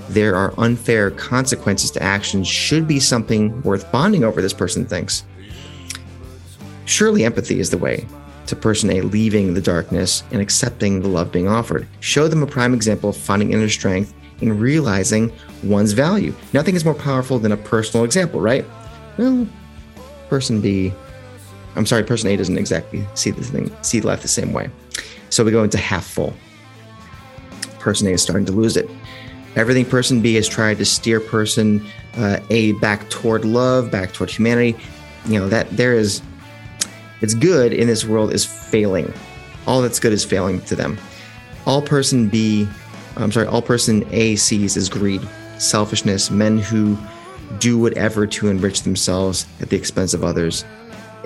there 0.09 0.35
are 0.35 0.53
unfair 0.57 1.11
consequences 1.11 1.91
to 1.91 2.03
actions 2.03 2.47
should 2.47 2.87
be 2.87 2.99
something 2.99 3.61
worth 3.63 3.91
bonding 3.91 4.23
over, 4.23 4.41
this 4.41 4.53
person 4.53 4.85
thinks. 4.85 5.23
Surely 6.85 7.25
empathy 7.25 7.59
is 7.59 7.69
the 7.69 7.77
way 7.77 8.05
to 8.45 8.55
person 8.55 8.89
A 8.89 9.01
leaving 9.01 9.53
the 9.53 9.61
darkness 9.61 10.23
and 10.31 10.41
accepting 10.41 11.01
the 11.01 11.07
love 11.07 11.31
being 11.31 11.47
offered. 11.47 11.87
Show 11.99 12.27
them 12.27 12.43
a 12.43 12.47
prime 12.47 12.73
example 12.73 13.09
of 13.09 13.17
finding 13.17 13.51
inner 13.51 13.69
strength 13.69 14.13
in 14.39 14.57
realizing 14.57 15.31
one's 15.63 15.93
value. 15.93 16.33
Nothing 16.53 16.75
is 16.75 16.85
more 16.85 16.93
powerful 16.93 17.39
than 17.39 17.51
a 17.51 17.57
personal 17.57 18.05
example, 18.05 18.39
right? 18.39 18.65
Well, 19.17 19.47
person 20.29 20.61
B, 20.61 20.93
I'm 21.75 21.85
sorry, 21.85 22.03
person 22.03 22.29
A 22.29 22.37
doesn't 22.37 22.57
exactly 22.57 23.05
see 23.15 23.31
the 23.31 23.43
thing, 23.43 23.75
see 23.81 23.99
life 23.99 24.21
the 24.21 24.27
same 24.27 24.53
way. 24.53 24.69
So 25.29 25.43
we 25.43 25.51
go 25.51 25.63
into 25.63 25.77
half 25.77 26.05
full. 26.05 26.33
Person 27.79 28.07
A 28.07 28.11
is 28.11 28.21
starting 28.21 28.45
to 28.45 28.51
lose 28.51 28.77
it. 28.77 28.89
Everything 29.55 29.85
person 29.85 30.21
B 30.21 30.35
has 30.35 30.47
tried 30.47 30.77
to 30.77 30.85
steer 30.85 31.19
person 31.19 31.85
uh, 32.15 32.39
A 32.49 32.73
back 32.73 33.09
toward 33.09 33.43
love, 33.43 33.89
back 33.89 34.13
toward 34.13 34.29
humanity. 34.29 34.77
You 35.25 35.39
know 35.39 35.49
that 35.49 35.69
there 35.71 35.93
is, 35.93 36.21
it's 37.21 37.33
good 37.33 37.73
in 37.73 37.87
this 37.87 38.05
world 38.05 38.33
is 38.33 38.45
failing. 38.45 39.11
All 39.65 39.81
that's 39.81 39.99
good 39.99 40.13
is 40.13 40.23
failing 40.23 40.61
to 40.61 40.75
them. 40.75 40.97
All 41.65 41.81
person 41.81 42.29
B, 42.29 42.67
I'm 43.15 43.31
sorry, 43.31 43.47
all 43.47 43.61
person 43.61 44.07
A 44.11 44.35
sees 44.35 44.77
is 44.77 44.89
greed, 44.89 45.21
selfishness, 45.57 46.31
men 46.31 46.57
who 46.57 46.97
do 47.59 47.77
whatever 47.77 48.27
to 48.27 48.49
enrich 48.49 48.83
themselves 48.83 49.45
at 49.61 49.69
the 49.69 49.75
expense 49.75 50.13
of 50.13 50.23
others. 50.23 50.63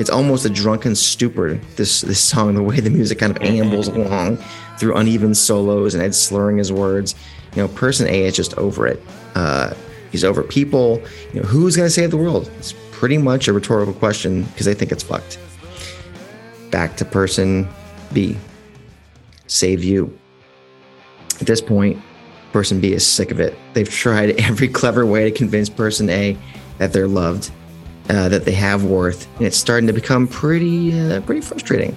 It's 0.02 0.10
almost 0.10 0.46
a 0.46 0.50
drunken 0.50 0.96
stupor. 0.96 1.60
This 1.76 2.02
this 2.02 2.20
song, 2.20 2.56
the 2.56 2.64
way 2.64 2.80
the 2.80 2.90
music 2.90 3.20
kind 3.20 3.38
of 3.38 3.44
ambles 3.44 3.88
along 3.88 4.38
through 4.80 4.96
uneven 4.96 5.36
solos 5.36 5.94
and 5.94 6.02
Ed 6.02 6.16
slurring 6.16 6.58
his 6.58 6.72
words. 6.72 7.14
You 7.56 7.62
know, 7.62 7.68
person 7.68 8.08
A 8.08 8.24
is 8.24 8.36
just 8.36 8.58
over 8.58 8.88
it. 8.88 9.00
Uh, 9.36 9.76
he's 10.12 10.24
over 10.24 10.42
people. 10.42 11.04
You 11.34 11.42
know, 11.42 11.48
who's 11.48 11.76
going 11.76 11.86
to 11.86 11.92
save 11.92 12.10
the 12.10 12.18
world? 12.18 12.50
It's 12.58 12.74
pretty 12.90 13.20
much 13.20 13.48
a 13.48 13.54
rhetorical 13.54 13.94
question 13.94 14.42
because 14.46 14.66
they 14.66 14.74
think 14.74 14.92
it's 14.92 15.04
fucked. 15.04 15.38
Back 16.72 16.98
to 16.98 17.06
person 17.06 17.70
B. 18.12 18.38
Save 19.46 19.84
you. 19.84 20.18
At 21.40 21.46
this 21.46 21.62
point, 21.62 22.02
person 22.52 22.82
B 22.82 22.94
is 22.94 23.06
sick 23.06 23.30
of 23.30 23.40
it. 23.40 23.56
They've 23.74 23.88
tried 24.04 24.32
every 24.42 24.68
clever 24.68 25.06
way 25.06 25.30
to 25.30 25.38
convince 25.38 25.70
person 25.70 26.10
A 26.10 26.36
that 26.80 26.92
they're 26.92 27.08
loved, 27.08 27.52
uh, 28.12 28.30
that 28.30 28.46
they 28.46 28.52
have 28.52 28.84
worth, 28.84 29.28
and 29.38 29.48
it's 29.48 29.58
starting 29.58 29.88
to 29.88 29.94
become 29.94 30.28
pretty, 30.28 31.00
uh, 31.00 31.22
pretty 31.22 31.42
frustrating. 31.42 31.96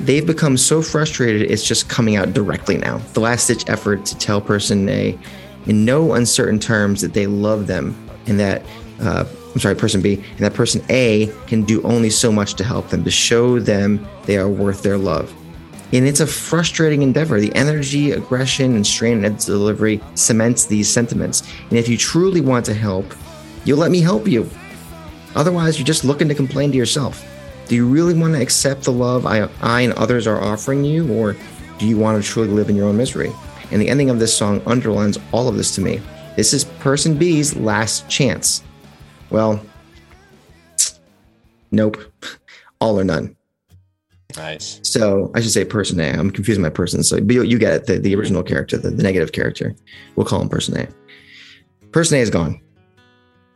they've 0.00 0.26
become 0.26 0.56
so 0.56 0.82
frustrated, 0.82 1.50
it's 1.50 1.64
just 1.64 1.88
coming 1.88 2.16
out 2.16 2.32
directly 2.34 2.76
now. 2.76 2.98
The 3.14 3.20
last 3.20 3.46
ditch 3.46 3.64
effort 3.68 4.04
to 4.06 4.18
tell 4.18 4.40
person 4.40 4.88
A 4.88 5.18
in 5.66 5.84
no 5.84 6.12
uncertain 6.14 6.58
terms 6.58 7.00
that 7.00 7.14
they 7.14 7.26
love 7.26 7.66
them 7.66 7.96
and 8.26 8.38
that, 8.38 8.62
uh, 9.00 9.24
I'm 9.54 9.60
sorry, 9.60 9.74
person 9.74 10.02
B, 10.02 10.14
and 10.14 10.38
that 10.38 10.54
person 10.54 10.82
A 10.90 11.32
can 11.46 11.62
do 11.62 11.82
only 11.82 12.10
so 12.10 12.30
much 12.30 12.54
to 12.54 12.64
help 12.64 12.90
them, 12.90 13.04
to 13.04 13.10
show 13.10 13.58
them 13.58 14.06
they 14.24 14.36
are 14.36 14.48
worth 14.48 14.82
their 14.82 14.98
love. 14.98 15.32
And 15.92 16.06
it's 16.06 16.20
a 16.20 16.26
frustrating 16.26 17.02
endeavor. 17.02 17.40
The 17.40 17.54
energy, 17.54 18.10
aggression, 18.10 18.74
and 18.74 18.86
strain 18.86 19.18
in 19.18 19.24
Ed's 19.24 19.46
delivery 19.46 20.02
cements 20.14 20.66
these 20.66 20.90
sentiments. 20.90 21.48
And 21.70 21.78
if 21.78 21.88
you 21.88 21.96
truly 21.96 22.40
want 22.40 22.66
to 22.66 22.74
help, 22.74 23.14
you'll 23.64 23.78
let 23.78 23.92
me 23.92 24.00
help 24.00 24.26
you. 24.26 24.50
Otherwise, 25.36 25.78
you're 25.78 25.86
just 25.86 26.04
looking 26.04 26.28
to 26.28 26.34
complain 26.34 26.72
to 26.72 26.76
yourself. 26.76 27.24
Do 27.68 27.74
you 27.74 27.86
really 27.86 28.14
want 28.14 28.34
to 28.34 28.40
accept 28.40 28.82
the 28.82 28.92
love 28.92 29.26
I, 29.26 29.48
I 29.60 29.82
and 29.82 29.92
others 29.92 30.26
are 30.26 30.40
offering 30.40 30.82
you, 30.84 31.12
or 31.12 31.36
do 31.78 31.86
you 31.86 31.98
want 31.98 32.22
to 32.22 32.28
truly 32.28 32.48
live 32.48 32.70
in 32.70 32.76
your 32.76 32.88
own 32.88 32.96
misery? 32.96 33.32
And 33.70 33.82
the 33.82 33.88
ending 33.88 34.08
of 34.08 34.18
this 34.18 34.36
song 34.36 34.62
underlines 34.66 35.18
all 35.32 35.48
of 35.48 35.56
this 35.56 35.74
to 35.74 35.80
me. 35.80 36.00
This 36.36 36.52
is 36.52 36.64
person 36.64 37.18
B's 37.18 37.54
last 37.56 38.08
chance. 38.08 38.62
Well, 39.30 39.60
nope. 41.70 41.98
All 42.80 43.00
or 43.00 43.04
none. 43.04 43.34
Nice. 44.36 44.80
So 44.82 45.32
I 45.34 45.40
should 45.40 45.50
say 45.50 45.64
person 45.64 45.98
A. 45.98 46.10
I'm 46.10 46.30
confusing 46.30 46.62
my 46.62 46.68
person. 46.68 47.02
So 47.02 47.18
but 47.22 47.34
you, 47.34 47.42
you 47.42 47.58
get 47.58 47.72
it. 47.72 47.86
The, 47.86 47.98
the 47.98 48.14
original 48.14 48.42
character, 48.42 48.76
the, 48.76 48.90
the 48.90 49.02
negative 49.02 49.32
character. 49.32 49.74
We'll 50.14 50.26
call 50.26 50.42
him 50.42 50.50
person 50.50 50.76
A. 50.76 50.88
Person 51.88 52.18
A 52.18 52.20
is 52.20 52.28
gone. 52.28 52.60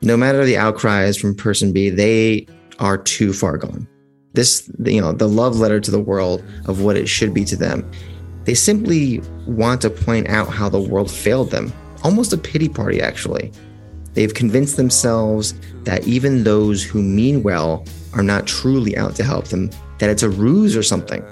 No 0.03 0.17
matter 0.17 0.45
the 0.45 0.57
outcries 0.57 1.19
from 1.19 1.35
person 1.35 1.73
B, 1.73 1.91
they 1.91 2.47
are 2.79 2.97
too 2.97 3.35
far 3.35 3.59
gone. 3.59 3.87
This, 4.33 4.71
you 4.85 5.01
know, 5.01 5.13
the 5.13 5.29
love 5.29 5.59
letter 5.59 5.79
to 5.79 5.91
the 5.91 6.01
world 6.01 6.43
of 6.67 6.81
what 6.81 6.97
it 6.97 7.07
should 7.07 7.35
be 7.35 7.45
to 7.45 7.57
them. 7.57 7.91
They 8.45 8.55
simply 8.55 9.21
want 9.47 9.83
to 9.83 9.91
point 9.91 10.29
out 10.29 10.49
how 10.49 10.71
the 10.71 10.81
world 10.81 11.11
failed 11.11 11.51
them. 11.51 11.73
Almost 12.03 12.33
a 12.33 12.39
pity 12.39 12.69
party, 12.69 13.03
actually. 13.03 13.53
They've 14.15 14.33
convinced 14.33 14.79
themselves 14.79 15.53
that 15.85 16.07
even 16.07 16.45
those 16.45 16.83
who 16.83 17.03
mean 17.03 17.43
well 17.43 17.85
are 18.15 18.23
not 18.23 18.47
truly 18.47 18.97
out 18.97 19.15
to 19.17 19.25
help 19.25 19.49
them, 19.49 19.71
that 19.99 20.09
it's 20.09 20.23
a 20.23 20.31
ruse 20.31 20.75
or 20.77 20.83
something. 20.83 21.23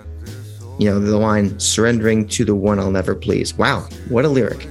You 0.79 0.91
know, 0.91 1.01
the 1.01 1.17
line, 1.17 1.59
surrendering 1.59 2.29
to 2.29 2.45
the 2.45 2.55
one 2.55 2.79
I'll 2.79 2.91
never 2.91 3.15
please. 3.15 3.55
Wow, 3.55 3.89
what 4.11 4.27
a 4.27 4.29
lyric. 4.29 4.69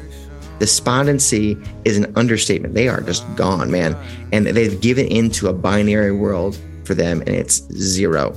Despondency 0.60 1.58
is 1.86 1.98
an 1.98 2.12
understatement. 2.16 2.74
They 2.74 2.88
are 2.88 3.02
just 3.02 3.24
gone, 3.36 3.70
man. 3.70 3.96
And 4.32 4.48
they've 4.48 4.80
given 4.82 5.08
into 5.08 5.48
a 5.48 5.54
binary 5.54 6.12
world 6.12 6.60
for 6.84 6.94
them, 6.94 7.22
and 7.22 7.30
it's 7.30 7.62
zero. 7.74 8.34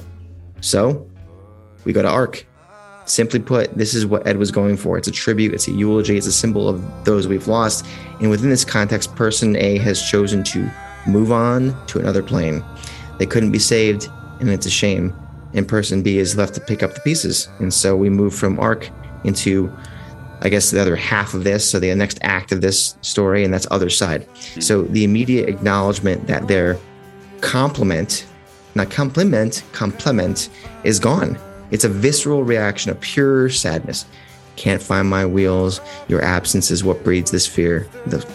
So 0.61 1.09
we 1.85 1.93
go 1.93 2.03
to 2.03 2.09
Arc. 2.09 2.47
Simply 3.07 3.41
put, 3.41 3.77
this 3.77 3.95
is 3.95 4.07
what 4.07 4.25
Ed 4.27 4.37
was 4.37 4.53
going 4.53 4.77
for. 4.77 4.97
It's 4.97 5.09
a 5.09 5.13
tribute, 5.13 5.53
it's 5.53 5.67
a 5.67 5.73
eulogy, 5.73 6.17
it's 6.17 6.29
a 6.29 6.33
symbol 6.33 6.69
of 6.69 7.05
those 7.05 7.27
we've 7.27 7.49
lost. 7.49 7.85
And 8.21 8.31
within 8.31 8.51
this 8.51 8.65
context, 8.65 9.17
person 9.17 9.57
A 9.57 9.79
has 9.79 10.01
chosen 10.01 10.45
to 10.45 10.71
move 11.09 11.33
on 11.33 11.75
to 11.87 11.99
another 11.99 12.23
plane. 12.23 12.63
They 13.19 13.27
couldn't 13.27 13.51
be 13.51 13.59
saved, 13.59 14.09
and 14.39 14.49
it's 14.49 14.67
a 14.67 14.71
shame. 14.71 15.13
And 15.55 15.67
person 15.67 16.03
B 16.03 16.19
is 16.19 16.37
left 16.37 16.55
to 16.55 16.61
pick 16.61 16.85
up 16.85 16.95
the 16.95 17.01
pieces. 17.01 17.49
And 17.59 17.75
so 17.75 17.97
we 17.97 18.11
move 18.11 18.33
from 18.33 18.61
Arc 18.61 18.89
into, 19.25 19.73
I 20.41 20.49
guess, 20.49 20.71
the 20.71 20.81
other 20.81 20.97
half 20.97 21.35
of 21.35 21.45
this. 21.45 21.69
So 21.69 21.79
the 21.79 21.95
next 21.95 22.19
act 22.23 22.53
of 22.53 22.61
this 22.61 22.97
story, 23.03 23.45
and 23.45 23.53
that's 23.53 23.67
other 23.71 23.91
side. 23.91 24.25
Hmm. 24.55 24.61
So 24.61 24.83
the 24.83 25.05
immediate 25.05 25.49
acknowledgement 25.49 26.27
that 26.27 26.49
their 26.49 26.79
compliment, 27.41 28.27
not 28.75 28.91
compliment, 28.91 29.63
compliment 29.73 30.49
is 30.85 30.99
gone. 30.99 31.39
It's 31.71 31.85
a 31.85 31.89
visceral 31.89 32.43
reaction 32.43 32.91
of 32.91 33.01
pure 33.01 33.49
sadness. 33.49 34.07
Can't 34.57 34.83
find 34.83 35.09
my 35.09 35.25
wheels. 35.25 35.81
Your 36.09 36.23
absence 36.23 36.71
is 36.71 36.83
what 36.85 37.05
breeds 37.05 37.31
this 37.31 37.47
fear. 37.47 37.89
The 38.07 38.27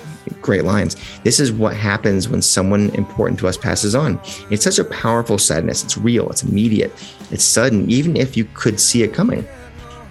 great 0.42 0.64
lines. 0.64 0.96
This 1.24 1.40
is 1.40 1.52
what 1.52 1.76
happens 1.76 2.30
when 2.30 2.42
someone 2.42 2.90
important 2.96 3.40
to 3.40 3.48
us 3.48 3.58
passes 3.58 3.96
on. 3.96 4.20
It's 4.50 4.64
such 4.64 4.80
a 4.80 4.86
powerful 4.86 5.38
sadness. 5.38 5.84
It's 5.84 5.98
real, 5.98 6.30
it's 6.30 6.44
immediate, 6.44 6.92
it's 7.32 7.44
sudden, 7.44 7.90
even 7.90 8.16
if 8.16 8.36
you 8.38 8.46
could 8.54 8.80
see 8.80 9.04
it 9.04 9.14
coming. 9.14 9.48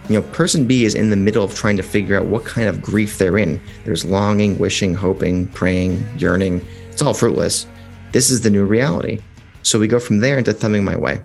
You 0.08 0.16
know, 0.16 0.22
person 0.32 0.66
B 0.66 0.84
is 0.84 0.94
in 0.94 1.08
the 1.08 1.16
middle 1.16 1.44
of 1.44 1.54
trying 1.54 1.78
to 1.78 1.82
figure 1.82 2.18
out 2.18 2.26
what 2.26 2.44
kind 2.44 2.68
of 2.68 2.82
grief 2.82 3.16
they're 3.16 3.38
in. 3.38 3.60
There's 3.84 4.04
longing, 4.04 4.58
wishing, 4.58 4.94
hoping, 4.94 5.46
praying, 5.48 6.04
yearning. 6.18 6.66
It's 6.90 7.00
all 7.00 7.14
fruitless. 7.14 7.66
This 8.12 8.30
is 8.30 8.42
the 8.42 8.50
new 8.50 8.66
reality. 8.66 9.20
So 9.62 9.78
we 9.78 9.88
go 9.88 9.98
from 9.98 10.18
there 10.18 10.36
into 10.36 10.52
thumbing 10.52 10.84
my 10.84 10.96
way. 10.96 11.22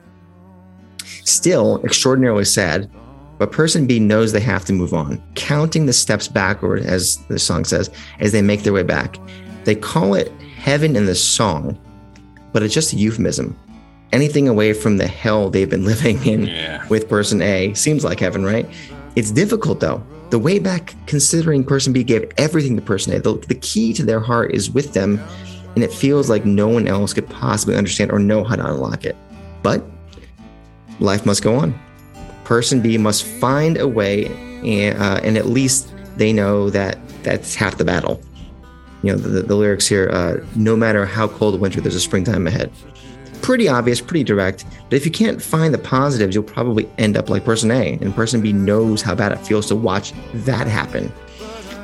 Still 1.26 1.84
extraordinarily 1.84 2.46
sad, 2.46 2.90
but 3.38 3.52
person 3.52 3.86
B 3.86 4.00
knows 4.00 4.32
they 4.32 4.40
have 4.40 4.64
to 4.66 4.74
move 4.74 4.94
on, 4.94 5.22
counting 5.36 5.86
the 5.86 5.94
steps 5.94 6.28
backward, 6.30 6.82
as 6.84 7.18
the 7.28 7.38
song 7.38 7.66
says, 7.66 7.90
as 8.20 8.32
they 8.32 8.42
make 8.42 8.64
their 8.64 8.74
way 8.74 8.84
back. 8.84 9.18
They 9.66 9.76
call 9.76 10.14
it 10.14 10.32
heaven 10.58 10.96
in 10.96 11.06
the 11.06 11.16
song, 11.16 11.78
but 12.54 12.64
it's 12.64 12.74
just 12.74 12.94
a 12.94 12.96
euphemism. 12.96 13.58
Anything 14.12 14.48
away 14.48 14.74
from 14.74 14.98
the 14.98 15.08
hell 15.08 15.50
they've 15.50 15.70
been 15.70 15.86
living 15.94 16.24
in 16.26 16.48
Yeah. 16.48 16.86
with 16.88 17.08
person 17.10 17.42
A 17.42 17.74
seems 17.74 18.04
like 18.04 18.20
heaven, 18.20 18.44
right? 18.44 18.68
It's 19.16 19.32
difficult 19.32 19.80
though. 19.80 20.04
The 20.30 20.40
way 20.40 20.60
back, 20.60 20.94
considering 21.08 21.64
person 21.64 21.92
B 21.94 22.04
gave 22.04 22.32
everything 22.38 22.76
to 22.76 22.82
person 22.82 23.14
A, 23.14 23.20
the, 23.20 23.34
the 23.48 23.56
key 23.56 23.94
to 23.94 24.04
their 24.04 24.20
heart 24.20 24.54
is 24.54 24.70
with 24.70 24.94
them, 24.94 25.20
and 25.76 25.84
it 25.84 25.92
feels 25.92 26.30
like 26.30 26.46
no 26.46 26.68
one 26.68 26.88
else 26.88 27.14
could 27.14 27.28
possibly 27.30 27.76
understand 27.76 28.12
or 28.12 28.20
know 28.20 28.44
how 28.44 28.56
to 28.56 28.66
unlock 28.66 29.06
it. 29.06 29.16
But 29.64 29.84
life 31.00 31.26
must 31.26 31.42
go 31.42 31.56
on. 31.56 31.74
Person 32.44 32.80
B 32.82 32.98
must 32.98 33.24
find 33.24 33.78
a 33.78 33.88
way, 33.88 34.26
and, 34.64 34.98
uh, 35.02 35.20
and 35.24 35.36
at 35.38 35.48
least 35.48 35.92
they 36.18 36.32
know 36.32 36.70
that 36.70 37.00
that's 37.24 37.56
half 37.56 37.78
the 37.78 37.86
battle. 37.86 38.22
You 39.02 39.14
know, 39.14 39.18
the, 39.18 39.42
the 39.42 39.56
lyrics 39.56 39.88
here 39.88 40.10
uh, 40.12 40.44
no 40.56 40.76
matter 40.76 41.06
how 41.06 41.28
cold 41.28 41.54
the 41.56 41.58
winter, 41.60 41.82
there's 41.82 41.96
a 41.96 42.00
springtime 42.00 42.46
ahead. 42.46 42.72
Pretty 43.42 43.68
obvious, 43.68 44.02
pretty 44.02 44.24
direct. 44.24 44.66
But 44.90 44.98
if 44.98 45.06
you 45.06 45.12
can't 45.12 45.42
find 45.42 45.74
the 45.74 45.80
positives, 45.80 46.36
you'll 46.36 46.44
probably 46.44 46.90
end 46.98 47.18
up 47.18 47.30
like 47.30 47.46
person 47.46 47.72
A, 47.72 47.98
and 48.02 48.14
person 48.14 48.42
B 48.42 48.54
knows 48.54 49.02
how 49.02 49.16
bad 49.16 49.32
it 49.32 49.38
feels 49.38 49.68
to 49.68 49.76
watch 49.76 50.14
that 50.34 50.68
happen. 50.68 51.12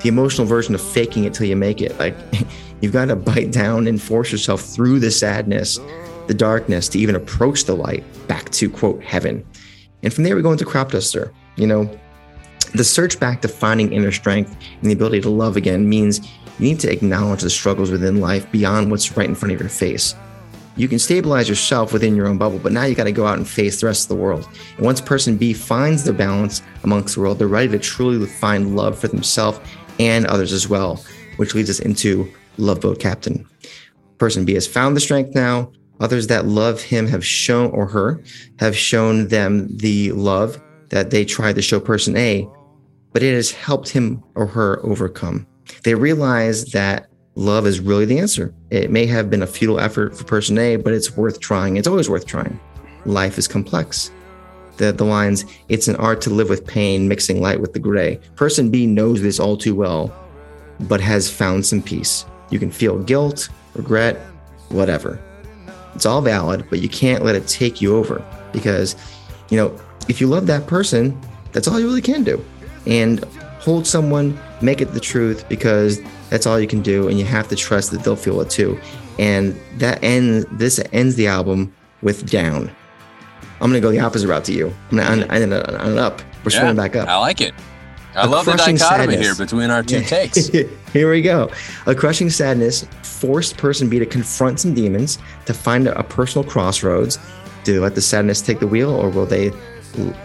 The 0.01 0.09
emotional 0.09 0.45
version 0.45 0.75
of 0.75 0.81
faking 0.81 1.23
it 1.23 1.33
till 1.33 1.47
you 1.47 1.55
make 1.55 1.81
it. 1.81 1.97
Like, 1.97 2.15
you've 2.81 2.93
got 2.93 3.05
to 3.05 3.15
bite 3.15 3.51
down 3.51 3.87
and 3.87 4.01
force 4.01 4.31
yourself 4.31 4.61
through 4.61 4.99
the 4.99 5.11
sadness, 5.11 5.79
the 6.27 6.33
darkness 6.33 6.89
to 6.89 6.99
even 6.99 7.15
approach 7.15 7.63
the 7.63 7.75
light 7.75 8.03
back 8.27 8.49
to 8.51 8.69
quote 8.69 9.03
heaven. 9.03 9.45
And 10.03 10.13
from 10.13 10.23
there, 10.23 10.35
we 10.35 10.41
go 10.41 10.51
into 10.51 10.65
crop 10.65 10.91
duster. 10.91 11.33
You 11.55 11.67
know, 11.67 11.99
the 12.73 12.83
search 12.83 13.19
back 13.19 13.41
to 13.41 13.47
finding 13.47 13.93
inner 13.93 14.11
strength 14.11 14.55
and 14.81 14.89
the 14.89 14.93
ability 14.93 15.21
to 15.21 15.29
love 15.29 15.55
again 15.55 15.87
means 15.87 16.19
you 16.59 16.67
need 16.67 16.79
to 16.81 16.91
acknowledge 16.91 17.41
the 17.41 17.49
struggles 17.49 17.89
within 17.89 18.19
life 18.19 18.49
beyond 18.51 18.91
what's 18.91 19.15
right 19.17 19.27
in 19.27 19.35
front 19.35 19.53
of 19.53 19.59
your 19.59 19.69
face. 19.69 20.13
You 20.77 20.87
can 20.89 20.99
stabilize 20.99 21.47
yourself 21.47 21.93
within 21.93 22.15
your 22.15 22.27
own 22.27 22.37
bubble, 22.37 22.59
but 22.59 22.73
now 22.73 22.83
you 22.83 22.95
got 22.95 23.05
to 23.05 23.11
go 23.11 23.25
out 23.25 23.37
and 23.37 23.47
face 23.47 23.79
the 23.79 23.87
rest 23.87 24.05
of 24.05 24.09
the 24.09 24.21
world. 24.21 24.47
And 24.75 24.85
once 24.85 24.99
person 24.99 25.37
B 25.37 25.53
finds 25.53 26.03
their 26.03 26.13
balance 26.13 26.61
amongst 26.83 27.15
the 27.15 27.21
world, 27.21 27.39
they're 27.39 27.47
ready 27.47 27.69
to 27.69 27.79
truly 27.79 28.25
find 28.25 28.75
love 28.75 28.99
for 28.99 29.07
themselves 29.07 29.59
and 29.99 30.25
others 30.25 30.51
as 30.51 30.67
well, 30.67 31.01
which 31.37 31.55
leads 31.55 31.69
us 31.69 31.79
into 31.79 32.29
Love 32.57 32.81
Boat 32.81 32.99
Captain. 32.99 33.47
Person 34.17 34.43
B 34.43 34.53
has 34.53 34.67
found 34.67 34.95
the 34.95 35.01
strength 35.01 35.33
now. 35.33 35.71
Others 36.01 36.27
that 36.27 36.45
love 36.45 36.81
him 36.81 37.07
have 37.07 37.25
shown, 37.25 37.71
or 37.71 37.85
her, 37.85 38.21
have 38.59 38.75
shown 38.75 39.29
them 39.29 39.67
the 39.77 40.11
love 40.11 40.61
that 40.89 41.09
they 41.09 41.23
tried 41.23 41.55
to 41.55 41.61
show 41.61 41.79
person 41.79 42.17
A, 42.17 42.47
but 43.13 43.23
it 43.23 43.33
has 43.33 43.49
helped 43.51 43.87
him 43.87 44.21
or 44.35 44.45
her 44.45 44.85
overcome. 44.85 45.47
They 45.83 45.95
realize 45.95 46.65
that 46.65 47.07
love 47.35 47.67
is 47.67 47.79
really 47.79 48.05
the 48.05 48.19
answer. 48.19 48.53
It 48.69 48.89
may 48.89 49.05
have 49.05 49.29
been 49.29 49.43
a 49.43 49.47
futile 49.47 49.79
effort 49.79 50.17
for 50.17 50.23
person 50.23 50.57
A, 50.57 50.77
but 50.77 50.93
it's 50.93 51.15
worth 51.15 51.39
trying. 51.39 51.77
It's 51.77 51.87
always 51.87 52.09
worth 52.09 52.25
trying. 52.25 52.59
Life 53.05 53.37
is 53.37 53.47
complex. 53.47 54.11
The, 54.77 54.91
the 54.91 55.05
lines, 55.05 55.45
it's 55.69 55.87
an 55.87 55.95
art 55.97 56.21
to 56.21 56.29
live 56.29 56.49
with 56.49 56.65
pain, 56.65 57.07
mixing 57.07 57.41
light 57.41 57.61
with 57.61 57.73
the 57.73 57.79
gray. 57.79 58.19
Person 58.35 58.69
B 58.69 58.85
knows 58.85 59.21
this 59.21 59.39
all 59.39 59.57
too 59.57 59.75
well, 59.75 60.13
but 60.81 60.99
has 60.99 61.29
found 61.29 61.65
some 61.65 61.81
peace. 61.81 62.25
You 62.49 62.59
can 62.59 62.71
feel 62.71 62.99
guilt, 62.99 63.49
regret, 63.73 64.17
whatever. 64.69 65.19
It's 65.93 66.05
all 66.05 66.21
valid, 66.21 66.65
but 66.69 66.79
you 66.79 66.89
can't 66.89 67.23
let 67.23 67.35
it 67.35 67.47
take 67.47 67.81
you 67.81 67.95
over 67.95 68.25
because, 68.51 68.95
you 69.49 69.57
know, 69.57 69.77
if 70.09 70.19
you 70.19 70.27
love 70.27 70.47
that 70.47 70.67
person, 70.67 71.17
that's 71.53 71.67
all 71.67 71.79
you 71.79 71.87
really 71.87 72.01
can 72.01 72.23
do. 72.23 72.43
And 72.85 73.23
hold 73.59 73.87
someone, 73.87 74.37
make 74.61 74.81
it 74.81 74.93
the 74.93 74.99
truth 74.99 75.47
because 75.47 76.01
that's 76.29 76.45
all 76.45 76.59
you 76.59 76.67
can 76.67 76.81
do. 76.81 77.07
And 77.07 77.17
you 77.19 77.25
have 77.25 77.47
to 77.49 77.55
trust 77.55 77.91
that 77.91 78.03
they'll 78.03 78.15
feel 78.15 78.41
it 78.41 78.49
too. 78.49 78.79
And 79.19 79.59
that 79.77 80.03
ends, 80.03 80.45
this 80.51 80.79
ends 80.91 81.15
the 81.15 81.27
album 81.27 81.73
with 82.01 82.29
down. 82.29 82.69
I'm 83.61 83.69
going 83.71 83.73
to 83.73 83.79
go 83.79 83.91
the 83.91 83.99
opposite 83.99 84.27
route 84.27 84.43
to 84.45 84.53
you. 84.53 84.73
I'm 84.91 84.97
going 84.97 85.19
to 85.21 85.31
end 85.31 85.53
it 85.53 85.69
on 85.69 85.91
an 85.91 85.97
up. 85.97 86.21
We're 86.43 86.51
Yeah, 86.51 86.59
swinging 86.59 86.75
back 86.75 86.95
up. 86.95 87.07
I 87.07 87.17
like 87.17 87.39
it. 87.41 87.53
I 88.15 88.25
A 88.25 88.27
love 88.27 88.45
the 88.45 88.51
dichotomy 88.53 88.77
sadness. 88.77 89.19
here 89.25 89.35
between 89.35 89.69
our 89.69 89.83
two 89.83 90.01
takes. 90.01 90.47
Here 90.93 91.11
we 91.11 91.21
go. 91.21 91.49
A 91.85 91.93
crushing 91.93 92.29
sadness 92.29 92.87
forced 93.03 93.57
person 93.57 93.89
B 93.89 93.99
to 93.99 94.05
confront 94.05 94.61
some 94.61 94.73
demons, 94.73 95.17
to 95.45 95.53
find 95.53 95.87
a, 95.87 96.03
personal 96.03 96.47
crossroads. 96.47 97.19
Do 97.65 97.73
they 97.73 97.79
let 97.79 97.95
the 97.95 98.01
sadness 98.01 98.41
take 98.41 98.59
the 98.59 98.67
wheel, 98.67 98.89
or 98.91 99.09
will 99.09 99.25
they 99.25 99.51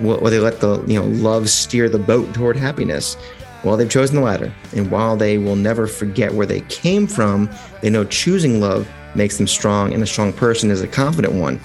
will 0.00 0.20
they 0.20 0.38
let 0.38 0.60
the 0.60 0.84
you 0.86 1.00
know 1.00 1.06
love 1.06 1.48
steer 1.48 1.88
the 1.88 1.98
boat 1.98 2.32
toward 2.32 2.56
happiness? 2.56 3.16
Well, 3.64 3.76
they've 3.76 3.90
chosen 3.90 4.16
the 4.16 4.22
latter, 4.22 4.52
and 4.74 4.90
while 4.90 5.16
they 5.16 5.36
will 5.36 5.56
never 5.56 5.86
forget 5.86 6.32
where 6.32 6.46
they 6.46 6.62
came 6.62 7.06
from, 7.06 7.50
they 7.82 7.90
know 7.90 8.04
choosing 8.04 8.60
love 8.60 8.88
makes 9.14 9.36
them 9.36 9.46
strong, 9.46 9.92
and 9.92 10.02
a 10.02 10.06
strong 10.06 10.32
person 10.32 10.70
is 10.70 10.80
a 10.80 10.88
confident 10.88 11.34
one. 11.34 11.60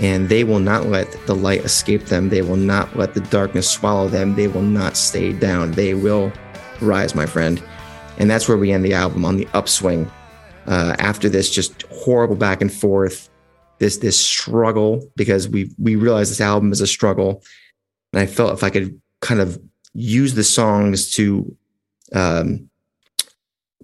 And 0.00 0.28
they 0.28 0.44
will 0.44 0.58
not 0.58 0.86
let 0.86 1.10
the 1.26 1.34
light 1.34 1.64
escape 1.64 2.06
them. 2.06 2.28
They 2.28 2.42
will 2.42 2.56
not 2.56 2.96
let 2.96 3.14
the 3.14 3.20
darkness 3.20 3.70
swallow 3.70 4.08
them. 4.08 4.34
They 4.34 4.46
will 4.46 4.62
not 4.62 4.94
stay 4.96 5.32
down. 5.32 5.72
They 5.72 5.94
will 5.94 6.32
rise, 6.82 7.14
my 7.14 7.24
friend. 7.24 7.62
And 8.18 8.30
that's 8.30 8.46
where 8.46 8.58
we 8.58 8.72
end 8.72 8.84
the 8.84 8.92
album 8.92 9.24
on 9.24 9.36
the 9.36 9.48
upswing. 9.54 10.10
Uh, 10.66 10.96
after 10.98 11.28
this 11.28 11.48
just 11.48 11.82
horrible 11.84 12.36
back 12.36 12.60
and 12.60 12.72
forth, 12.72 13.30
this 13.78 13.98
this 13.98 14.18
struggle 14.18 15.10
because 15.16 15.48
we 15.48 15.70
we 15.78 15.96
realized 15.96 16.30
this 16.30 16.40
album 16.40 16.72
is 16.72 16.80
a 16.80 16.86
struggle, 16.86 17.42
and 18.12 18.20
I 18.20 18.26
felt 18.26 18.52
if 18.52 18.64
I 18.64 18.70
could 18.70 19.00
kind 19.20 19.40
of 19.40 19.60
use 19.96 20.34
the 20.34 20.44
songs 20.44 21.10
to 21.12 21.56
um, 22.14 22.68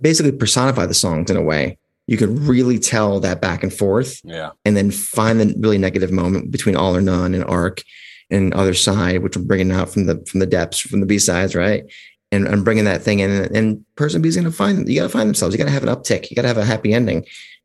basically 0.00 0.32
personify 0.32 0.86
the 0.86 0.94
songs 0.94 1.30
in 1.30 1.36
a 1.36 1.42
way, 1.42 1.78
you 2.06 2.16
could 2.16 2.38
really 2.40 2.78
tell 2.78 3.20
that 3.20 3.40
back 3.40 3.62
and 3.62 3.72
forth. 3.72 4.20
Yeah. 4.24 4.50
And 4.64 4.76
then 4.76 4.90
find 4.90 5.40
the 5.40 5.54
really 5.58 5.78
negative 5.78 6.12
moment 6.12 6.50
between 6.50 6.76
All 6.76 6.94
or 6.94 7.00
None 7.00 7.34
and 7.34 7.44
Arc 7.44 7.82
and 8.30 8.52
Other 8.54 8.74
Side, 8.74 9.22
which 9.22 9.36
I'm 9.36 9.46
bringing 9.46 9.72
out 9.72 9.90
from 9.90 10.06
the 10.06 10.24
from 10.26 10.40
the 10.40 10.46
depths 10.46 10.80
from 10.80 11.00
the 11.00 11.06
B 11.06 11.18
sides, 11.18 11.54
right? 11.54 11.84
And 12.30 12.48
I'm 12.48 12.64
bringing 12.64 12.84
that 12.84 13.02
thing 13.02 13.20
in, 13.20 13.30
and 13.54 13.84
person 13.94 14.22
B 14.22 14.28
is 14.28 14.36
going 14.36 14.46
to 14.46 14.52
find 14.52 14.88
you 14.88 15.00
got 15.00 15.04
to 15.04 15.08
find 15.10 15.28
themselves. 15.28 15.54
You 15.54 15.58
got 15.58 15.64
to 15.64 15.70
have 15.70 15.82
an 15.82 15.94
uptick. 15.94 16.30
You 16.30 16.36
got 16.36 16.42
to 16.42 16.48
have 16.48 16.58
a 16.58 16.64
happy 16.64 16.92
ending. 16.92 17.24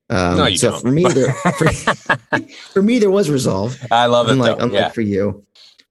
Um, 0.09 0.37
No, 0.37 0.45
you 0.45 0.57
so 0.57 0.71
don't. 0.71 0.81
for 0.81 0.91
me, 0.91 1.03
there, 1.03 1.33
for, 1.57 1.71
for 2.73 2.81
me, 2.81 2.99
there 2.99 3.11
was 3.11 3.29
resolve 3.29 3.77
I 3.91 4.05
love 4.05 4.29
it. 4.29 4.33
unlike, 4.33 4.57
though. 4.57 4.65
unlike 4.65 4.81
yeah. 4.81 4.89
for 4.89 5.01
you. 5.01 5.45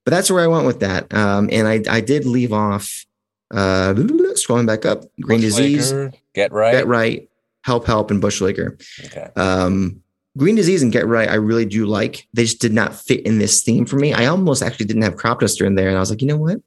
But 0.07 0.13
that's 0.13 0.31
where 0.31 0.43
I 0.43 0.47
went 0.47 0.67
with 0.67 0.81
that. 0.81 1.13
Um, 1.13 1.49
and 1.51 1.67
I, 1.67 1.83
I 1.91 2.01
did 2.01 2.27
leave 2.27 2.53
off, 2.53 3.05
uh, 3.51 3.93
scrolling 3.93 4.65
back 4.65 4.87
up, 4.87 5.03
Green 5.21 5.41
Disease, 5.41 5.93
Bushleaguer, 5.93 6.15
Get 6.33 6.53
right. 6.53 6.71
Get 6.71 6.87
Right, 6.87 7.29
Help 7.63 7.87
Help, 7.87 8.13
and 8.13 8.23
Bushleaguer. 8.23 8.81
Okay. 9.07 9.29
Um, 9.35 10.01
Green 10.39 10.55
Disease 10.55 10.85
and 10.85 10.93
Get 10.93 11.09
Right, 11.09 11.29
I 11.29 11.35
really 11.35 11.65
do 11.65 11.87
like. 11.87 12.29
They 12.35 12.45
just 12.45 12.61
did 12.61 12.73
not 12.73 12.95
fit 12.95 13.27
in 13.27 13.39
this 13.39 13.65
theme 13.65 13.85
for 13.85 13.97
me. 13.97 14.13
I 14.13 14.27
almost 14.27 14.63
actually 14.63 14.87
didn't 14.87 15.03
have 15.03 15.17
Crop 15.17 15.41
Duster 15.41 15.67
in 15.67 15.75
there, 15.75 15.89
and 15.89 15.97
I 15.97 16.01
was 16.01 16.11
like, 16.11 16.23
you 16.23 16.29
know 16.29 16.37
what? 16.37 16.59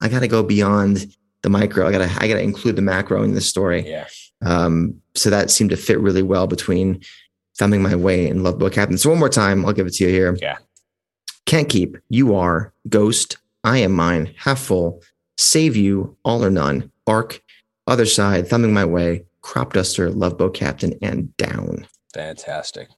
I 0.00 0.08
got 0.08 0.20
to 0.20 0.28
go 0.28 0.42
beyond 0.42 1.14
the 1.42 1.48
micro. 1.48 1.86
I 1.86 1.92
got 1.92 1.98
to 1.98 2.10
I 2.18 2.26
got 2.26 2.34
to 2.34 2.42
include 2.42 2.74
the 2.74 2.82
macro 2.82 3.22
in 3.22 3.34
this 3.34 3.48
story. 3.48 3.88
Yeah. 3.88 4.08
Um, 4.42 5.00
so 5.14 5.30
that 5.30 5.50
seemed 5.50 5.70
to 5.70 5.76
fit 5.76 6.00
really 6.00 6.22
well 6.22 6.48
between 6.48 7.02
Thumbing 7.56 7.82
My 7.82 7.94
Way 7.94 8.28
and 8.28 8.42
Love 8.42 8.58
Boat 8.58 8.72
Captain. 8.72 8.98
So 8.98 9.10
one 9.10 9.20
more 9.20 9.28
time, 9.28 9.64
I'll 9.64 9.72
give 9.72 9.86
it 9.86 9.94
to 9.94 10.04
you 10.04 10.10
here. 10.10 10.36
Yeah. 10.40 10.58
Can't 11.50 11.68
keep, 11.68 11.96
you 12.08 12.36
are, 12.36 12.72
ghost, 12.88 13.36
I 13.64 13.78
am 13.78 13.90
mine, 13.90 14.32
half 14.38 14.60
full, 14.60 15.02
save 15.36 15.74
you, 15.74 16.16
all 16.24 16.44
or 16.44 16.50
none, 16.50 16.92
arc, 17.08 17.42
other 17.88 18.06
side, 18.06 18.46
thumbing 18.46 18.72
my 18.72 18.84
way, 18.84 19.24
crop 19.40 19.72
duster, 19.72 20.12
love 20.12 20.38
boat 20.38 20.54
captain, 20.54 20.96
and 21.02 21.36
down. 21.38 21.88
Fantastic. 22.14 22.88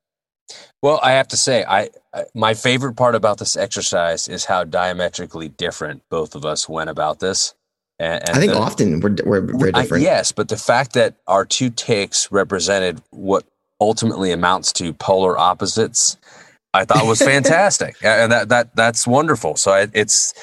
Well, 0.82 1.00
I 1.02 1.12
have 1.12 1.28
to 1.28 1.36
say, 1.38 1.64
I, 1.64 1.88
I 2.12 2.24
my 2.34 2.52
favorite 2.52 2.92
part 2.94 3.14
about 3.14 3.38
this 3.38 3.56
exercise 3.56 4.28
is 4.28 4.44
how 4.44 4.64
diametrically 4.64 5.48
different 5.48 6.02
both 6.10 6.34
of 6.34 6.44
us 6.44 6.68
went 6.68 6.90
about 6.90 7.20
this. 7.20 7.54
And, 7.98 8.20
and 8.28 8.36
I 8.36 8.38
think 8.38 8.52
the- 8.52 8.58
often 8.58 9.00
we're, 9.00 9.16
we're 9.24 9.40
very 9.40 9.72
I- 9.72 9.80
different. 9.80 10.02
yes, 10.02 10.30
but 10.30 10.50
the 10.50 10.58
fact 10.58 10.92
that 10.92 11.14
our 11.26 11.46
two 11.46 11.70
takes 11.70 12.30
represented 12.30 13.00
what 13.12 13.46
ultimately 13.80 14.30
amounts 14.30 14.74
to 14.74 14.92
polar 14.92 15.38
opposites, 15.38 16.18
I 16.74 16.84
thought 16.84 17.06
was 17.06 17.20
fantastic, 17.20 17.96
and 18.02 18.32
that 18.32 18.48
that 18.48 18.74
that's 18.76 19.06
wonderful. 19.06 19.56
So 19.56 19.72
I, 19.72 19.88
it's 19.92 20.34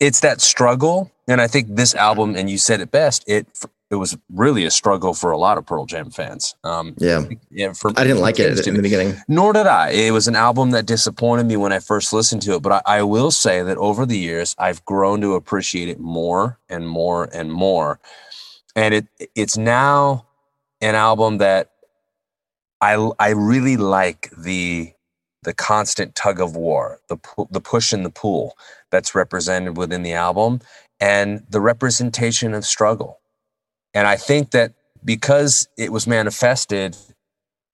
it's 0.00 0.20
that 0.20 0.40
struggle, 0.40 1.10
and 1.26 1.40
I 1.40 1.46
think 1.46 1.74
this 1.76 1.94
album, 1.94 2.36
and 2.36 2.50
you 2.50 2.58
said 2.58 2.80
it 2.80 2.90
best. 2.90 3.24
It 3.26 3.46
it 3.90 3.94
was 3.96 4.18
really 4.30 4.64
a 4.66 4.70
struggle 4.70 5.14
for 5.14 5.30
a 5.30 5.38
lot 5.38 5.56
of 5.56 5.64
Pearl 5.64 5.86
Jam 5.86 6.10
fans. 6.10 6.54
Um, 6.62 6.94
Yeah. 6.98 7.24
yeah, 7.50 7.72
for 7.72 7.90
I 7.96 8.04
didn't 8.04 8.20
like 8.20 8.38
it 8.38 8.66
in 8.66 8.74
the 8.74 8.82
beginning. 8.82 9.16
nor 9.28 9.54
did 9.54 9.66
I. 9.66 9.90
It 9.90 10.10
was 10.10 10.28
an 10.28 10.36
album 10.36 10.72
that 10.72 10.84
disappointed 10.84 11.46
me 11.46 11.56
when 11.56 11.72
I 11.72 11.78
first 11.78 12.12
listened 12.12 12.42
to 12.42 12.54
it. 12.54 12.62
But 12.62 12.82
I, 12.86 12.98
I 12.98 13.02
will 13.02 13.30
say 13.30 13.62
that 13.62 13.78
over 13.78 14.04
the 14.04 14.18
years, 14.18 14.54
I've 14.58 14.84
grown 14.84 15.22
to 15.22 15.34
appreciate 15.34 15.88
it 15.88 15.98
more 15.98 16.58
and 16.68 16.86
more 16.86 17.30
and 17.32 17.50
more. 17.50 17.98
And 18.76 18.92
it 18.92 19.06
it's 19.34 19.56
now 19.56 20.26
an 20.82 20.94
album 20.94 21.38
that 21.38 21.70
I 22.82 22.94
I 23.18 23.30
really 23.30 23.78
like 23.78 24.30
the 24.36 24.92
the 25.42 25.54
constant 25.54 26.14
tug 26.14 26.40
of 26.40 26.56
war, 26.56 27.00
the 27.08 27.16
pu- 27.16 27.48
the 27.50 27.60
push 27.60 27.92
and 27.92 28.04
the 28.04 28.10
pull 28.10 28.56
that's 28.90 29.14
represented 29.14 29.76
within 29.76 30.02
the 30.02 30.12
album, 30.12 30.60
and 31.00 31.44
the 31.48 31.60
representation 31.60 32.54
of 32.54 32.64
struggle. 32.64 33.20
And 33.94 34.06
I 34.06 34.16
think 34.16 34.50
that 34.50 34.74
because 35.04 35.68
it 35.78 35.92
was 35.92 36.06
manifested 36.06 36.96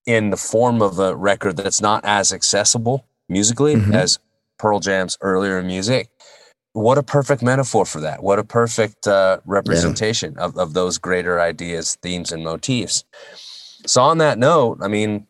in 0.06 0.30
the 0.30 0.36
form 0.36 0.82
of 0.82 0.98
a 0.98 1.16
record 1.16 1.56
that's 1.56 1.80
not 1.80 2.04
as 2.04 2.32
accessible 2.32 3.06
musically 3.28 3.74
Mhm. 3.76 3.94
as 3.94 4.18
Pearl 4.58 4.80
Jam's 4.80 5.16
earlier 5.22 5.62
music. 5.62 6.10
What 6.74 6.98
a 6.98 7.02
perfect 7.02 7.42
metaphor 7.42 7.86
for 7.86 8.00
that. 8.00 8.22
What 8.22 8.38
a 8.38 8.44
perfect 8.44 9.06
uh, 9.06 9.38
representation 9.46 10.36
of, 10.38 10.56
of 10.58 10.74
those 10.74 10.98
greater 10.98 11.40
ideas, 11.40 11.96
themes, 12.02 12.32
and 12.32 12.44
motifs. 12.44 13.04
So, 13.86 14.02
on 14.02 14.18
that 14.18 14.38
note, 14.38 14.78
I 14.82 14.88
mean, 14.88 15.26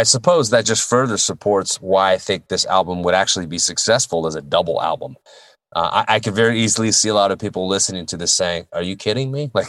I 0.00 0.02
suppose 0.04 0.50
that 0.50 0.64
just 0.66 0.88
further 0.88 1.16
supports 1.16 1.76
why 1.80 2.12
I 2.12 2.18
think 2.18 2.48
this 2.48 2.66
album 2.66 3.02
would 3.04 3.14
actually 3.14 3.46
be 3.46 3.58
successful 3.58 4.26
as 4.26 4.34
a 4.34 4.42
double 4.42 4.80
album. 4.82 5.16
Uh, 5.74 6.04
I, 6.08 6.14
I 6.16 6.20
could 6.20 6.34
very 6.34 6.60
easily 6.60 6.92
see 6.92 7.08
a 7.08 7.14
lot 7.14 7.30
of 7.32 7.38
people 7.38 7.66
listening 7.68 8.06
to 8.06 8.16
this 8.16 8.32
saying, 8.32 8.66
"Are 8.72 8.82
you 8.82 8.96
kidding 8.96 9.30
me?" 9.32 9.50
Like, 9.54 9.68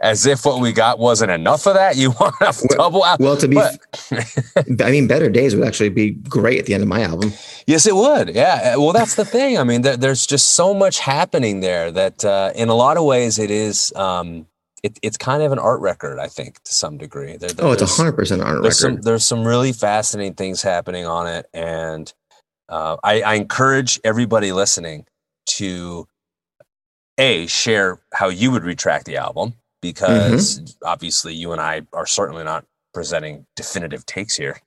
as 0.00 0.24
if 0.26 0.44
what 0.46 0.60
we 0.60 0.72
got 0.72 0.98
wasn't 0.98 1.32
enough 1.32 1.66
of 1.66 1.74
that. 1.74 1.96
You 1.96 2.10
want 2.20 2.34
a 2.40 2.44
Well- 2.54 2.78
double 2.78 3.04
album? 3.04 3.26
Well, 3.26 3.36
to 3.38 3.48
be, 3.48 3.56
But- 3.56 4.82
I 4.86 4.90
mean, 4.90 5.06
Better 5.06 5.28
Days 5.28 5.54
would 5.56 5.66
actually 5.66 5.90
be 5.90 6.12
great 6.12 6.58
at 6.60 6.66
the 6.66 6.74
end 6.74 6.82
of 6.82 6.88
my 6.88 7.02
album. 7.02 7.32
Yes, 7.66 7.86
it 7.86 7.96
would. 7.96 8.34
Yeah. 8.34 8.74
Uh, 8.76 8.80
Well, 8.80 8.92
that's 8.92 9.16
the 9.16 9.24
thing. 9.24 9.58
I 9.58 9.64
mean, 9.64 9.82
there, 9.82 9.96
there's 9.96 10.26
just 10.26 10.50
so 10.60 10.72
much 10.72 10.98
happening 11.00 11.60
there 11.60 11.90
that, 11.90 12.24
uh, 12.24 12.52
in 12.54 12.68
a 12.68 12.74
lot 12.74 12.96
of 12.96 13.04
ways, 13.04 13.38
it 13.38 13.50
is. 13.50 13.92
Um, 13.96 14.46
it, 14.84 14.98
it's 15.02 15.16
kind 15.16 15.42
of 15.42 15.50
an 15.50 15.58
art 15.58 15.80
record, 15.80 16.18
I 16.20 16.28
think, 16.28 16.62
to 16.62 16.72
some 16.72 16.98
degree. 16.98 17.36
There, 17.36 17.50
Oh, 17.58 17.72
it's 17.72 17.82
a 17.82 17.86
hundred 17.86 18.12
percent 18.12 18.42
art 18.42 18.62
there's 18.62 18.78
some 18.78 18.92
record. 18.92 19.04
there's 19.04 19.26
some 19.26 19.44
really 19.44 19.72
fascinating 19.72 20.34
things 20.34 20.62
happening 20.62 21.06
on 21.06 21.26
it, 21.26 21.46
and 21.54 22.12
uh, 22.68 22.96
I, 23.02 23.22
I 23.22 23.34
encourage 23.34 23.98
everybody 24.04 24.52
listening 24.52 25.06
to 25.46 26.06
a 27.18 27.46
share 27.46 28.00
how 28.12 28.28
you 28.28 28.50
would 28.50 28.64
retract 28.64 29.06
the 29.06 29.16
album 29.16 29.54
because 29.80 30.58
Mm-hmm. 30.60 30.86
obviously 30.88 31.34
you 31.34 31.52
and 31.52 31.60
I 31.60 31.82
are 31.92 32.06
certainly 32.06 32.44
not 32.44 32.64
presenting 32.92 33.46
definitive 33.56 34.04
takes 34.06 34.34
here, 34.36 34.60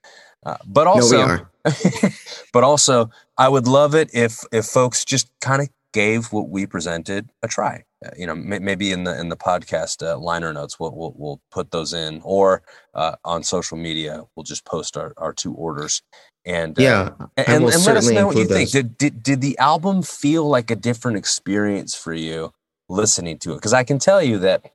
uh, 0.46 0.58
but 0.66 0.84
no, 0.86 0.92
also 0.92 1.20
are. 1.22 1.52
but 2.54 2.64
also 2.64 3.10
I 3.38 3.50
would 3.50 3.68
love 3.68 3.96
it 3.96 4.10
if 4.14 4.44
if 4.52 4.66
folks 4.66 5.06
just 5.06 5.30
kind 5.42 5.62
of 5.62 5.70
gave 5.94 6.32
what 6.32 6.50
we 6.50 6.66
presented 6.66 7.30
a 7.44 7.48
try. 7.48 7.84
Uh, 8.06 8.10
you 8.16 8.28
know, 8.28 8.36
may, 8.36 8.60
maybe 8.60 8.92
in 8.92 9.04
the 9.06 9.20
in 9.20 9.30
the 9.30 9.36
podcast 9.36 10.06
uh, 10.06 10.18
liner 10.18 10.54
notes, 10.54 10.80
we'll, 10.80 10.92
we'll 10.96 11.14
we'll 11.18 11.42
put 11.52 11.72
those 11.72 11.94
in, 11.94 12.22
or 12.24 12.62
uh, 12.94 13.16
on 13.26 13.42
social 13.44 13.78
media, 13.78 14.24
we'll 14.36 14.44
just 14.44 14.66
post 14.66 14.96
our, 14.98 15.14
our 15.18 15.34
two 15.34 15.54
orders. 15.54 16.04
And 16.46 16.78
uh, 16.78 16.82
Yeah, 16.82 17.10
and, 17.38 17.48
and 17.48 17.66
let 17.66 17.98
us 17.98 18.10
know 18.12 18.28
what 18.28 18.36
you 18.36 18.44
include 18.44 18.70
think. 18.70 18.72
Did, 18.72 18.98
did 18.98 19.24
did 19.24 19.42
the 19.42 19.58
album 19.58 20.04
feel 20.04 20.48
like 20.48 20.70
a 20.70 20.76
different 20.76 21.18
experience 21.18 21.96
for 21.96 22.14
you 22.14 22.54
listening 22.88 23.40
to 23.40 23.54
it? 23.54 23.56
Because 23.56 23.74
I 23.74 23.84
can 23.84 23.98
tell 23.98 24.22
you 24.22 24.38
that 24.40 24.72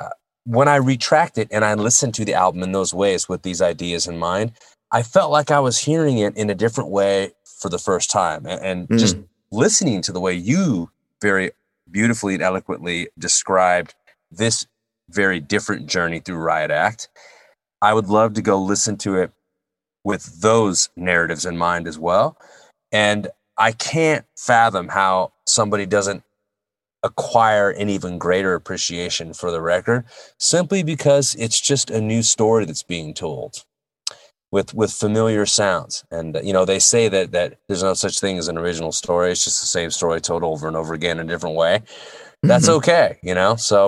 uh, 0.00 0.08
when 0.44 0.66
I 0.66 0.76
retract 0.76 1.36
it 1.36 1.48
and 1.50 1.64
I 1.64 1.74
listened 1.74 2.14
to 2.14 2.24
the 2.24 2.34
album 2.34 2.62
in 2.62 2.72
those 2.72 2.94
ways 2.94 3.28
with 3.28 3.42
these 3.42 3.60
ideas 3.60 4.06
in 4.06 4.16
mind, 4.18 4.52
I 4.90 5.02
felt 5.02 5.30
like 5.30 5.50
I 5.50 5.60
was 5.60 5.78
hearing 5.78 6.18
it 6.18 6.34
in 6.36 6.48
a 6.48 6.54
different 6.54 6.90
way 6.90 7.32
for 7.60 7.68
the 7.68 7.78
first 7.78 8.10
time, 8.10 8.46
and, 8.46 8.60
and 8.62 8.88
Mm. 8.88 8.98
just 8.98 9.16
listening 9.50 10.00
to 10.02 10.12
the 10.12 10.20
way 10.20 10.32
you 10.34 10.90
very 11.22 11.50
beautifully 11.90 12.34
and 12.34 12.42
eloquently 12.42 13.08
described 13.18 13.94
this 14.30 14.66
very 15.10 15.40
different 15.40 15.86
journey 15.86 16.20
through 16.20 16.36
Riot 16.36 16.70
Act. 16.70 17.08
I 17.80 17.94
would 17.94 18.08
love 18.08 18.34
to 18.34 18.42
go 18.42 18.60
listen 18.60 18.96
to 18.98 19.16
it 19.16 19.32
with 20.04 20.40
those 20.40 20.88
narratives 20.96 21.44
in 21.44 21.56
mind 21.56 21.86
as 21.86 21.98
well. 21.98 22.36
And 22.92 23.28
I 23.58 23.72
can't 23.72 24.24
fathom 24.36 24.88
how 24.88 25.32
somebody 25.46 25.86
doesn't 25.86 26.22
acquire 27.02 27.70
an 27.70 27.88
even 27.88 28.18
greater 28.18 28.54
appreciation 28.54 29.32
for 29.32 29.50
the 29.50 29.60
record 29.60 30.04
simply 30.38 30.82
because 30.82 31.34
it's 31.36 31.60
just 31.60 31.90
a 31.90 32.00
new 32.00 32.22
story 32.22 32.64
that's 32.64 32.82
being 32.82 33.14
told 33.14 33.64
with 34.56 34.70
with 34.80 34.92
familiar 35.04 35.44
sounds 35.46 35.94
and 36.16 36.28
you 36.48 36.52
know 36.54 36.64
they 36.64 36.80
say 36.92 37.04
that 37.14 37.26
that 37.36 37.48
there's 37.66 37.82
no 37.88 37.94
such 37.94 38.16
thing 38.22 38.36
as 38.38 38.48
an 38.48 38.56
original 38.64 38.92
story 39.02 39.28
it's 39.32 39.44
just 39.44 39.60
the 39.60 39.66
same 39.78 39.90
story 39.90 40.20
told 40.20 40.42
over 40.42 40.66
and 40.70 40.76
over 40.80 40.92
again 40.94 41.18
in 41.20 41.26
a 41.28 41.32
different 41.32 41.56
way 41.64 41.74
that's 42.50 42.68
Mhm. 42.68 42.76
okay 42.78 43.06
you 43.28 43.34
know 43.34 43.52
so 43.70 43.78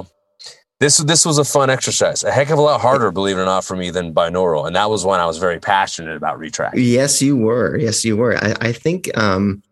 this 0.80 0.98
this 1.12 1.24
was 1.28 1.38
a 1.38 1.44
fun 1.56 1.68
exercise 1.76 2.22
a 2.22 2.30
heck 2.38 2.50
of 2.50 2.58
a 2.58 2.66
lot 2.70 2.80
harder 2.80 3.10
believe 3.10 3.38
it 3.38 3.42
or 3.46 3.50
not 3.54 3.64
for 3.64 3.76
me 3.82 3.88
than 3.96 4.14
binaural 4.14 4.66
and 4.66 4.76
that 4.76 4.90
was 4.94 5.02
when 5.08 5.20
i 5.20 5.26
was 5.32 5.38
very 5.46 5.58
passionate 5.74 6.16
about 6.16 6.38
retract 6.38 6.76
Yes, 6.76 7.12
you 7.26 7.34
were. 7.48 7.76
Yes, 7.86 8.04
you 8.04 8.14
were. 8.20 8.34
I, 8.46 8.50
I 8.68 8.72
think 8.84 9.00
um, 9.26 9.62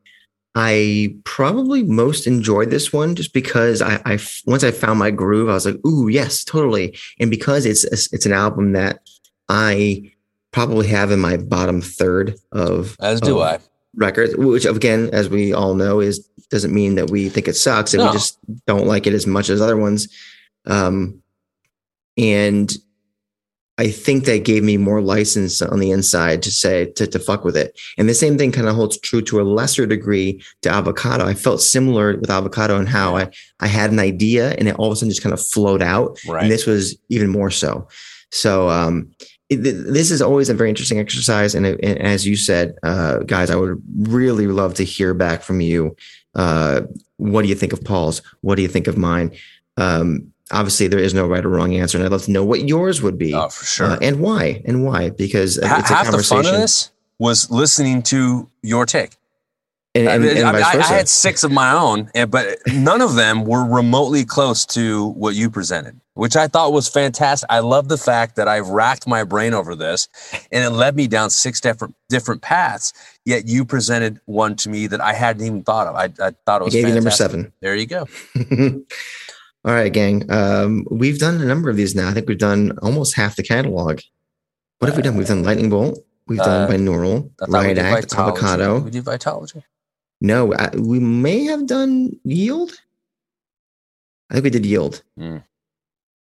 I 0.55 1.15
probably 1.25 1.83
most 1.83 2.27
enjoyed 2.27 2.71
this 2.71 2.91
one 3.01 3.15
just 3.15 3.33
because 3.35 3.83
I, 3.83 4.01
I 4.13 4.19
once 4.47 4.65
I 4.65 4.71
found 4.71 4.99
my 4.99 5.11
groove, 5.11 5.51
I 5.51 5.53
was 5.59 5.67
like, 5.67 5.81
"Ooh, 5.87 6.09
yes, 6.09 6.45
totally!" 6.45 6.97
And 7.21 7.31
because 7.31 7.67
it's 7.67 7.85
it's 8.15 8.25
an 8.27 8.33
album 8.33 8.73
that 8.73 8.95
I 9.51 10.13
probably 10.57 10.87
have 10.87 11.11
in 11.11 11.21
my 11.21 11.37
bottom 11.37 11.83
third 11.83 12.35
of 12.51 12.97
as 13.01 13.21
do 13.21 13.41
of 13.41 13.43
I 13.43 13.59
records, 13.95 14.35
which 14.39 14.65
again, 14.65 15.11
as 15.13 15.29
we 15.29 15.53
all 15.53 15.75
know, 15.75 16.01
is 16.01 16.27
doesn't 16.49 16.73
mean 16.73 16.95
that 16.95 17.11
we 17.11 17.29
think 17.29 17.47
it 17.47 17.57
sucks 17.57 17.93
and 17.93 18.03
No. 18.03 18.07
we 18.07 18.13
just 18.15 18.39
don't 18.67 18.87
like 18.87 19.07
it 19.07 19.13
as 19.13 19.27
much 19.27 19.51
as 19.51 19.61
other 19.61 19.77
ones. 19.77 20.09
Um, 20.65 21.21
and 22.17 22.75
I 23.77 23.91
think 23.91 24.25
that 24.25 24.47
gave 24.47 24.63
me 24.65 24.79
more 24.79 25.03
license 25.03 25.61
on 25.61 25.79
the 25.79 25.91
inside 25.91 26.43
to 26.45 26.51
say 26.51 26.87
to, 26.93 27.07
to 27.07 27.19
fuck 27.19 27.45
with 27.45 27.55
it. 27.55 27.79
And 27.99 28.09
the 28.09 28.15
same 28.15 28.39
thing 28.39 28.51
kind 28.51 28.67
of 28.69 28.75
holds 28.77 28.99
true 28.99 29.21
to 29.23 29.43
a 29.43 29.45
lesser 29.45 29.85
degree 29.85 30.43
to 30.63 30.71
avocado. 30.71 31.27
I 31.27 31.35
felt 31.35 31.61
similar 31.61 32.17
with 32.17 32.31
avocado 32.31 32.79
and 32.79 32.89
how 32.89 33.17
I, 33.19 33.29
I 33.61 33.67
had 33.67 33.91
an 33.93 33.99
idea 33.99 34.53
and 34.53 34.69
it 34.69 34.77
all 34.77 34.87
of 34.87 34.93
a 34.95 34.97
sudden 34.97 35.11
just 35.11 35.23
kind 35.23 35.35
of 35.35 35.45
flowed 35.45 35.83
out. 35.83 36.19
right. 36.27 36.45
And 36.45 36.51
this 36.51 36.65
was 36.65 36.97
even 37.11 37.29
more 37.29 37.51
so. 37.51 37.89
So 38.31 38.71
um, 38.71 39.11
this 39.49 40.11
is 40.11 40.21
always 40.21 40.49
a 40.49 40.55
very 40.55 40.69
interesting 40.69 40.99
exercise. 40.99 41.55
And, 41.55 41.67
and 41.67 41.99
as 41.99 42.27
you 42.27 42.37
said, 42.37 42.77
uh, 42.83 43.19
guys, 43.19 43.51
I 43.51 43.57
would 43.57 43.81
really 43.97 44.47
love 44.47 44.75
to 44.75 44.85
hear 44.85 45.15
back 45.15 45.43
from 45.43 45.61
you. 45.61 45.97
Uh, 46.35 46.83
what 47.17 47.43
do 47.43 47.49
you 47.49 47.55
think 47.55 47.73
of 47.73 47.83
Paul's? 47.83 48.23
What 48.41 48.57
do 48.57 48.63
you 48.63 48.69
think 48.69 48.87
of 48.87 48.99
mine? 48.99 49.33
Um, 49.77 50.33
obviously, 50.51 50.89
there 50.89 50.99
is 50.99 51.15
no 51.15 51.27
right 51.27 51.45
or 51.45 51.49
wrong 51.49 51.75
answer, 51.75 51.97
and 51.97 52.05
I'd 52.05 52.13
love 52.13 52.25
to 52.25 52.31
know 52.31 52.45
what 52.45 52.69
yours 52.69 53.03
would 53.03 53.19
be 53.19 53.35
oh, 53.35 53.49
for 53.49 53.65
sure. 53.65 53.87
uh, 53.87 53.99
and 54.03 54.21
why 54.21 54.63
and 54.65 54.85
why 54.85 55.11
because 55.11 55.57
it's 55.57 55.65
a 55.65 55.69
half 55.69 56.11
the 56.11 56.23
fun 56.23 56.47
of 56.47 56.53
this 56.53 56.91
was 57.19 57.51
listening 57.51 58.03
to 58.03 58.51
your 58.63 58.85
take. 58.85 59.17
And, 59.97 60.25
and, 60.25 60.39
I, 60.47 60.53
mean, 60.53 60.63
vice 60.63 60.75
I- 60.75 60.79
I 60.95 60.97
had 60.97 61.09
six 61.09 61.43
of 61.45 61.51
my 61.53 61.73
own, 61.73 62.11
and, 62.15 62.31
but 62.31 62.59
none 62.73 63.01
of 63.01 63.15
them 63.15 63.45
were 63.45 63.65
remotely 63.65 64.25
close 64.25 64.67
to 64.67 65.07
what 65.11 65.35
you 65.35 65.49
presented, 65.51 66.01
which 66.15 66.37
I 66.37 66.49
thought 66.49 66.73
was 66.73 66.89
fantastic. 66.89 67.47
I 67.51 67.61
love 67.61 67.89
the 67.89 67.97
fact 67.99 68.37
that 68.37 68.49
I've 68.49 68.69
racked 68.69 69.07
my 69.07 69.25
brain 69.25 69.55
over 69.55 69.75
this, 69.75 70.09
and 70.53 70.65
it 70.65 70.71
led 70.71 70.97
me 70.97 71.07
down 71.07 71.31
six 71.31 71.61
different 71.61 71.95
different 72.09 72.43
paths. 72.43 72.93
Yet 73.25 73.49
you 73.49 73.65
presented 73.65 74.21
one 74.27 74.55
to 74.57 74.69
me 74.69 74.87
that 74.87 75.01
I 75.01 75.13
hadn't 75.13 75.45
even 75.47 75.63
thought 75.65 75.87
of. 75.87 75.95
I, 75.97 76.05
I 76.25 76.33
thought 76.47 76.61
it 76.61 76.63
I 76.63 76.65
was 76.65 76.75
gave 76.75 76.87
you 76.89 76.95
number 76.95 77.11
seven. 77.11 77.53
There 77.61 77.75
you 77.75 77.87
go. 77.87 78.07
All 79.65 79.73
right, 79.73 79.93
gang. 79.93 80.31
Um, 80.31 80.87
we've 80.91 81.19
done 81.19 81.41
a 81.41 81.45
number 81.45 81.69
of 81.71 81.77
these 81.77 81.95
now. 81.97 82.09
I 82.09 82.13
think 82.13 82.29
we've 82.29 82.39
done 82.39 82.79
almost 82.83 83.17
half 83.17 83.35
the 83.35 83.43
catalog. 83.43 84.01
What 84.79 84.89
have 84.89 84.97
we 84.97 85.03
done? 85.03 85.17
We've 85.17 85.27
done 85.27 85.43
Lightning 85.43 85.71
Bolt. 85.71 85.99
We've 86.29 86.39
done 86.39 86.69
Uh, 86.71 86.73
Binaural, 86.73 87.31
Riot 87.49 87.79
Act, 87.79 88.09
Vitalogy. 88.09 88.19
Avocado. 88.29 88.79
We 88.81 88.91
did 88.91 89.05
Vitalogy. 89.05 89.63
No, 90.21 90.55
I, 90.55 90.71
we 90.77 90.99
may 90.99 91.45
have 91.45 91.67
done 91.67 92.19
Yield. 92.25 92.73
I 94.31 94.35
think 94.35 94.45
we 94.45 94.51
did 94.51 94.67
Yield. 94.67 95.03
Mm. 95.19 95.45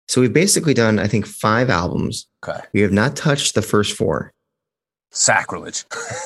So 0.07 0.21
we've 0.21 0.33
basically 0.33 0.73
done, 0.73 0.99
I 0.99 1.07
think, 1.07 1.25
five 1.25 1.69
albums. 1.69 2.27
Okay. 2.43 2.59
We 2.73 2.81
have 2.81 2.91
not 2.91 3.15
touched 3.15 3.55
the 3.55 3.61
first 3.61 3.95
four. 3.95 4.33
Sacrilege. 5.11 5.85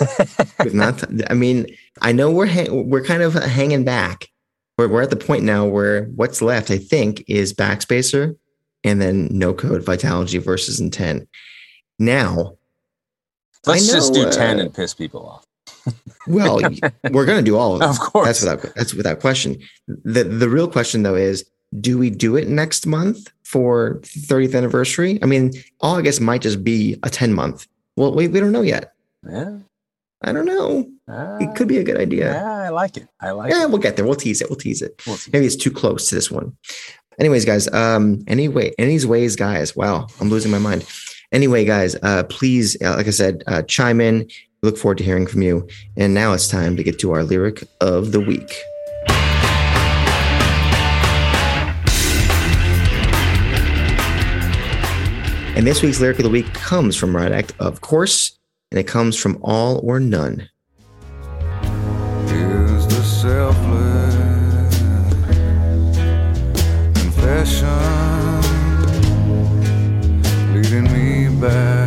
We've 0.64 0.74
not. 0.74 1.04
I 1.32 1.34
mean, 1.34 1.68
I 2.02 2.12
know 2.12 2.30
we're 2.30 2.46
hang, 2.48 2.90
we're 2.90 3.04
kind 3.04 3.24
of 3.24 3.34
hanging 3.34 3.86
back. 3.86 4.28
We're 4.78 4.90
we're 4.90 5.02
at 5.02 5.10
the 5.10 5.16
point 5.16 5.44
now 5.44 5.66
where 5.66 6.06
what's 6.16 6.42
left, 6.42 6.70
I 6.70 6.78
think, 6.78 7.24
is 7.28 7.54
Backspacer, 7.54 8.36
and 8.84 9.02
then 9.02 9.30
No 9.32 9.54
Code 9.54 9.86
Vitalogy 9.86 10.42
versus 10.42 10.82
and 10.82 10.92
Ten. 10.92 11.28
Now, 11.98 12.58
Let's 13.66 13.88
just 13.88 14.14
do 14.14 14.30
10 14.30 14.60
uh, 14.60 14.64
and 14.64 14.74
piss 14.74 14.94
people 14.94 15.26
off. 15.26 15.46
Well, 16.28 16.60
we're 17.12 17.26
going 17.26 17.38
to 17.40 17.44
do 17.44 17.58
all 17.58 17.74
of 17.74 17.80
them. 17.82 17.90
Of 17.90 18.00
course. 18.00 18.26
That's 18.28 18.42
without 18.42 18.76
that's 18.76 18.94
without 18.94 19.20
question. 19.20 19.60
The 19.88 20.24
the 20.24 20.50
real 20.50 20.68
question 20.68 21.04
though 21.04 21.16
is 21.16 21.46
do 21.80 21.98
we 21.98 22.10
do 22.10 22.36
it 22.36 22.48
next 22.48 22.86
month 22.86 23.32
for 23.44 24.00
30th 24.04 24.56
anniversary? 24.56 25.20
I 25.24 25.26
mean, 25.26 25.52
August 25.82 26.22
might 26.22 26.42
just 26.42 26.64
be 26.64 27.00
a 27.04 27.10
10 27.10 27.34
month. 27.34 27.68
Well, 27.98 28.14
we, 28.14 28.28
we 28.28 28.40
don't 28.40 28.52
know 28.52 28.62
yet. 28.62 28.94
yeah. 29.28 29.58
I 30.26 30.32
don't 30.32 30.46
know. 30.46 30.90
It 31.42 31.54
could 31.56 31.68
be 31.68 31.80
a 31.80 31.84
good 31.84 31.98
idea. 31.98 32.32
Yeah, 32.32 32.64
I 32.64 32.70
like 32.70 32.96
it. 32.96 33.10
I 33.20 33.32
like 33.32 33.52
it. 33.52 33.56
Yeah, 33.56 33.64
it. 33.64 33.70
we'll 33.70 33.80
get 33.80 33.98
there. 33.98 34.06
We'll 34.06 34.16
tease 34.16 34.42
it. 34.42 34.50
We'll 34.50 34.58
tease 34.58 34.82
it. 34.82 35.02
We'll. 35.06 35.18
Maybe 35.34 35.46
it's 35.46 35.58
too 35.58 35.70
close 35.70 36.08
to 36.08 36.16
this 36.16 36.32
one. 36.32 36.56
Anyways, 37.20 37.44
guys. 37.44 37.68
Um. 37.74 38.24
Anyway, 38.28 38.72
anyways, 38.78 39.36
guys. 39.36 39.76
Wow, 39.76 40.08
I'm 40.22 40.30
losing 40.30 40.50
my 40.50 40.60
mind. 40.60 40.86
Anyway, 41.34 41.66
guys. 41.66 41.98
Uh, 42.02 42.24
please, 42.24 42.78
uh, 42.82 42.96
like 42.96 43.08
I 43.08 43.10
said, 43.10 43.44
uh, 43.48 43.64
chime 43.64 44.00
in. 44.00 44.30
Look 44.64 44.78
forward 44.78 44.98
to 45.00 45.04
hearing 45.04 45.28
from 45.28 45.42
you. 45.42 45.68
And 45.98 46.14
now 46.14 46.32
it's 46.32 46.48
time 46.48 46.78
to 46.78 46.84
get 46.84 46.98
to 47.00 47.12
our 47.12 47.22
lyric 47.24 47.66
of 47.82 48.14
the 48.14 48.22
week. 48.22 48.56
And 55.56 55.68
this 55.68 55.84
week's 55.84 56.00
lyric 56.00 56.18
of 56.20 56.24
the 56.24 56.30
week 56.30 56.54
comes 56.54 56.96
from 56.96 57.14
Riot 57.14 57.34
Act, 57.34 57.52
of 57.60 57.82
course, 57.82 58.40
and 58.72 58.80
it 58.80 58.88
comes 58.88 59.18
from 59.18 59.38
All 59.42 59.82
or 59.84 60.00
None. 60.00 60.50
Here's 62.28 62.88
the 62.88 63.04
selfless 63.04 64.78
confession 66.94 67.68
leading 70.54 70.86
me 70.94 71.42
back 71.42 71.83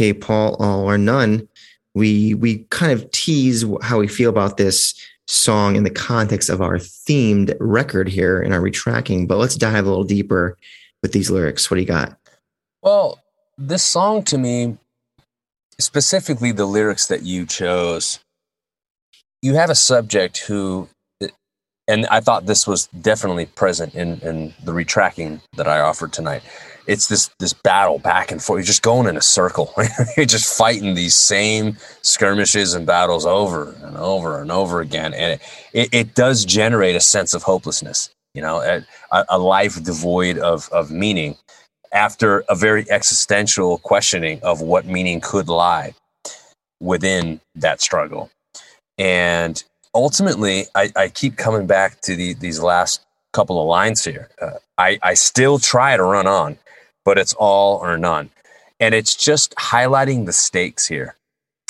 okay, 0.00 0.14
Paul, 0.14 0.56
all 0.58 0.88
or 0.88 0.96
none. 0.96 1.46
We 1.94 2.34
we 2.34 2.64
kind 2.70 2.90
of 2.92 3.10
tease 3.10 3.64
how 3.82 3.98
we 3.98 4.08
feel 4.08 4.30
about 4.30 4.56
this 4.56 4.94
song 5.26 5.76
in 5.76 5.84
the 5.84 5.90
context 5.90 6.48
of 6.48 6.62
our 6.62 6.76
themed 6.76 7.54
record 7.60 8.08
here 8.08 8.40
in 8.40 8.52
our 8.52 8.60
retracking, 8.60 9.28
but 9.28 9.36
let's 9.36 9.56
dive 9.56 9.84
a 9.84 9.88
little 9.88 10.04
deeper 10.04 10.56
with 11.02 11.12
these 11.12 11.30
lyrics. 11.30 11.70
What 11.70 11.76
do 11.76 11.82
you 11.82 11.86
got? 11.86 12.16
Well, 12.82 13.20
this 13.58 13.82
song 13.82 14.22
to 14.24 14.38
me, 14.38 14.78
specifically 15.78 16.50
the 16.50 16.64
lyrics 16.64 17.06
that 17.08 17.22
you 17.22 17.44
chose, 17.44 18.20
you 19.42 19.54
have 19.54 19.70
a 19.70 19.74
subject 19.74 20.38
who, 20.38 20.88
and 21.86 22.06
I 22.06 22.20
thought 22.20 22.46
this 22.46 22.66
was 22.66 22.86
definitely 22.88 23.46
present 23.46 23.94
in, 23.94 24.18
in 24.20 24.54
the 24.64 24.72
retracking 24.72 25.42
that 25.56 25.68
I 25.68 25.80
offered 25.80 26.12
tonight. 26.12 26.42
It's 26.86 27.08
this 27.08 27.30
this 27.38 27.52
battle 27.52 27.98
back 27.98 28.30
and 28.30 28.42
forth. 28.42 28.58
You're 28.58 28.64
just 28.64 28.82
going 28.82 29.08
in 29.08 29.16
a 29.16 29.22
circle. 29.22 29.72
You're 30.16 30.26
just 30.26 30.56
fighting 30.56 30.94
these 30.94 31.16
same 31.16 31.76
skirmishes 32.02 32.74
and 32.74 32.86
battles 32.86 33.26
over 33.26 33.74
and 33.82 33.96
over 33.96 34.40
and 34.40 34.50
over 34.50 34.80
again, 34.80 35.14
and 35.14 35.32
it, 35.32 35.40
it, 35.72 35.88
it 35.92 36.14
does 36.14 36.44
generate 36.44 36.96
a 36.96 37.00
sense 37.00 37.34
of 37.34 37.42
hopelessness. 37.42 38.10
You 38.34 38.42
know, 38.42 38.60
a, 38.60 39.24
a 39.28 39.38
life 39.38 39.82
devoid 39.82 40.38
of 40.38 40.68
of 40.70 40.90
meaning 40.90 41.36
after 41.92 42.44
a 42.48 42.54
very 42.54 42.88
existential 42.90 43.78
questioning 43.78 44.40
of 44.42 44.60
what 44.60 44.86
meaning 44.86 45.20
could 45.20 45.48
lie 45.48 45.94
within 46.80 47.40
that 47.54 47.80
struggle. 47.80 48.30
And 48.98 49.62
ultimately, 49.94 50.66
I, 50.74 50.92
I 50.96 51.08
keep 51.08 51.36
coming 51.36 51.66
back 51.66 52.00
to 52.02 52.16
the, 52.16 52.34
these 52.34 52.60
last 52.60 53.02
couple 53.32 53.60
of 53.60 53.66
lines 53.66 54.04
here. 54.04 54.28
Uh, 54.40 54.52
I, 54.78 54.98
I 55.02 55.14
still 55.14 55.58
try 55.58 55.96
to 55.96 56.02
run 56.02 56.26
on, 56.26 56.58
but 57.10 57.18
it's 57.18 57.32
all 57.32 57.78
or 57.78 57.98
none. 57.98 58.30
And 58.78 58.94
it's 58.94 59.16
just 59.16 59.52
highlighting 59.56 60.26
the 60.26 60.32
stakes 60.32 60.86
here. 60.86 61.16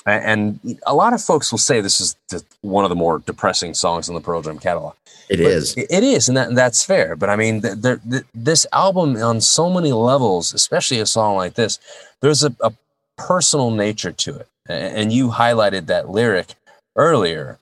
And 0.05 0.61
a 0.86 0.95
lot 0.95 1.14
of 1.14 1.22
folks 1.22 1.51
will 1.51 1.59
say 1.59 1.80
this 1.80 1.99
is 1.99 2.14
the, 2.28 2.45
one 2.61 2.84
of 2.84 2.91
the 2.91 2.95
more 2.95 3.20
depressing 3.20 3.72
songs 3.72 4.07
in 4.07 4.14
the 4.14 4.20
Pearl 4.20 4.43
Jam 4.43 4.59
catalog. 4.59 4.97
It 5.30 5.38
But 5.38 5.47
is. 5.47 5.74
It 5.78 6.05
is, 6.05 6.28
and 6.28 6.36
that, 6.36 6.55
that's 6.55 6.84
fair. 6.84 7.16
But 7.16 7.30
I 7.30 7.36
mean, 7.36 7.62
th- 7.62 7.78
there, 7.78 8.01
th- 8.11 8.24
this 8.34 8.66
album 8.74 9.16
on 9.16 9.41
so 9.41 9.70
many 9.70 9.93
levels, 9.93 10.53
especially 10.53 11.01
a 11.01 11.07
song 11.07 11.36
like 11.36 11.55
this, 11.55 11.78
there's 12.20 12.45
a, 12.45 12.55
a 12.61 12.74
personal 13.16 13.70
nature 13.70 14.12
to 14.12 14.36
it. 14.41 14.49
And 14.68 15.11
you 15.11 15.30
highlighted 15.30 15.86
that 15.86 16.11
lyric 16.11 16.49
earlier. 16.97 17.59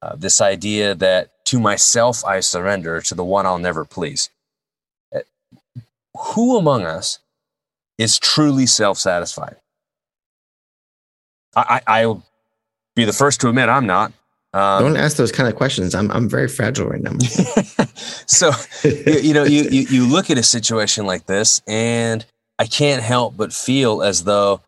Uh, 0.00 0.14
this 0.14 0.40
idea 0.40 0.94
that 0.94 1.44
to 1.46 1.58
myself 1.58 2.24
I 2.24 2.38
surrender, 2.38 3.00
to 3.00 3.16
the 3.16 3.24
one 3.24 3.46
I'll 3.46 3.58
never 3.58 3.84
please. 3.84 4.30
Uh, 6.16 6.22
Who 6.32 6.56
among 6.56 6.84
us 6.84 7.18
is 7.98 8.18
truly 8.18 8.66
self 8.66 8.98
satisfied? 8.98 9.56
I, 11.54 11.80
I 11.86 12.00
I'll 12.02 12.22
be 12.94 13.04
the 13.04 13.12
first 13.12 13.40
to 13.42 13.48
admit 13.48 13.68
I'm 13.68 13.86
not. 13.86 14.12
Um, 14.52 14.82
Don't 14.82 14.96
ask 14.96 15.16
those 15.16 15.32
kind 15.32 15.48
of 15.48 15.56
questions. 15.56 15.94
I'm 15.94 16.10
I'm 16.10 16.28
very 16.28 16.48
fragile 16.48 16.88
right 16.88 17.02
now. 17.02 17.16
so 18.26 18.50
you, 18.82 19.20
you 19.22 19.34
know 19.34 19.44
you, 19.44 19.64
you 19.64 19.86
you 19.88 20.06
look 20.06 20.30
at 20.30 20.38
a 20.38 20.42
situation 20.42 21.06
like 21.06 21.26
this 21.26 21.62
and 21.66 22.24
i 22.58 22.66
can't 22.66 23.02
help 23.02 23.36
but 23.36 23.52
feel 23.52 24.02
as 24.02 24.24
though 24.24 24.60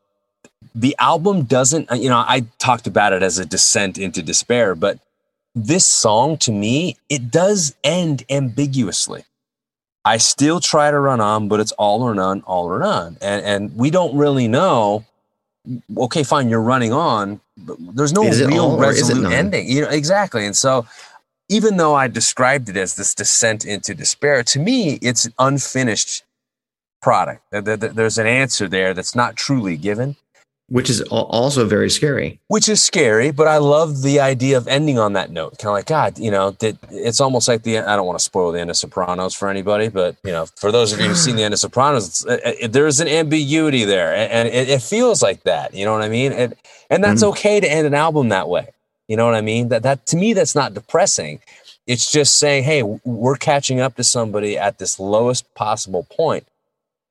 the 0.75 0.95
album 0.99 1.45
doesn't 1.45 1.89
you 1.93 2.09
know 2.09 2.25
i 2.27 2.45
talked 2.59 2.87
about 2.87 3.13
it 3.13 3.23
as 3.23 3.39
a 3.39 3.45
descent 3.45 3.99
into 3.99 4.23
despair 4.23 4.75
but 4.75 4.99
this 5.55 5.87
song 5.87 6.37
to 6.37 6.53
me 6.53 6.97
it 7.09 7.31
does 7.31 7.75
end 7.83 8.25
ambiguously 8.31 9.25
i 10.13 10.17
still 10.33 10.59
try 10.73 10.87
to 10.95 10.99
run 11.09 11.21
on 11.33 11.49
but 11.51 11.59
it's 11.63 11.73
all 11.85 12.03
or 12.03 12.15
none 12.15 12.39
all 12.53 12.67
or 12.75 12.79
none. 12.91 13.11
And 13.21 13.41
and 13.51 13.61
we 13.83 13.89
don't 13.91 14.15
really 14.25 14.49
know 14.49 15.05
okay 16.07 16.23
fine 16.33 16.49
you're 16.49 16.69
running 16.75 16.93
on 16.93 17.41
but 17.67 17.77
there's 17.97 18.13
no 18.21 18.23
real 18.23 18.65
all 18.65 18.83
or 18.85 18.91
is 18.91 18.99
it 18.99 19.15
resolute 19.15 19.33
ending. 19.33 19.65
You 19.75 19.81
know 19.83 19.89
exactly. 20.03 20.43
And 20.49 20.57
so 20.57 20.87
even 21.57 21.73
though 21.81 21.95
I 21.95 22.09
described 22.21 22.69
it 22.69 22.77
as 22.85 22.95
this 22.99 23.15
descent 23.15 23.65
into 23.65 23.95
despair, 23.95 24.43
to 24.53 24.59
me, 24.69 24.99
it's 25.09 25.25
an 25.25 25.33
unfinished 25.49 26.23
product. 27.07 27.41
There- 27.51 27.63
there- 27.63 27.77
There's 27.99 28.19
an 28.19 28.27
answer 28.43 28.69
there 28.69 28.93
that's 28.97 29.15
not 29.23 29.35
truly 29.37 29.77
given, 29.89 30.17
Which 30.71 30.91
is 30.91 31.01
also 31.01 31.65
very 31.65 31.89
scary. 31.89 32.41
which 32.49 32.69
is 32.69 32.83
scary. 32.83 33.31
But 33.31 33.49
I 33.49 33.57
love 33.57 34.03
the 34.03 34.21
idea 34.21 34.59
of 34.59 34.69
ending 34.69 34.99
on 34.99 35.15
that 35.15 35.31
note. 35.31 35.59
Kind 35.59 35.71
of 35.71 35.73
like, 35.73 35.87
God, 35.87 36.19
you 36.19 36.31
know, 36.31 36.55
it's 36.61 37.23
almost 37.23 37.49
like 37.49 37.63
the. 37.63 37.79
I 37.79 37.97
don't 37.97 38.07
want 38.07 38.19
to 38.19 38.25
spoil 38.25 38.53
the 38.53 38.61
end 38.61 38.69
of 38.69 38.77
Sopranos 38.77 39.35
for 39.35 39.49
anybody, 39.49 39.89
but 39.89 40.17
you 40.25 40.31
know, 40.31 40.45
for 40.57 40.71
those 40.71 40.93
of 40.93 41.01
you 41.01 41.07
who've 41.07 41.17
seen 41.17 41.37
the 41.37 41.43
end 41.43 41.55
of 41.55 41.61
Sopranos, 41.61 42.27
uh, 42.27 42.39
uh, 42.45 42.69
there's 42.69 43.01
an 43.01 43.09
ambiguity 43.09 43.85
there, 43.85 44.15
and, 44.15 44.49
it, 44.49 44.69
it 44.69 44.83
feels 44.83 45.23
like 45.23 45.45
that. 45.45 45.73
You 45.73 45.87
know 45.87 45.93
what 45.93 46.03
I 46.03 46.11
mean? 46.11 46.33
And 46.33 46.55
and 46.91 47.03
that's 47.03 47.23
okay 47.23 47.61
to 47.61 47.71
end 47.71 47.87
an 47.87 47.95
album 47.95 48.29
that 48.29 48.49
way. 48.51 48.69
You 49.09 49.17
know 49.17 49.25
what 49.25 49.37
I 49.37 49.41
mean? 49.41 49.71
That 49.71 49.83
that 49.85 50.05
to 50.09 50.17
me, 50.17 50.35
that's 50.35 50.55
not 50.55 50.75
depressing. 50.75 51.41
It's 51.87 52.13
just 52.13 52.39
saying, 52.39 52.65
hey, 52.65 52.83
we're 52.83 53.37
catching 53.37 53.81
up 53.81 53.97
to 53.97 54.05
somebody 54.05 54.59
at 54.59 54.77
this 54.77 55.01
lowest 55.01 55.55
possible 55.55 56.07
point, 56.11 56.47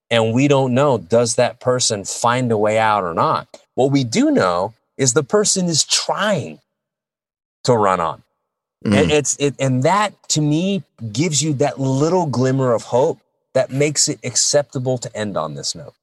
and 0.09 0.33
we 0.33 0.47
don't 0.47 0.73
know 0.73 0.97
does 0.97 1.35
that 1.35 1.59
person 1.59 2.03
find 2.05 2.51
a 2.51 2.57
way 2.57 2.77
out 2.77 3.03
or 3.03 3.13
not. 3.13 3.47
What 3.75 3.91
we 3.91 4.03
do 4.03 4.31
know 4.31 4.73
is 4.97 5.13
the 5.13 5.23
person 5.23 5.67
is 5.67 5.83
trying 5.83 6.59
to 7.63 7.75
run 7.75 7.99
on, 7.99 8.23
Mm. 8.85 9.01
and 9.01 9.11
it's 9.11 9.35
it, 9.39 9.55
and 9.59 9.83
that 9.83 10.13
to 10.29 10.41
me 10.41 10.83
gives 11.11 11.41
you 11.41 11.53
that 11.55 11.79
little 11.79 12.27
glimmer 12.27 12.73
of 12.73 12.83
hope 12.83 13.19
that 13.53 13.71
makes 13.71 14.07
it 14.07 14.19
acceptable 14.23 14.97
to 14.99 15.15
end 15.17 15.35
on 15.35 15.55
this 15.55 15.73
note. 15.73 15.95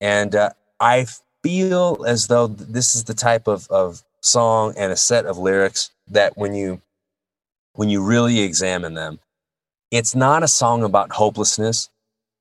And 0.00 0.34
uh, 0.34 0.50
I 0.78 1.06
feel 1.42 2.04
as 2.06 2.28
though 2.28 2.46
this 2.46 2.94
is 2.94 3.04
the 3.04 3.14
type 3.14 3.48
of, 3.48 3.68
of 3.70 4.02
song 4.20 4.74
and 4.76 4.92
a 4.92 4.96
set 4.96 5.26
of 5.26 5.36
lyrics 5.36 5.90
that 6.08 6.36
when 6.36 6.54
you 6.54 6.80
when 7.74 7.90
you 7.90 8.04
really 8.04 8.40
examine 8.40 8.94
them, 8.94 9.18
it's 9.90 10.14
not 10.14 10.42
a 10.42 10.48
song 10.48 10.84
about 10.84 11.12
hopelessness. 11.12 11.88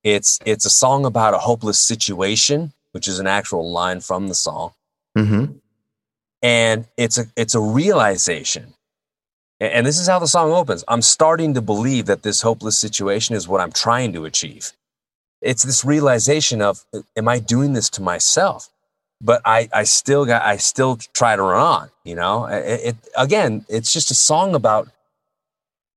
It's 0.03 0.39
it's 0.45 0.65
a 0.65 0.69
song 0.69 1.05
about 1.05 1.33
a 1.33 1.37
hopeless 1.39 1.79
situation, 1.79 2.73
which 2.91 3.07
is 3.07 3.19
an 3.19 3.27
actual 3.27 3.71
line 3.71 4.01
from 4.01 4.27
the 4.27 4.35
song. 4.35 4.73
Mhm. 5.17 5.59
and 6.41 6.85
it's 6.97 7.17
a 7.17 7.25
it's 7.35 7.53
a 7.55 7.59
realization. 7.59 8.73
And 9.59 9.85
this 9.85 9.99
is 9.99 10.07
how 10.07 10.17
the 10.17 10.27
song 10.27 10.51
opens. 10.51 10.83
I'm 10.87 11.03
starting 11.03 11.53
to 11.53 11.61
believe 11.61 12.07
that 12.07 12.23
this 12.23 12.41
hopeless 12.41 12.79
situation 12.79 13.35
is 13.35 13.47
what 13.47 13.61
i'm 13.61 13.71
trying 13.71 14.13
to 14.13 14.25
achieve. 14.25 14.71
It's 15.41 15.63
this 15.63 15.83
realization 15.85 16.61
of 16.61 16.83
am 17.15 17.27
i 17.27 17.37
doing 17.39 17.73
this 17.73 17.89
to 17.91 18.01
myself? 18.01 18.69
But 19.21 19.41
i 19.45 19.69
i 19.73 19.83
still 19.83 20.25
got 20.25 20.41
i 20.43 20.57
still 20.57 20.95
try 21.13 21.35
to 21.35 21.43
run 21.43 21.61
on 21.61 21.89
you 22.05 22.15
know? 22.15 22.45
It, 22.45 22.79
it 22.89 22.95
again 23.15 23.65
it's 23.69 23.93
just 23.93 24.09
a 24.09 24.15
song 24.15 24.55
about 24.55 24.89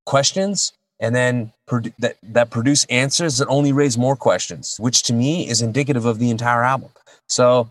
questions 0.04 0.72
and 1.00 1.14
then 1.14 1.52
produ- 1.68 1.94
that 1.98 2.16
that 2.22 2.50
produce 2.50 2.84
answers 2.86 3.38
that 3.38 3.48
only 3.48 3.72
raise 3.72 3.98
more 3.98 4.16
questions 4.16 4.76
which 4.78 5.02
to 5.04 5.12
me 5.12 5.48
is 5.48 5.62
indicative 5.62 6.04
of 6.04 6.18
the 6.18 6.30
entire 6.30 6.62
album. 6.62 6.90
So 7.28 7.70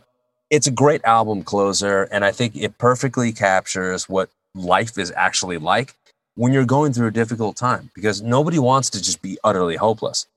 it's 0.50 0.68
a 0.68 0.72
great 0.72 1.04
album 1.06 1.44
closer 1.44 2.04
and 2.12 2.24
i 2.24 2.32
think 2.32 2.56
it 2.56 2.78
perfectly 2.78 3.32
captures 3.32 4.08
what 4.08 4.30
life 4.56 4.98
is 4.98 5.12
actually 5.16 5.58
like 5.58 5.96
when 6.36 6.54
you're 6.54 6.66
going 6.66 6.94
through 6.94 7.08
a 7.08 7.12
difficult 7.12 7.56
time 7.56 7.90
because 7.94 8.22
nobody 8.22 8.60
wants 8.60 8.90
to 8.92 9.02
just 9.02 9.22
be 9.22 9.38
utterly 9.44 9.76
hopeless. 9.76 10.28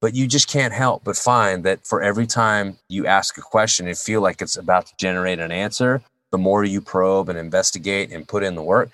But 0.00 0.14
you 0.14 0.26
just 0.26 0.48
can't 0.48 0.72
help 0.72 1.04
but 1.04 1.16
find 1.16 1.64
that 1.64 1.86
for 1.86 2.02
every 2.02 2.26
time 2.26 2.76
you 2.88 3.06
ask 3.06 3.38
a 3.38 3.42
question 3.42 3.86
and 3.86 3.96
feel 3.96 4.20
like 4.20 4.42
it's 4.42 4.56
about 4.56 4.86
to 4.86 4.94
generate 4.98 5.38
an 5.38 5.52
answer 5.52 6.02
the 6.32 6.38
more 6.38 6.64
you 6.64 6.80
probe 6.80 7.28
and 7.28 7.38
investigate 7.38 8.10
and 8.10 8.26
put 8.26 8.42
in 8.42 8.54
the 8.54 8.62
work 8.62 8.90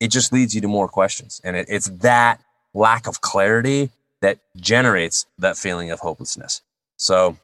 it 0.00 0.10
just 0.12 0.32
leads 0.32 0.54
you 0.54 0.60
to 0.60 0.68
more 0.68 0.88
questions. 0.88 1.40
And 1.42 1.56
it, 1.56 1.66
it's 1.68 1.88
that 1.88 2.40
lack 2.78 3.06
of 3.06 3.20
clarity 3.20 3.90
that 4.20 4.38
generates 4.56 5.26
that 5.38 5.56
feeling 5.56 5.90
of 5.90 6.00
hopelessness 6.00 6.62
so 6.96 7.36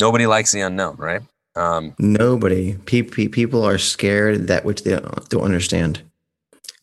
nobody 0.00 0.26
likes 0.26 0.52
the 0.52 0.60
unknown 0.60 0.96
right 0.96 1.22
um, 1.58 1.94
Nobody. 1.98 2.74
Pe- 2.86 3.02
pe- 3.02 3.26
people 3.26 3.64
are 3.64 3.78
scared 3.78 4.46
that 4.46 4.64
which 4.64 4.84
they 4.84 4.92
don't 4.92 5.42
understand. 5.42 6.02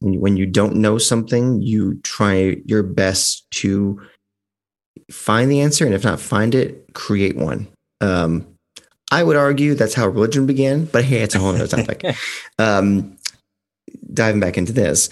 When 0.01 0.13
you, 0.13 0.19
when 0.19 0.37
you 0.37 0.45
don't 0.45 0.75
know 0.75 0.97
something, 0.97 1.61
you 1.61 1.99
try 2.03 2.57
your 2.65 2.83
best 2.83 3.49
to 3.51 4.01
find 5.09 5.49
the 5.49 5.61
answer, 5.61 5.85
and 5.85 5.93
if 5.93 6.03
not 6.03 6.19
find 6.19 6.53
it, 6.53 6.93
create 6.93 7.37
one. 7.37 7.67
Um, 8.01 8.45
I 9.11 9.23
would 9.23 9.37
argue 9.37 9.75
that's 9.75 9.93
how 9.93 10.07
religion 10.07 10.45
began, 10.45 10.85
but 10.85 11.05
hey, 11.05 11.21
it's 11.21 11.35
a 11.35 11.39
whole 11.39 11.55
other 11.55 11.67
topic. 11.67 12.03
um, 12.59 13.17
diving 14.13 14.41
back 14.41 14.57
into 14.57 14.73
this, 14.73 15.09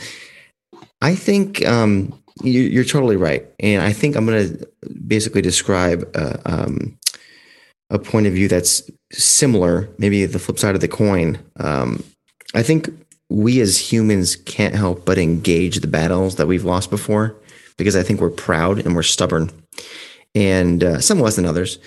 I 1.03 1.15
think 1.15 1.65
um, 1.67 2.17
you, 2.43 2.61
you're 2.61 2.85
totally 2.85 3.17
right, 3.17 3.45
and 3.59 3.83
I 3.83 3.91
think 3.91 4.15
I'm 4.15 4.25
going 4.25 4.57
to 4.57 4.69
basically 5.05 5.41
describe 5.41 6.09
uh, 6.15 6.37
um, 6.45 6.97
a 7.89 7.99
point 7.99 8.25
of 8.25 8.31
view 8.31 8.47
that's 8.47 8.89
similar, 9.11 9.89
maybe 9.97 10.25
the 10.25 10.39
flip 10.39 10.57
side 10.57 10.75
of 10.75 10.81
the 10.81 10.87
coin. 10.87 11.37
Um, 11.59 12.05
I 12.55 12.63
think 12.63 12.89
we 13.29 13.59
as 13.59 13.77
humans 13.77 14.37
can't 14.37 14.75
help 14.75 15.05
but 15.05 15.17
engage 15.17 15.81
the 15.81 15.87
battles 15.87 16.37
that 16.37 16.47
we've 16.47 16.63
lost 16.63 16.89
before 16.89 17.35
because 17.77 17.97
I 17.97 18.03
think 18.03 18.21
we're 18.21 18.29
proud 18.29 18.79
and 18.79 18.95
we're 18.95 19.03
stubborn, 19.03 19.51
and 20.33 20.85
uh, 20.85 21.01
some 21.01 21.19
less 21.19 21.35
than 21.35 21.45
others. 21.45 21.79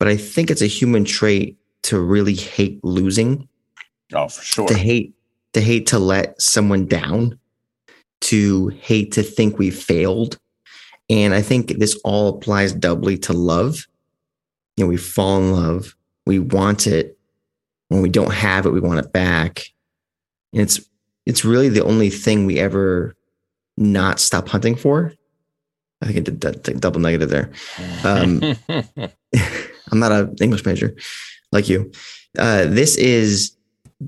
But 0.00 0.08
I 0.08 0.16
think 0.16 0.50
it's 0.50 0.62
a 0.62 0.66
human 0.66 1.04
trait 1.04 1.58
to 1.84 2.00
really 2.00 2.34
hate 2.34 2.82
losing 2.82 3.48
oh 4.14 4.26
for 4.26 4.42
sure 4.42 4.66
to 4.66 4.74
hate 4.74 5.14
to 5.52 5.60
hate 5.60 5.86
to 5.88 6.00
let 6.00 6.42
someone 6.42 6.86
down 6.86 7.38
to 8.22 8.68
hate 8.68 9.12
to 9.12 9.22
think 9.22 9.58
we 9.58 9.70
failed. 9.70 10.38
And 11.10 11.32
i 11.32 11.40
think 11.40 11.78
this 11.78 11.98
all 12.04 12.36
applies 12.36 12.72
doubly 12.72 13.18
to 13.18 13.32
love. 13.32 13.86
You 14.76 14.84
know 14.84 14.88
we 14.88 14.96
fall 14.96 15.38
in 15.38 15.52
love 15.52 15.94
we 16.28 16.38
want 16.38 16.86
it. 16.86 17.18
When 17.88 18.02
we 18.02 18.10
don't 18.10 18.32
have 18.32 18.66
it 18.66 18.72
we 18.72 18.80
want 18.80 19.00
it 19.00 19.12
back. 19.12 19.64
And 20.52 20.62
it's 20.62 20.80
it's 21.26 21.44
really 21.44 21.68
the 21.68 21.84
only 21.84 22.10
thing 22.10 22.46
we 22.46 22.58
ever 22.58 23.16
not 23.76 24.20
stop 24.20 24.48
hunting 24.48 24.76
for. 24.76 25.12
I 26.00 26.06
think 26.06 26.18
i 26.18 26.20
did 26.20 26.40
that 26.42 26.80
double 26.80 27.00
negative 27.00 27.30
there. 27.30 27.50
Um, 28.04 28.42
I'm 29.90 29.98
not 29.98 30.12
an 30.12 30.36
English 30.40 30.64
major 30.64 30.94
like 31.50 31.68
you. 31.68 31.90
Uh, 32.38 32.66
this 32.66 32.96
is 32.96 33.56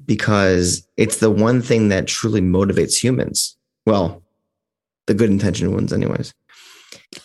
because 0.07 0.87
it's 0.97 1.19
the 1.19 1.31
one 1.31 1.63
thing 1.63 1.89
that 1.89 2.07
truly 2.07 2.41
motivates 2.41 3.03
humans. 3.03 3.57
Well, 3.87 4.23
the 5.07 5.15
good 5.15 5.31
intentioned 5.31 5.73
ones, 5.73 5.93
anyways. 5.93 6.35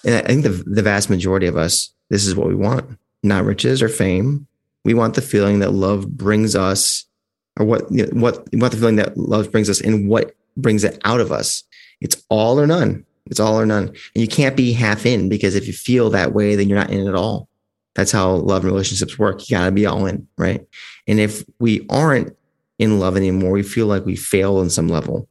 And 0.03 0.15
I 0.15 0.21
think 0.21 0.43
the, 0.43 0.63
the 0.65 0.81
vast 0.81 1.09
majority 1.09 1.47
of 1.47 1.57
us, 1.57 1.93
this 2.09 2.25
is 2.25 2.35
what 2.35 2.47
we 2.47 2.55
want 2.55 2.97
not 3.25 3.43
riches 3.43 3.81
or 3.81 3.89
fame. 3.89 4.47
We 4.85 4.93
want 4.93 5.15
the 5.15 5.21
feeling 5.21 5.59
that 5.59 5.73
love 5.73 6.07
brings 6.15 6.55
us, 6.55 7.05
or 7.59 7.65
what, 7.65 7.91
you 7.91 8.05
know, 8.05 8.21
what, 8.21 8.47
we 8.51 8.59
want 8.59 8.71
the 8.71 8.79
feeling 8.79 8.97
that 8.97 9.17
love 9.17 9.51
brings 9.51 9.69
us 9.69 9.81
and 9.81 10.07
what 10.07 10.35
brings 10.55 10.83
it 10.83 11.01
out 11.03 11.19
of 11.19 11.31
us. 11.31 11.63
It's 12.01 12.23
all 12.29 12.59
or 12.59 12.67
none. 12.67 13.03
It's 13.25 13.39
all 13.39 13.59
or 13.59 13.65
none. 13.65 13.87
And 13.87 13.97
you 14.13 14.27
can't 14.27 14.55
be 14.55 14.73
half 14.73 15.05
in 15.05 15.27
because 15.27 15.55
if 15.55 15.65
you 15.65 15.73
feel 15.73 16.11
that 16.11 16.33
way, 16.33 16.55
then 16.55 16.69
you're 16.69 16.77
not 16.77 16.91
in 16.91 17.07
at 17.07 17.15
all. 17.15 17.49
That's 17.95 18.11
how 18.11 18.31
love 18.31 18.63
and 18.63 18.71
relationships 18.71 19.17
work. 19.17 19.49
You 19.49 19.57
got 19.57 19.65
to 19.65 19.71
be 19.71 19.85
all 19.85 20.05
in, 20.05 20.27
right? 20.37 20.61
And 21.07 21.19
if 21.19 21.43
we 21.59 21.85
aren't 21.89 22.35
in 22.77 22.99
love 22.99 23.17
anymore, 23.17 23.51
we 23.51 23.63
feel 23.63 23.87
like 23.87 24.05
we 24.05 24.15
fail 24.15 24.57
on 24.57 24.69
some 24.69 24.87
level. 24.87 25.27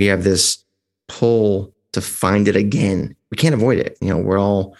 We 0.00 0.06
have 0.06 0.24
this 0.24 0.64
pull 1.08 1.74
to 1.92 2.00
find 2.00 2.48
it 2.48 2.56
again. 2.56 3.14
We 3.30 3.36
can't 3.36 3.54
avoid 3.54 3.78
it. 3.78 3.98
You 4.00 4.08
know, 4.08 4.16
we're 4.16 4.40
all 4.40 4.74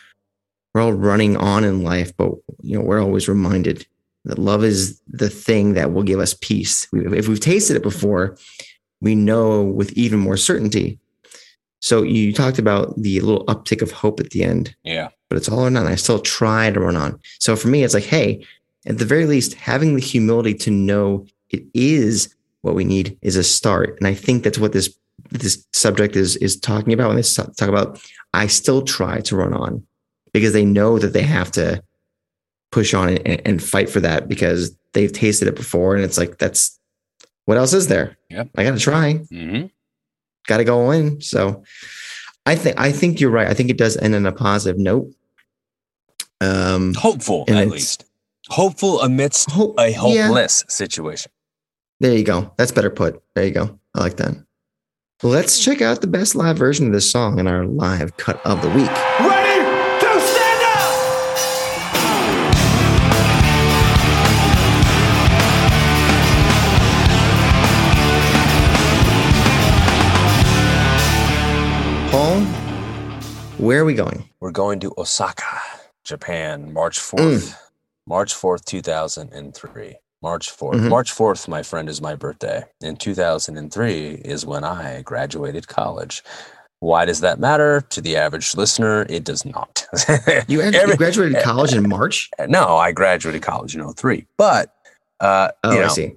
we're 0.72 0.80
all 0.80 0.94
running 0.94 1.36
on 1.36 1.62
in 1.62 1.82
life, 1.82 2.16
but 2.16 2.32
you 2.62 2.78
know, 2.78 2.80
we're 2.80 3.02
always 3.02 3.28
reminded 3.28 3.86
that 4.24 4.38
love 4.38 4.64
is 4.64 4.98
the 5.06 5.28
thing 5.28 5.74
that 5.74 5.92
will 5.92 6.04
give 6.04 6.20
us 6.20 6.34
peace. 6.40 6.88
If 6.94 7.28
we've 7.28 7.38
tasted 7.38 7.76
it 7.76 7.82
before, 7.82 8.38
we 9.02 9.14
know 9.14 9.62
with 9.62 9.92
even 9.92 10.20
more 10.20 10.38
certainty. 10.38 10.98
So 11.80 12.02
you 12.02 12.32
talked 12.32 12.58
about 12.58 12.94
the 12.96 13.20
little 13.20 13.44
uptick 13.44 13.82
of 13.82 13.90
hope 13.90 14.20
at 14.20 14.30
the 14.30 14.42
end 14.42 14.74
yeah 14.84 15.08
but 15.28 15.36
it's 15.36 15.48
all 15.50 15.60
or 15.60 15.70
none. 15.70 15.86
I 15.86 15.94
still 15.94 16.18
try 16.18 16.70
to 16.70 16.80
run 16.80 16.96
on. 16.96 17.20
So 17.38 17.54
for 17.56 17.68
me, 17.68 17.84
it's 17.84 17.94
like, 17.94 18.04
hey, 18.04 18.44
at 18.84 18.98
the 18.98 19.04
very 19.04 19.26
least, 19.26 19.54
having 19.54 19.94
the 19.94 20.00
humility 20.00 20.54
to 20.54 20.70
know 20.70 21.26
it 21.50 21.62
is 21.72 22.34
what 22.62 22.74
we 22.74 22.84
need 22.84 23.16
is 23.22 23.36
a 23.36 23.44
start. 23.44 23.96
And 23.98 24.06
I 24.06 24.14
think 24.14 24.42
that's 24.42 24.58
what 24.58 24.72
this 24.72 24.88
this 25.30 25.66
subject 25.72 26.16
is 26.16 26.36
is 26.36 26.58
talking 26.58 26.92
about 26.92 27.08
when 27.08 27.16
they 27.16 27.22
talk 27.22 27.68
about 27.68 28.02
I 28.34 28.46
still 28.46 28.82
try 28.82 29.20
to 29.22 29.36
run 29.36 29.54
on 29.54 29.86
because 30.32 30.52
they 30.52 30.64
know 30.64 30.98
that 30.98 31.12
they 31.12 31.22
have 31.22 31.50
to 31.52 31.82
push 32.72 32.94
on 32.94 33.08
and, 33.18 33.42
and 33.44 33.62
fight 33.62 33.90
for 33.90 34.00
that 34.00 34.28
because 34.28 34.76
they've 34.92 35.12
tasted 35.12 35.48
it 35.48 35.56
before 35.56 35.94
and 35.94 36.04
it's 36.04 36.18
like 36.18 36.38
that's 36.38 36.78
what 37.46 37.58
else 37.58 37.72
is 37.72 37.88
there? 37.88 38.16
Yep. 38.30 38.50
I 38.56 38.64
gotta 38.64 38.78
try 38.78 39.14
hmm 39.14 39.66
got 40.46 40.58
to 40.58 40.64
go 40.64 40.90
in. 40.90 41.20
So 41.20 41.62
I 42.46 42.56
think 42.56 42.78
I 42.78 42.92
think 42.92 43.20
you're 43.20 43.30
right. 43.30 43.46
I 43.48 43.54
think 43.54 43.70
it 43.70 43.78
does 43.78 43.96
end 43.96 44.14
on 44.14 44.26
a 44.26 44.32
positive 44.32 44.78
note. 44.78 45.12
Um, 46.40 46.94
Hopeful, 46.94 47.44
at 47.48 47.68
least. 47.68 48.04
Hopeful 48.48 49.00
amidst 49.02 49.50
hope, 49.50 49.74
a 49.78 49.90
yeah, 49.90 50.26
hopeless 50.26 50.64
situation. 50.68 51.30
there 52.00 52.16
you 52.16 52.24
go. 52.24 52.52
That's 52.56 52.72
better 52.72 52.90
put. 52.90 53.22
There 53.34 53.44
you 53.44 53.52
go. 53.52 53.78
I 53.94 54.00
like 54.00 54.16
that. 54.16 54.34
Let's 55.22 55.58
check 55.62 55.82
out 55.82 56.00
the 56.00 56.06
best 56.06 56.34
live 56.34 56.56
version 56.56 56.86
of 56.86 56.92
this 56.92 57.10
song 57.10 57.38
in 57.38 57.46
our 57.46 57.66
live 57.66 58.16
cut 58.16 58.44
of 58.46 58.62
the 58.62 58.68
week. 58.70 58.88
Ready 59.20 59.60
to 60.00 60.20
stand 60.20 60.62
up! 60.64 62.00
Paul, 72.10 72.40
where 73.58 73.80
are 73.82 73.84
we 73.84 73.94
going? 73.94 74.28
We're 74.40 74.50
going 74.50 74.80
to 74.80 74.92
Osaka, 74.98 75.60
Japan, 76.02 76.72
March 76.72 76.98
Mm. 76.98 77.38
4th. 77.38 77.56
March 78.04 78.34
4th, 78.34 78.64
2003. 78.64 79.99
March 80.22 80.50
4th. 80.50 80.74
Mhm. 80.74 80.88
March 80.90 81.12
4th, 81.12 81.48
my 81.48 81.62
friend, 81.62 81.88
is 81.88 82.00
my 82.02 82.14
birthday. 82.14 82.64
In 82.82 82.96
2003 82.96 84.20
is 84.24 84.44
when 84.44 84.64
I 84.64 85.02
graduated 85.02 85.66
college. 85.68 86.22
Why 86.80 87.04
does 87.04 87.20
that 87.20 87.38
matter 87.38 87.82
to 87.90 88.00
the 88.00 88.16
average 88.16 88.54
listener? 88.54 89.06
It 89.08 89.24
does 89.24 89.44
not. 89.44 89.86
You, 90.48 90.60
Every- 90.62 90.96
graduated 90.96 91.42
college 91.42 91.74
in 91.74 91.88
March. 91.88 92.30
no, 92.48 92.76
I 92.76 92.92
graduated 92.92 93.42
college 93.42 93.74
in 93.76 93.82
03. 93.94 94.26
But, 94.36 94.74
uh, 95.20 95.50
Oh, 95.64 95.72
you 95.72 95.78
I 95.78 95.82
know, 95.82 95.88
see. 95.88 96.12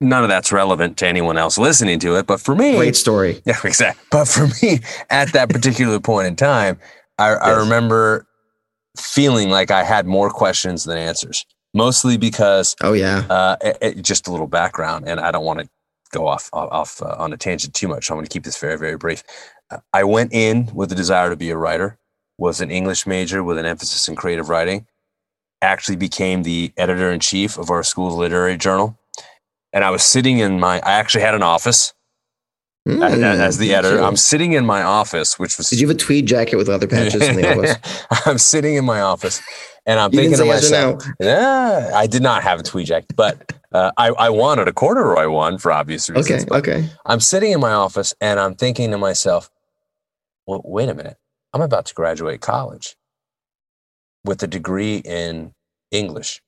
none 0.00 0.22
of 0.24 0.28
that's 0.28 0.50
relevant 0.52 0.96
to 0.98 1.06
anyone 1.06 1.38
else 1.38 1.58
listening 1.58 1.98
to 2.00 2.16
it. 2.16 2.26
But 2.26 2.40
for 2.40 2.54
me, 2.56 2.76
Great 2.76 2.96
story. 2.96 3.40
Yeah, 3.46 3.58
exactly. 3.64 4.04
But 4.10 4.26
for 4.26 4.48
me, 4.62 4.80
at 5.10 5.32
that 5.32 5.48
particular 5.48 6.00
point 6.00 6.26
in 6.28 6.36
time, 6.36 6.78
I, 7.18 7.30
I 7.34 7.50
remember 7.58 8.26
feeling 8.96 9.50
like 9.50 9.70
I 9.70 9.84
had 9.84 10.06
more 10.06 10.30
questions 10.30 10.84
than 10.84 10.98
answers, 10.98 11.46
mostly 11.74 12.16
because 12.16 12.74
Oh 12.80 12.92
yeah. 12.94 13.26
uh, 13.28 13.56
it, 13.60 13.78
it- 13.82 14.02
just 14.02 14.26
a 14.28 14.30
little 14.30 14.46
background, 14.46 15.06
and 15.08 15.20
I 15.20 15.30
don't 15.30 15.44
want 15.44 15.60
to 15.60 15.68
go 16.12 16.26
off 16.28 16.48
off, 16.52 17.02
uh, 17.02 17.16
on 17.18 17.32
a 17.32 17.36
tangent 17.36 17.74
too 17.74 17.88
much. 17.88 18.06
So 18.06 18.14
I'm 18.14 18.18
going 18.18 18.26
to 18.26 18.32
keep 18.32 18.44
this 18.44 18.58
very 18.58 18.78
very 18.78 18.96
brief. 18.96 19.22
Uh, 19.70 19.78
I 19.92 20.04
went 20.04 20.32
in 20.32 20.70
with 20.74 20.88
the 20.88 20.94
desire 20.94 21.28
to 21.30 21.36
be 21.36 21.50
a 21.50 21.56
writer, 21.56 21.98
was 22.38 22.60
an 22.60 22.70
English 22.70 23.06
major 23.06 23.42
with 23.42 23.58
an 23.58 23.66
emphasis 23.66 24.08
in 24.08 24.16
creative 24.16 24.48
writing. 24.48 24.86
Actually, 25.62 25.96
became 25.96 26.42
the 26.42 26.72
editor 26.76 27.10
in 27.10 27.20
chief 27.20 27.58
of 27.58 27.70
our 27.70 27.82
school's 27.82 28.14
literary 28.14 28.56
journal, 28.56 28.98
and 29.72 29.82
I 29.82 29.90
was 29.90 30.02
sitting 30.02 30.38
in 30.38 30.60
my. 30.60 30.76
I 30.80 30.92
actually 30.92 31.22
had 31.22 31.34
an 31.34 31.42
office 31.42 31.94
Mm, 32.86 33.22
as 33.22 33.56
the 33.56 33.74
editor. 33.74 33.98
I'm 34.02 34.16
sitting 34.16 34.52
in 34.52 34.66
my 34.66 34.82
office, 34.82 35.38
which 35.38 35.56
was 35.56 35.70
Did 35.70 35.80
you 35.80 35.88
have 35.88 35.96
a 35.96 35.98
tweed 35.98 36.26
jacket 36.26 36.56
with 36.56 36.68
leather 36.68 36.86
patches 36.86 37.22
in 37.22 37.36
the 37.36 37.50
office? 37.56 38.04
I'm 38.26 38.36
sitting 38.36 38.74
in 38.74 38.84
my 38.84 39.00
office, 39.00 39.40
and 39.86 39.98
I'm 39.98 40.12
You 40.12 40.20
thinking 40.20 40.38
to 40.38 40.44
myself, 40.44 41.02
"Yeah, 41.18 41.92
I 41.94 42.06
did 42.06 42.22
not 42.22 42.42
have 42.42 42.60
a 42.60 42.62
tweed 42.62 42.86
jacket, 42.88 43.16
but 43.16 43.52
uh, 43.72 43.90
I, 43.96 44.08
I 44.10 44.28
wanted 44.28 44.68
a 44.68 44.72
corduroy 44.72 45.28
one 45.28 45.56
for 45.56 45.72
obvious 45.72 46.10
reasons. 46.10 46.44
Okay. 46.44 46.58
Okay. 46.58 46.88
I'm 47.06 47.20
sitting 47.20 47.52
in 47.52 47.60
my 47.60 47.72
office, 47.72 48.14
and 48.20 48.38
I'm 48.38 48.54
thinking 48.54 48.90
to 48.90 48.98
myself, 48.98 49.50
well, 50.46 50.60
wait 50.64 50.90
a 50.90 50.94
minute. 50.94 51.16
I'm 51.54 51.62
about 51.62 51.86
to 51.86 51.94
graduate 51.94 52.40
college 52.40 52.96
with 54.24 54.42
a 54.42 54.46
degree 54.46 54.98
in 54.98 55.54
English 55.90 56.42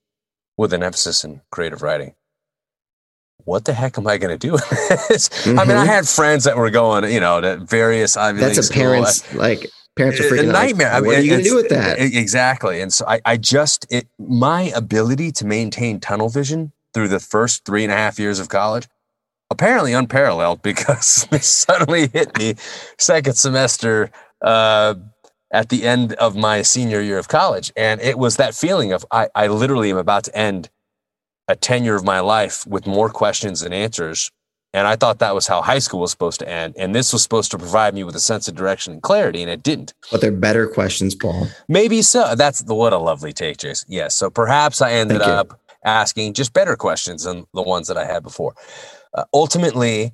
with 0.57 0.72
an 0.72 0.82
emphasis 0.82 1.24
in 1.24 1.41
creative 1.51 1.82
writing. 1.82 2.14
What 3.47 3.64
the 3.64 3.72
heck 3.72 3.97
am 3.97 4.07
I 4.07 4.18
going 4.18 4.36
to 4.36 4.47
do 4.47 4.53
with 4.53 4.68
this? 5.09 5.30
I 5.47 5.51
mean, 5.64 5.76
I 5.76 5.84
Mhm. 5.84 5.86
had 5.86 6.07
friends 6.09 6.44
that 6.44 6.57
were 6.57 6.68
going, 6.70 7.11
you 7.11 7.20
know, 7.20 7.40
to 7.40 7.57
various 7.57 8.16
Ivy 8.16 8.40
That's 8.40 8.51
League 8.57 8.59
a 8.59 8.62
school. 8.64 8.82
parent's 8.82 9.34
like 9.34 9.70
parents 9.97 10.20
are 10.20 10.24
A- 10.24 10.26
a 10.26 10.30
freaking 10.30 10.38
out, 10.49 10.55
like, 10.55 10.66
nightmare. 10.66 10.90
I 10.92 11.01
What 11.01 11.09
mean, 11.11 11.18
are 11.18 11.20
you 11.22 11.30
going 11.30 11.42
to 11.44 11.49
do 11.49 11.55
with 11.57 11.68
that? 11.70 11.99
Exactly. 11.99 12.80
And 12.82 12.92
so 12.92 13.07
I, 13.07 13.20
I 13.24 13.36
just, 13.38 13.86
it, 13.88 14.09
my 14.18 14.62
ability 14.74 15.32
to 15.32 15.47
maintain 15.47 16.01
tunnel 16.01 16.28
vision 16.28 16.72
through 16.92 17.09
the 17.09 17.20
first 17.20 17.64
three 17.64 17.82
and 17.84 17.92
a 17.92 17.97
half 17.97 18.18
years 18.18 18.38
of 18.40 18.49
college, 18.49 18.88
apparently 19.51 19.92
unparalleled 19.94 20.61
because 20.70 21.26
this 21.30 21.47
suddenly 21.49 22.09
hit 22.12 22.36
me 22.36 22.57
second 22.99 23.34
semester 23.36 24.11
uh, 24.42 24.94
at 25.53 25.68
the 25.68 25.84
end 25.86 26.14
of 26.14 26.34
my 26.34 26.62
senior 26.62 27.01
year 27.01 27.16
of 27.18 27.28
college. 27.28 27.72
And 27.76 28.01
it 28.01 28.18
was 28.18 28.36
that 28.36 28.55
feeling 28.57 28.92
of 28.92 29.07
I, 29.12 29.28
I 29.36 29.47
literally 29.47 29.90
am 29.92 29.97
about 29.99 30.24
to 30.24 30.36
end 30.36 30.68
a 31.49 31.57
tenure 31.57 31.94
of 31.94 32.05
my 32.05 32.20
life 32.20 32.66
with 32.66 32.86
more 32.86 33.09
questions 33.09 33.61
than 33.61 33.72
answers. 33.72 34.30
And 34.72 34.86
I 34.86 34.97
thought 34.97 35.20
that 35.20 35.34
was 35.34 35.47
how 35.47 35.62
high 35.62 35.78
school 35.78 36.01
was 36.01 36.11
supposed 36.11 36.40
to 36.40 36.49
end. 36.49 36.74
And 36.76 36.94
this 36.94 37.12
was 37.12 37.22
supposed 37.22 37.51
to 37.53 37.59
provide 37.59 37.94
me 37.94 38.05
with 38.05 38.14
a 38.14 38.20
sense 38.20 38.47
of 38.47 38.55
direction 38.55 38.92
and 38.92 39.03
clarity, 39.03 39.40
and 39.40 39.51
it 39.51 39.62
didn't. 39.62 39.94
but 40.11 40.20
they're 40.20 40.32
better 40.32 40.66
questions, 40.66 41.14
Paul. 41.14 41.49
Maybe 41.68 42.03
so. 42.03 42.34
That's 42.34 42.61
the, 42.61 42.74
what 42.74 42.92
a 42.92 42.99
lovely 42.99 43.32
take, 43.32 43.57
Jason. 43.59 43.86
Yes. 43.90 44.14
So 44.14 44.28
perhaps 44.28 44.82
I 44.82 44.92
ended 44.92 45.18
Thank 45.18 45.28
you. 45.28 45.34
up 45.34 45.61
asking 45.84 46.34
just 46.34 46.53
better 46.53 46.76
questions 46.76 47.24
than 47.24 47.47
the 47.55 47.62
ones 47.62 47.88
that 47.88 47.97
I 47.97 48.05
had 48.05 48.22
before. 48.22 48.55
Uh, 49.14 49.24
ultimately, 49.32 50.12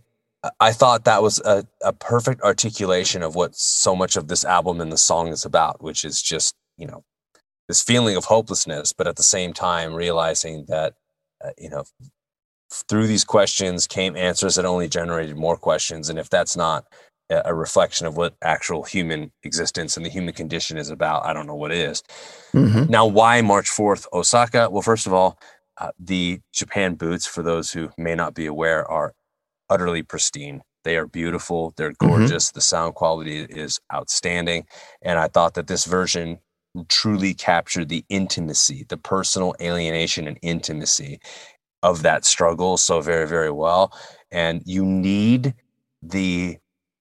I 0.60 0.72
thought 0.72 1.04
that 1.04 1.22
was 1.22 1.40
a, 1.40 1.66
a 1.82 1.92
perfect 1.92 2.42
articulation 2.42 3.22
of 3.22 3.34
what 3.34 3.56
so 3.56 3.96
much 3.96 4.16
of 4.16 4.28
this 4.28 4.44
album 4.44 4.80
and 4.80 4.92
the 4.92 4.98
song 4.98 5.28
is 5.28 5.44
about, 5.44 5.82
which 5.82 6.04
is 6.04 6.20
just, 6.20 6.54
you 6.76 6.86
know, 6.86 7.04
this 7.68 7.82
feeling 7.82 8.16
of 8.16 8.26
hopelessness, 8.26 8.92
but 8.92 9.06
at 9.06 9.16
the 9.16 9.22
same 9.22 9.52
time 9.52 9.94
realizing 9.94 10.66
that, 10.68 10.94
you 11.58 11.68
know, 11.68 11.84
through 12.88 13.06
these 13.06 13.24
questions 13.24 13.86
came 13.86 14.16
answers 14.16 14.54
that 14.54 14.64
only 14.64 14.88
generated 14.88 15.36
more 15.36 15.56
questions. 15.56 16.08
And 16.08 16.18
if 16.18 16.30
that's 16.30 16.56
not 16.56 16.86
a 17.30 17.54
reflection 17.54 18.06
of 18.06 18.16
what 18.16 18.34
actual 18.42 18.82
human 18.82 19.32
existence 19.42 19.96
and 19.96 20.04
the 20.04 20.10
human 20.10 20.34
condition 20.34 20.76
is 20.76 20.90
about, 20.90 21.24
I 21.24 21.32
don't 21.32 21.46
know 21.46 21.54
what 21.54 21.72
is. 21.72 22.02
Mhm. 22.52 22.88
Now, 22.90 23.06
why 23.06 23.40
March 23.40 23.70
4th, 23.70 24.06
Osaka? 24.12 24.68
Well, 24.70 24.82
first 24.82 25.06
of 25.06 25.14
all, 25.14 25.38
uh, 25.78 25.92
the 25.98 26.40
Japan 26.52 26.94
boots, 26.94 27.26
for 27.26 27.42
those 27.42 27.72
who 27.72 27.90
may 27.96 28.14
not 28.14 28.34
be 28.34 28.44
aware, 28.46 28.86
are 28.90 29.14
utterly 29.70 30.02
pristine. 30.02 30.62
They 30.84 30.96
are 30.96 31.06
beautiful. 31.06 31.72
They're 31.76 31.94
gorgeous. 31.98 32.50
The 32.50 32.60
sound 32.60 32.96
quality 32.96 33.44
is 33.44 33.80
outstanding. 33.92 34.66
And 35.00 35.18
I 35.18 35.28
thought 35.28 35.54
that 35.54 35.68
this 35.68 35.84
version 35.86 36.40
truly 36.88 37.34
captured 37.34 37.88
the 37.88 38.04
intimacy, 38.08 38.86
the 38.88 38.96
personal 38.96 39.54
alienation 39.60 40.26
and 40.26 40.38
intimacy 40.42 41.20
of 41.82 42.02
that 42.02 42.24
struggle 42.24 42.76
so 42.76 43.00
very, 43.00 43.26
very 43.28 43.50
well. 43.50 43.92
And 44.30 44.62
you 44.66 44.84
need 44.84 45.54
the 46.02 46.58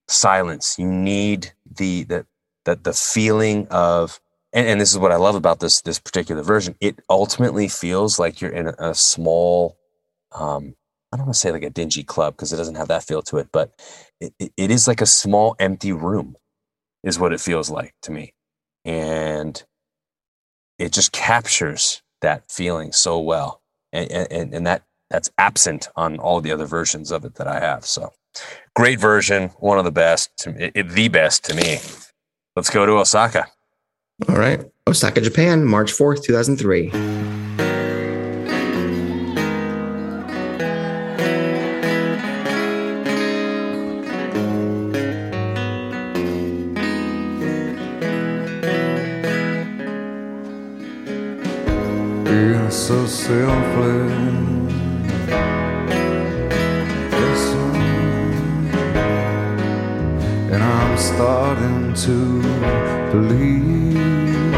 silence. 0.08 0.78
You 0.78 0.88
need 0.92 1.54
the 1.78 2.04
the 2.04 2.26
the, 2.66 2.76
the 2.76 2.94
feeling 2.94 3.68
of 3.70 4.20
and, 4.54 4.68
and 4.68 4.82
this 4.82 4.92
is 4.92 4.98
what 5.00 5.12
I 5.12 5.16
love 5.18 5.36
about 5.36 5.60
this 5.60 5.82
this 5.82 6.00
particular 6.00 6.44
version. 6.44 6.76
It 6.82 7.00
ultimately 7.10 7.68
feels 7.68 8.20
like 8.20 8.42
you're 8.42 8.52
in 8.52 8.68
a, 8.68 8.76
a 8.80 8.96
small, 8.96 9.78
um, 10.34 10.76
I 11.12 11.18
don't 11.18 11.28
want 11.28 11.36
to 11.36 11.40
say 11.40 11.52
like 11.52 11.64
a 11.64 11.70
dingy 11.70 12.04
club 12.04 12.36
because 12.36 12.54
it 12.54 12.58
doesn't 12.58 12.76
have 12.76 12.90
that 12.90 13.04
feel 13.04 13.22
to 13.24 13.38
it, 13.38 13.50
but 13.52 13.72
it, 14.20 14.34
it, 14.40 14.54
it 14.58 14.72
is 14.72 14.88
like 14.88 15.02
a 15.02 15.06
small 15.06 15.56
empty 15.60 15.94
room, 15.94 16.36
is 17.04 17.20
what 17.20 17.34
it 17.34 17.40
feels 17.42 17.70
like 17.70 17.94
to 18.04 18.12
me, 18.12 18.34
and 18.86 19.64
it 20.80 20.92
just 20.92 21.12
captures 21.12 22.02
that 22.22 22.50
feeling 22.52 22.92
so 22.92 23.20
well, 23.20 23.62
and 23.94 24.12
and, 24.12 24.54
and 24.54 24.68
that 24.68 24.84
that's 25.10 25.30
absent 25.38 25.90
on 25.96 26.18
all 26.20 26.42
the 26.42 26.52
other 26.52 26.66
versions 26.66 27.12
of 27.12 27.26
it 27.26 27.36
that 27.36 27.48
I 27.48 27.60
have. 27.60 27.86
So, 27.86 28.14
great 28.76 29.00
version, 29.00 29.50
one 29.60 29.78
of 29.78 29.86
the 29.86 29.92
best, 29.92 30.48
it- 30.48 30.90
the 30.90 31.08
best 31.10 31.44
to 31.46 31.54
me. 31.56 31.80
Let's 32.56 32.70
go 32.70 32.86
to 32.86 32.94
Osaka. 32.94 33.48
All 34.30 34.36
right. 34.38 34.62
Osaka, 34.88 35.22
Japan, 35.22 35.66
March 35.66 35.92
4th, 35.92 36.24
2003. 36.24 37.81
sail 53.32 53.60
listen, 57.22 57.74
and 60.52 60.62
I'm 60.62 60.98
starting 60.98 61.94
to 62.08 62.18
believe 63.14 64.52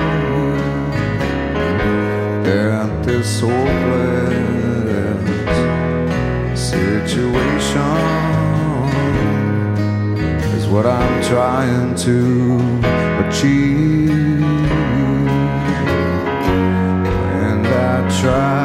that 2.47 2.89
this 3.05 3.41
hopeless 3.41 4.71
situation 6.71 7.93
is 10.57 10.65
what 10.73 10.85
I'm 10.87 11.15
trying 11.31 11.93
to 12.07 12.17
achieve, 13.23 14.41
and 17.47 17.67
I 17.67 18.09
try. 18.19 18.62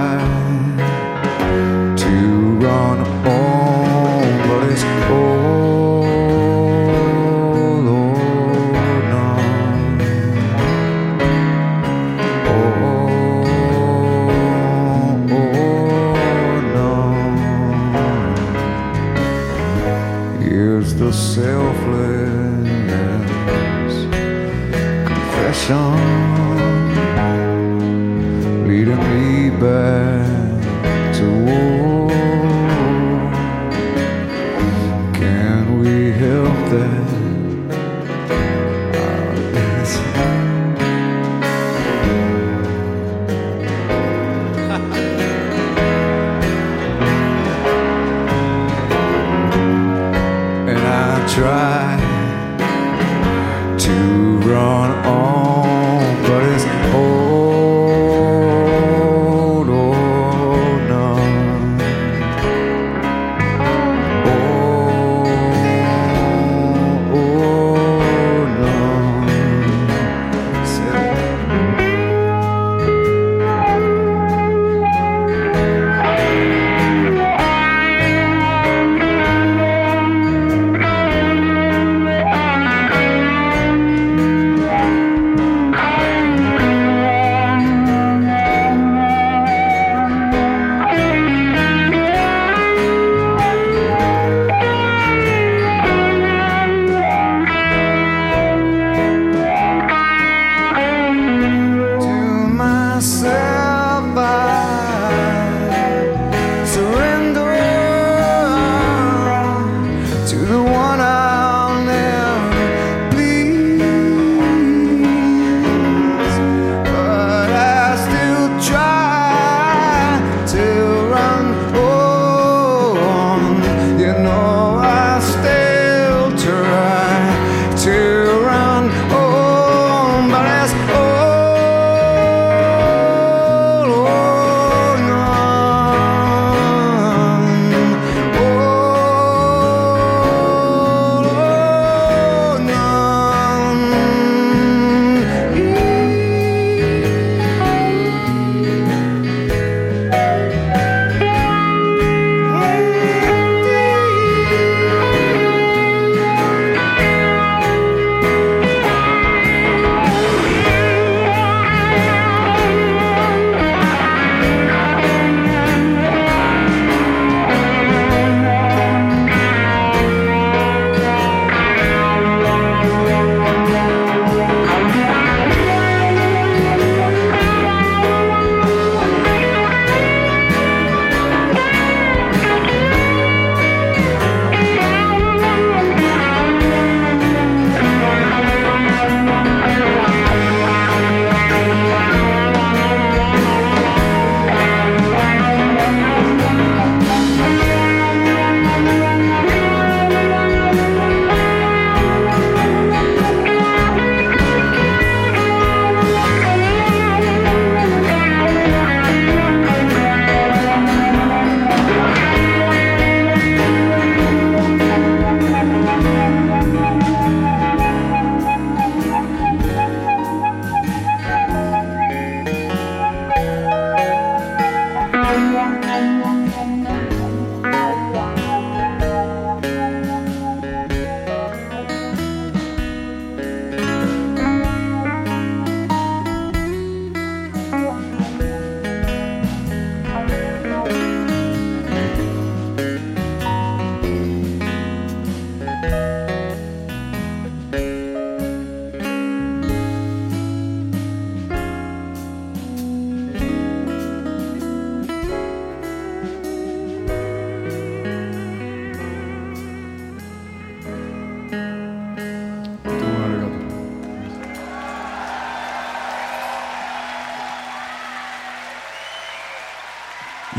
Selfless 21.39 22.66
confession. 25.07 25.95
Leading 28.66 29.03
me 29.12 29.51
back 29.51 30.07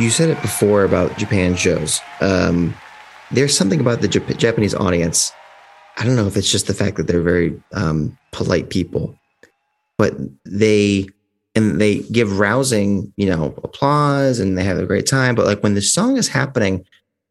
You 0.09 0.13
said 0.13 0.31
it 0.31 0.41
before 0.41 0.85
about 0.85 1.15
Japan 1.19 1.55
shows. 1.55 2.01
Um, 2.19 2.73
there's 3.29 3.55
something 3.55 3.79
about 3.79 4.01
the 4.01 4.07
Jap- 4.07 4.39
Japanese 4.39 4.73
audience. 4.73 5.31
I 5.97 6.03
don't 6.03 6.15
know 6.15 6.25
if 6.25 6.35
it's 6.35 6.51
just 6.51 6.65
the 6.65 6.73
fact 6.73 6.97
that 6.97 7.05
they're 7.05 7.21
very 7.21 7.61
um, 7.73 8.17
polite 8.31 8.71
people, 8.71 9.15
but 9.99 10.15
they 10.45 11.09
and 11.53 11.79
they 11.79 11.99
give 11.99 12.39
rousing, 12.39 13.13
you 13.17 13.27
know, 13.27 13.53
applause 13.63 14.39
and 14.39 14.57
they 14.57 14.63
have 14.63 14.79
a 14.79 14.85
great 14.87 15.05
time. 15.05 15.35
But 15.35 15.45
like 15.45 15.61
when 15.61 15.75
the 15.75 15.81
song 15.83 16.17
is 16.17 16.27
happening, 16.27 16.83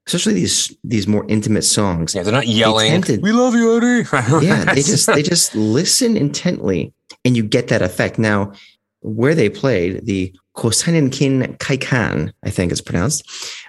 especially 0.06 0.34
these 0.34 0.72
these 0.84 1.08
more 1.08 1.26
intimate 1.28 1.64
songs. 1.64 2.14
Yeah, 2.14 2.22
they're 2.22 2.32
not 2.32 2.46
yelling. 2.46 2.92
tend 2.92 3.06
to- 3.06 3.18
we 3.18 3.32
love 3.32 3.56
you, 3.56 3.76
Eddie. 3.76 4.08
yeah, 4.46 4.72
they 4.72 4.82
just 4.82 5.08
they 5.08 5.24
just 5.24 5.52
listen 5.56 6.16
intently, 6.16 6.92
and 7.24 7.36
you 7.36 7.42
get 7.42 7.66
that 7.68 7.82
effect. 7.82 8.20
Now, 8.20 8.52
where 9.00 9.34
they 9.34 9.48
played 9.48 10.06
the 10.06 10.32
Kosaninkin 10.58 11.56
Kaikan, 11.58 12.32
I 12.42 12.50
think 12.50 12.72
it's 12.72 12.80
pronounced. 12.80 13.24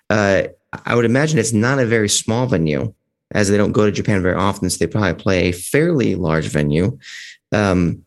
Uh, 0.10 0.46
I 0.88 0.96
would 0.96 1.06
imagine 1.06 1.38
it's 1.38 1.54
not 1.54 1.78
a 1.78 1.86
very 1.86 2.10
small 2.10 2.48
venue, 2.48 2.96
as 3.30 3.48
they 3.48 3.58
don't 3.58 3.74
go 3.74 3.86
to 3.86 3.92
Japan 3.92 4.24
very 4.24 4.34
often, 4.34 4.72
so 4.72 4.78
they 4.80 4.88
probably 4.88 5.14
play 5.14 5.40
a 5.50 5.52
fairly 5.52 6.16
large 6.16 6.48
venue. 6.48 6.98
Um, 7.52 8.04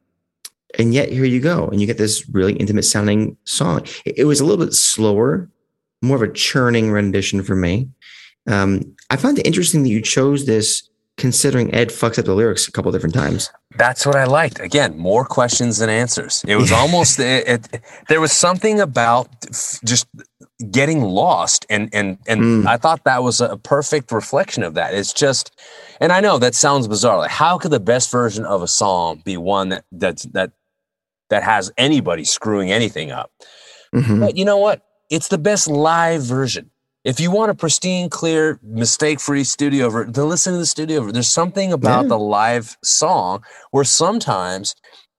and 0.81 0.93
yet 0.93 1.11
here 1.11 1.25
you 1.25 1.41
go, 1.41 1.69
and 1.69 1.81
you 1.81 1.87
get 1.87 1.97
this 1.97 2.29
really 2.31 2.55
intimate 2.55 2.83
sounding 2.83 3.37
song. 3.45 3.87
It, 4.05 4.19
it 4.19 4.25
was 4.25 4.41
a 4.41 4.45
little 4.45 4.65
bit 4.65 4.75
slower, 4.75 5.49
more 6.03 6.17
of 6.17 6.23
a 6.23 6.33
churning 6.33 6.91
rendition 6.91 7.45
for 7.45 7.55
me. 7.55 7.89
Um, 8.49 8.97
I 9.11 9.17
found 9.17 9.39
it 9.39 9.47
interesting 9.47 9.85
that 9.85 9.91
you 9.91 10.03
chose 10.03 10.45
this 10.45 10.89
considering 11.17 11.73
Ed 11.73 11.91
fucks 11.91 12.19
up 12.19 12.25
the 12.25 12.35
lyrics 12.35 12.67
a 12.67 12.73
couple 12.73 12.91
different 12.91 13.15
times. 13.15 13.49
That's 13.77 14.05
what 14.05 14.17
I 14.17 14.25
liked. 14.25 14.61
Again, 14.61 14.97
more 14.99 15.25
questions 15.25 15.79
than 15.79 15.89
answers. 15.91 16.45
It 16.47 16.57
was 16.57 16.73
almost 16.73 17.19
it, 17.21 17.49
it, 17.49 17.81
there 18.09 18.21
was 18.21 18.33
something 18.33 18.81
about 18.81 19.29
f- 19.49 19.79
just 19.85 20.07
getting 20.71 21.03
lost, 21.03 21.65
and 21.71 21.89
and 21.93 22.19
and 22.27 22.41
Mm. 22.43 22.67
I 22.67 22.77
thought 22.77 23.05
that 23.05 23.23
was 23.23 23.41
a 23.41 23.57
perfect 23.57 24.13
reflection 24.13 24.63
of 24.63 24.75
that. 24.75 24.95
It's 24.95 25.13
just, 25.13 25.53
and 26.01 26.13
I 26.13 26.21
know 26.21 26.39
that 26.39 26.55
sounds 26.55 26.89
bizarre. 26.89 27.19
Like, 27.19 27.31
how 27.31 27.59
could 27.59 27.71
the 27.71 27.81
best 27.81 28.11
version 28.11 28.45
of 28.45 28.63
a 28.63 28.69
song 28.69 29.23
be 29.25 29.37
one 29.37 29.69
that 29.71 29.85
that's 29.93 30.25
that 30.33 30.53
that 31.31 31.43
has 31.45 31.71
anybody 31.79 32.25
screwing 32.25 32.71
anything 32.73 33.11
up? 33.11 33.31
Mhm. 33.95 34.21
But 34.21 34.37
you 34.37 34.45
know 34.45 34.59
what? 34.59 34.83
It's 35.11 35.29
the 35.29 35.39
best 35.39 35.69
live 35.69 36.23
version. 36.23 36.71
If 37.05 37.19
you 37.19 37.31
want 37.33 37.51
a 37.51 37.55
pristine, 37.55 38.09
clear, 38.09 38.61
mistake-free 38.63 39.45
studio 39.45 39.89
version, 39.91 40.13
then 40.13 40.29
listen 40.29 40.53
to 40.53 40.59
the 40.59 40.67
studio 40.67 41.01
version. 41.01 41.15
There's 41.15 41.29
something 41.29 41.73
about 41.73 42.03
Yeah. 42.05 42.09
the 42.11 42.19
live 42.19 42.79
song 42.85 43.43
where 43.73 43.85
sometimes 43.85 44.75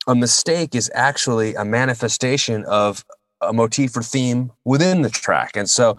a 0.07 0.15
mistake 0.15 0.75
is 0.75 0.89
actually 0.93 1.55
a 1.55 1.65
manifestation 1.65 2.63
of 2.65 3.03
a 3.41 3.51
motif 3.51 3.97
or 3.97 4.03
theme 4.03 4.51
within 4.63 5.01
the 5.01 5.09
track. 5.09 5.57
And 5.57 5.69
so 5.69 5.97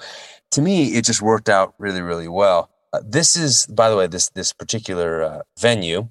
to 0.53 0.63
me, 0.63 0.95
it 0.95 1.05
just 1.05 1.21
worked 1.21 1.49
out 1.51 1.75
really, 1.79 2.01
really 2.01 2.29
well. 2.29 2.71
Uh, 2.95 3.01
this 3.05 3.37
is, 3.37 3.67
by 3.67 3.91
the 3.91 3.97
way, 3.97 4.07
this 4.07 4.31
this 4.31 4.53
particular 4.53 5.23
uh, 5.23 5.43
venue. 5.59 6.09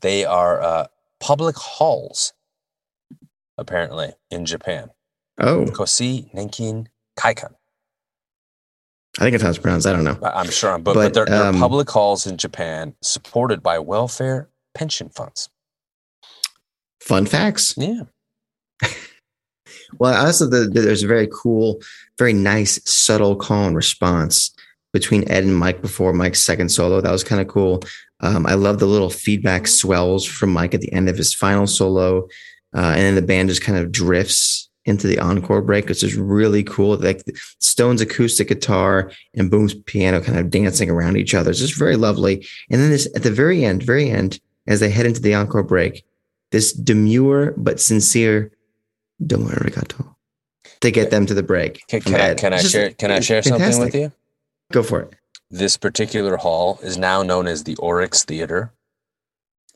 They 0.00 0.24
are 0.24 0.60
uh, 0.60 0.86
public 1.20 1.56
halls, 1.56 2.32
apparently 3.56 4.12
in 4.30 4.44
Japan. 4.46 4.90
Oh, 5.38 5.64
Kosei 5.66 6.32
Nenkin 6.34 6.88
Kaikan. 7.18 7.54
I 9.18 9.24
think 9.24 9.34
it's 9.34 9.42
how 9.42 9.50
it's 9.50 9.58
pronounced. 9.58 9.86
I 9.86 9.92
don't 9.92 10.04
know. 10.04 10.18
I'm 10.22 10.50
sure, 10.50 10.70
I'm, 10.72 10.82
but, 10.82 10.94
but, 10.94 11.02
But, 11.02 11.14
they're, 11.14 11.26
they're 11.26 11.46
um, 11.48 11.58
public 11.58 11.90
halls 11.90 12.26
in 12.26 12.36
Japan 12.36 12.94
supported 13.02 13.62
by 13.62 13.78
welfare 13.78 14.48
pension 14.74 15.08
funds. 15.08 15.48
Fun 17.02 17.26
facts. 17.26 17.74
Yeah. 17.76 18.02
Well, 19.98 20.14
I 20.14 20.26
also 20.26 20.46
the, 20.46 20.68
the- 20.72 20.82
there's 20.82 21.02
a 21.02 21.08
very 21.08 21.28
cool, 21.32 21.80
very 22.16 22.32
nice, 22.32 22.80
subtle 22.88 23.34
call 23.34 23.66
and 23.66 23.74
response 23.74 24.54
between 24.92 25.28
Ed 25.28 25.42
and 25.42 25.56
Mike 25.56 25.82
before 25.82 26.12
Mike's 26.12 26.44
second 26.44 26.68
solo. 26.68 27.00
That 27.00 27.10
was 27.10 27.24
kind 27.24 27.40
of 27.40 27.48
cool. 27.48 27.82
Um, 28.20 28.46
I 28.46 28.54
love 28.54 28.78
the 28.78 28.86
little 28.86 29.10
feedback 29.10 29.66
swells 29.66 30.24
from 30.24 30.52
Mike 30.52 30.74
at 30.74 30.80
the 30.80 30.92
end 30.92 31.08
of 31.08 31.16
his 31.16 31.34
final 31.34 31.66
solo, 31.66 32.28
uh, 32.72 32.92
and 32.94 33.00
then 33.00 33.14
the 33.16 33.22
band 33.22 33.48
just 33.48 33.62
kind 33.62 33.78
of 33.78 33.90
drifts 33.90 34.69
into 34.84 35.06
the 35.06 35.18
encore 35.18 35.62
break, 35.62 35.88
which 35.88 36.02
is 36.02 36.16
really 36.16 36.62
cool. 36.62 36.96
Like 36.96 37.22
Stone's 37.58 38.00
acoustic 38.00 38.48
guitar 38.48 39.12
and 39.34 39.50
Boom's 39.50 39.74
piano 39.74 40.20
kind 40.20 40.38
of 40.38 40.50
dancing 40.50 40.90
around 40.90 41.16
each 41.16 41.34
other. 41.34 41.50
It's 41.50 41.60
just 41.60 41.78
very 41.78 41.96
lovely. 41.96 42.46
And 42.70 42.80
then 42.80 42.90
this 42.90 43.08
at 43.14 43.22
the 43.22 43.30
very 43.30 43.64
end, 43.64 43.82
very 43.82 44.10
end, 44.10 44.40
as 44.66 44.80
they 44.80 44.90
head 44.90 45.06
into 45.06 45.20
the 45.20 45.34
encore 45.34 45.62
break, 45.62 46.04
this 46.50 46.72
demure 46.72 47.52
but 47.56 47.80
sincere 47.80 48.52
"Domo 49.24 49.48
arigato" 49.48 50.14
to 50.80 50.90
get 50.90 51.10
them 51.10 51.26
to 51.26 51.34
the 51.34 51.42
break. 51.42 51.86
Can, 51.88 52.00
can 52.00 52.14
I 52.14 52.34
can 52.34 52.52
I 52.52 52.58
just 52.58 52.72
share 52.72 52.90
can 52.90 53.10
I 53.10 53.20
share 53.20 53.42
something 53.42 53.78
with 53.78 53.94
you? 53.94 54.12
Go 54.72 54.82
for 54.82 55.02
it. 55.02 55.14
This 55.50 55.76
particular 55.76 56.36
hall 56.36 56.78
is 56.82 56.96
now 56.96 57.22
known 57.22 57.48
as 57.48 57.64
the 57.64 57.74
Orix 57.76 58.24
Theater. 58.24 58.72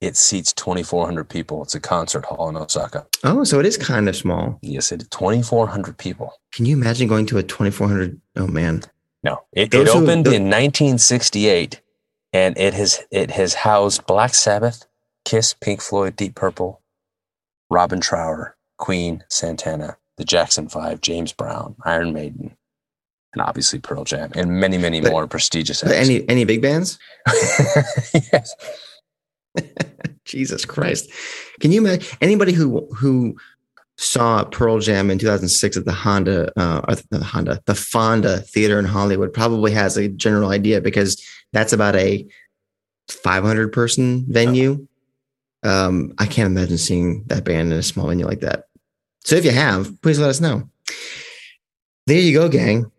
It 0.04 0.16
seats 0.16 0.52
2,400 0.52 1.28
people. 1.28 1.62
It's 1.62 1.74
a 1.74 1.80
concert 1.80 2.24
hall 2.26 2.48
in 2.50 2.56
Osaka. 2.56 3.06
Oh, 3.24 3.42
so 3.44 3.58
it 3.58 3.64
is 3.66 3.78
kind 3.78 4.08
of 4.08 4.14
small. 4.14 4.58
Yes, 4.60 4.92
it 4.92 5.10
2,400 5.10 5.96
people. 5.96 6.32
Can 6.52 6.66
you 6.66 6.76
imagine 6.76 7.08
going 7.08 7.26
to 7.26 7.38
a 7.38 7.42
2400? 7.42 8.20
Oh 8.36 8.46
man. 8.46 8.82
No, 9.22 9.42
it, 9.52 9.62
it 9.62 9.70
Those 9.70 9.92
who- 9.92 10.02
opened 10.02 10.26
in 10.26 10.50
1968, 10.50 11.80
and 12.34 12.56
it 12.58 12.74
has 12.74 13.02
it 13.10 13.30
has 13.30 13.54
housed 13.54 14.06
Black 14.06 14.34
Sabbath, 14.34 14.86
Kiss, 15.24 15.54
Pink 15.54 15.80
Floyd, 15.80 16.16
Deep 16.16 16.34
Purple, 16.34 16.82
Robin 17.70 18.00
Trower, 18.00 18.56
Queen, 18.76 19.24
Santana, 19.30 19.96
the 20.18 20.24
Jackson 20.24 20.68
Five, 20.68 21.00
James 21.00 21.32
Brown, 21.32 21.76
Iron 21.86 22.12
Maiden, 22.12 22.54
and 23.32 23.40
obviously 23.40 23.78
Pearl 23.78 24.04
Jam, 24.04 24.30
and 24.34 24.50
many 24.60 24.76
many 24.76 25.00
But- 25.00 25.12
more 25.12 25.26
prestigious. 25.26 25.82
Acts. 25.82 25.92
any 25.94 26.28
any 26.28 26.44
big 26.44 26.60
bands? 26.60 26.98
yes. 28.32 28.54
Jesus 30.24 30.64
Christ. 30.64 31.10
Can 31.60 31.72
you 31.72 31.80
imagine 31.80 32.16
anybody 32.20 32.52
who 32.52 32.86
who 32.94 33.36
saw 33.96 34.44
Pearl 34.44 34.80
Jam 34.80 35.10
in 35.10 35.18
2006 35.18 35.76
at 35.76 35.84
the 35.84 35.92
Honda 35.92 36.52
uh 36.58 36.96
the 37.10 37.22
Honda, 37.22 37.60
the 37.66 37.74
Fonda 37.74 38.38
Theater 38.38 38.78
in 38.78 38.84
Hollywood 38.84 39.32
probably 39.32 39.72
has 39.72 39.96
a 39.96 40.08
general 40.08 40.50
idea 40.50 40.80
because 40.80 41.22
that's 41.52 41.72
about 41.72 41.94
a 41.94 42.26
500 43.08 43.72
person 43.72 44.24
venue. 44.28 44.86
Um 45.62 46.12
I 46.18 46.26
can't 46.26 46.50
imagine 46.50 46.78
seeing 46.78 47.24
that 47.26 47.44
band 47.44 47.72
in 47.72 47.78
a 47.78 47.82
small 47.82 48.08
venue 48.08 48.26
like 48.26 48.40
that. 48.40 48.64
So 49.24 49.36
if 49.36 49.44
you 49.44 49.52
have, 49.52 50.00
please 50.02 50.18
let 50.18 50.30
us 50.30 50.40
know. 50.40 50.68
There 52.06 52.18
you 52.18 52.38
go, 52.38 52.48
gang. 52.48 52.90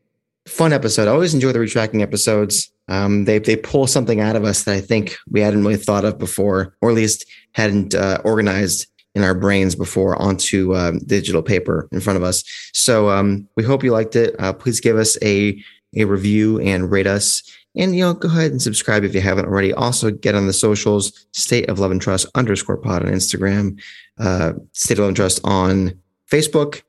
Fun 0.47 0.74
episode. 0.74 1.08
I 1.08 1.12
always 1.12 1.34
enjoy 1.34 1.51
the 1.51 1.60
retracking 1.60 2.01
episodes. 2.01 2.72
Um, 2.88 3.25
they 3.25 3.39
they 3.39 3.55
pull 3.55 3.88
something 3.88 4.19
out 4.19 4.36
of 4.36 4.43
us 4.43 4.63
that 4.63 4.75
I 4.75 4.81
think 4.81 5.17
we 5.29 5.41
hadn't 5.41 5.63
really 5.63 5.77
thought 5.77 6.05
of 6.05 6.19
before, 6.19 6.75
or 6.81 6.89
at 6.89 6.95
least 6.95 7.25
hadn't 7.53 7.95
uh, 7.95 8.19
organized 8.23 8.88
in 9.15 9.23
our 9.23 9.33
brains 9.33 9.75
before 9.75 10.21
onto 10.21 10.75
um, 10.75 10.99
digital 10.99 11.41
paper 11.41 11.88
in 11.91 12.01
front 12.01 12.17
of 12.17 12.23
us. 12.23 12.43
So 12.73 13.09
um, 13.09 13.47
we 13.55 13.63
hope 13.63 13.83
you 13.83 13.91
liked 13.91 14.15
it. 14.15 14.36
Uh, 14.39 14.53
please 14.53 14.79
give 14.79 14.97
us 14.97 15.17
a 15.23 15.61
a 15.95 16.03
review 16.03 16.59
and 16.59 16.91
rate 16.91 17.07
us. 17.07 17.41
And 17.77 17.95
you 17.95 18.03
know, 18.03 18.13
go 18.13 18.27
ahead 18.27 18.51
and 18.51 18.61
subscribe 18.61 19.03
if 19.03 19.15
you 19.15 19.21
haven't 19.21 19.45
already. 19.45 19.73
Also, 19.73 20.11
get 20.11 20.36
on 20.36 20.47
the 20.47 20.53
socials: 20.53 21.27
State 21.33 21.69
of 21.69 21.79
Love 21.79 21.91
and 21.91 22.01
Trust 22.01 22.27
underscore 22.36 22.77
Pod 22.77 23.03
on 23.03 23.11
Instagram, 23.11 23.81
uh, 24.19 24.53
State 24.73 24.95
of 24.95 24.99
Love 24.99 25.09
and 25.09 25.17
Trust 25.17 25.41
on 25.43 25.99
Facebook. 26.31 26.83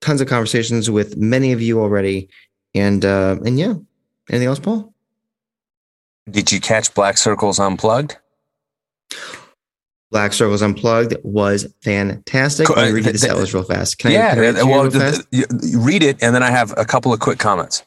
Tons 0.00 0.20
of 0.20 0.28
conversations 0.28 0.90
with 0.90 1.16
many 1.16 1.52
of 1.52 1.62
you 1.62 1.80
already, 1.80 2.28
and 2.74 3.04
uh, 3.04 3.36
and 3.44 3.58
yeah. 3.58 3.74
Anything 4.30 4.48
else, 4.48 4.58
Paul? 4.58 4.93
Did 6.30 6.50
you 6.52 6.60
catch 6.60 6.94
Black 6.94 7.18
Circles 7.18 7.58
Unplugged? 7.58 8.16
Black 10.10 10.32
Circles 10.32 10.62
Unplugged 10.62 11.16
was 11.22 11.72
fantastic. 11.82 12.66
Cool. 12.66 12.76
Let 12.76 12.86
me 12.86 12.92
read 12.92 13.06
you 13.06 13.12
the 13.12 13.18
Uh, 13.18 13.46
real 13.52 13.62
fast. 13.64 13.98
Can 13.98 14.12
I, 14.12 14.14
yeah. 14.14 14.30
can 14.30 14.38
I 14.38 14.42
read 14.42 14.56
it 14.56 14.64
well, 14.64 14.82
real 14.82 14.90
th- 14.92 15.02
fast? 15.02 15.30
th- 15.32 15.46
read 15.76 16.02
it, 16.02 16.22
and 16.22 16.34
then 16.34 16.42
I 16.42 16.50
have 16.50 16.72
a 16.76 16.84
couple 16.84 17.12
of 17.12 17.20
quick 17.20 17.38
comments. 17.38 17.82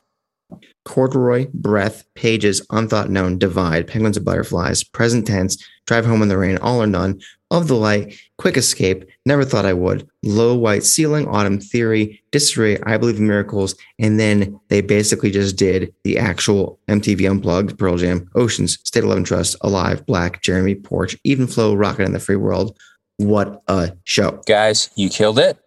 Corduroy, 0.86 1.48
Breath, 1.54 2.06
Pages, 2.16 2.66
Unthought 2.70 3.10
Known, 3.10 3.38
Divide, 3.38 3.88
Penguins 3.88 4.18
and 4.18 4.26
Butterflies, 4.26 4.84
Present 4.84 5.28
Tense, 5.28 5.58
Drive 5.86 6.06
Home 6.06 6.22
in 6.22 6.28
the 6.30 6.38
Rain, 6.38 6.58
All 6.60 6.82
or 6.82 6.88
None, 6.88 7.20
Of 7.52 7.68
the 7.68 7.76
Light, 7.76 8.18
Quick 8.38 8.56
Escape, 8.56 9.04
Never 9.28 9.44
Thought 9.44 9.66
I 9.66 9.74
Would, 9.74 10.08
Low 10.24 10.56
White 10.56 10.84
Ceiling, 10.84 11.28
Autumn 11.28 11.60
Theory, 11.60 12.22
Disarray, 12.32 12.80
I 12.84 12.98
Believe 12.98 13.18
in 13.18 13.28
Miracles, 13.28 13.76
and 14.00 14.18
then 14.20 14.58
they 14.70 14.80
basically 14.82 15.32
just 15.32 15.58
did 15.58 15.94
the 16.04 16.18
actual 16.18 16.80
MTV 16.88 17.30
Unplugged, 17.30 17.78
Pearl 17.78 17.98
Jam, 17.98 18.30
Oceans, 18.36 18.80
State 18.86 19.04
and 19.04 19.26
Trust, 19.26 19.58
Alive, 19.62 20.06
Black, 20.06 20.42
Jeremy, 20.42 20.76
Porch, 20.76 21.18
Even 21.26 21.46
Flow, 21.46 21.76
Rockin' 21.76 22.06
in 22.06 22.14
the 22.14 22.20
Free 22.20 22.38
World. 22.38 22.78
What 23.18 23.62
a 23.68 23.92
show. 24.06 24.42
guys 24.48 24.90
you 24.96 25.10
killed 25.10 25.40
it 25.40 25.58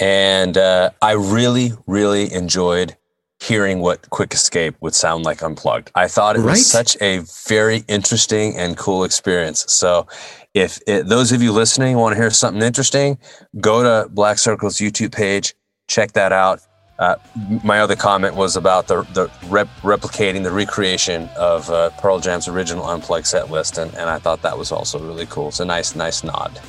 and 0.00 0.56
uh, 0.58 0.90
i 1.02 1.12
really 1.12 1.70
really 1.86 2.32
enjoyed 2.32 2.96
hearing 3.40 3.78
what 3.80 4.08
quick 4.10 4.32
escape 4.34 4.74
would 4.80 4.94
sound 4.94 5.22
like 5.24 5.40
unplugged 5.42 5.90
i 5.94 6.08
thought 6.08 6.34
it 6.34 6.40
Right. 6.40 6.52
was 6.52 6.66
such 6.66 6.96
a 7.00 7.18
very 7.46 7.84
interesting 7.88 8.56
and 8.56 8.76
cool 8.76 9.04
experience 9.04 9.64
so 9.68 10.06
if 10.54 10.80
it, 10.86 11.08
those 11.08 11.32
of 11.32 11.42
you 11.42 11.52
listening 11.52 11.96
want 11.96 12.14
to 12.14 12.20
hear 12.20 12.30
something 12.30 12.62
interesting 12.62 13.18
go 13.60 13.82
to 13.82 14.08
black 14.10 14.38
circle's 14.38 14.78
youtube 14.78 15.12
page 15.12 15.54
check 15.88 16.12
that 16.12 16.32
out 16.32 16.60
uh, 17.00 17.16
my 17.64 17.80
other 17.80 17.96
comment 17.96 18.36
was 18.36 18.56
about 18.56 18.86
the, 18.86 19.02
the 19.14 19.28
rep- 19.48 19.68
replicating 19.80 20.44
the 20.44 20.52
recreation 20.52 21.28
of 21.36 21.68
uh, 21.70 21.90
pearl 21.98 22.20
jam's 22.20 22.48
original 22.48 22.86
unplugged 22.86 23.26
set 23.26 23.50
list 23.50 23.78
and, 23.78 23.92
and 23.94 24.08
i 24.08 24.18
thought 24.18 24.42
that 24.42 24.56
was 24.56 24.72
also 24.72 24.98
really 24.98 25.26
cool 25.26 25.48
it's 25.48 25.60
a 25.60 25.64
nice 25.64 25.94
nice 25.94 26.24
nod 26.24 26.60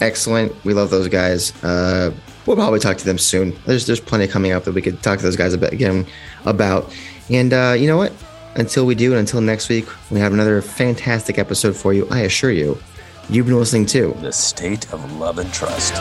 excellent. 0.00 0.52
We 0.64 0.74
love 0.74 0.90
those 0.90 1.08
guys. 1.08 1.52
Uh, 1.64 2.12
we'll 2.46 2.56
probably 2.56 2.80
talk 2.80 2.96
to 2.98 3.04
them 3.04 3.18
soon. 3.18 3.56
There's 3.66 3.86
there's 3.86 4.00
plenty 4.00 4.26
coming 4.26 4.52
up 4.52 4.64
that 4.64 4.72
we 4.72 4.82
could 4.82 5.02
talk 5.02 5.18
to 5.18 5.24
those 5.24 5.36
guys 5.36 5.54
about 5.54 5.72
again 5.72 6.06
about. 6.44 6.94
And 7.30 7.52
uh, 7.52 7.74
you 7.76 7.86
know 7.86 7.96
what? 7.96 8.12
Until 8.56 8.86
we 8.86 8.94
do, 8.94 9.10
and 9.10 9.18
until 9.20 9.40
next 9.40 9.68
week, 9.68 9.86
we 10.10 10.20
have 10.20 10.32
another 10.32 10.62
fantastic 10.62 11.38
episode 11.38 11.76
for 11.76 11.92
you. 11.92 12.06
I 12.10 12.20
assure 12.20 12.52
you, 12.52 12.78
you've 13.28 13.46
been 13.46 13.58
listening 13.58 13.86
to 13.86 14.16
The 14.20 14.32
state 14.32 14.92
of 14.92 15.18
love 15.18 15.38
and 15.38 15.52
trust. 15.52 15.94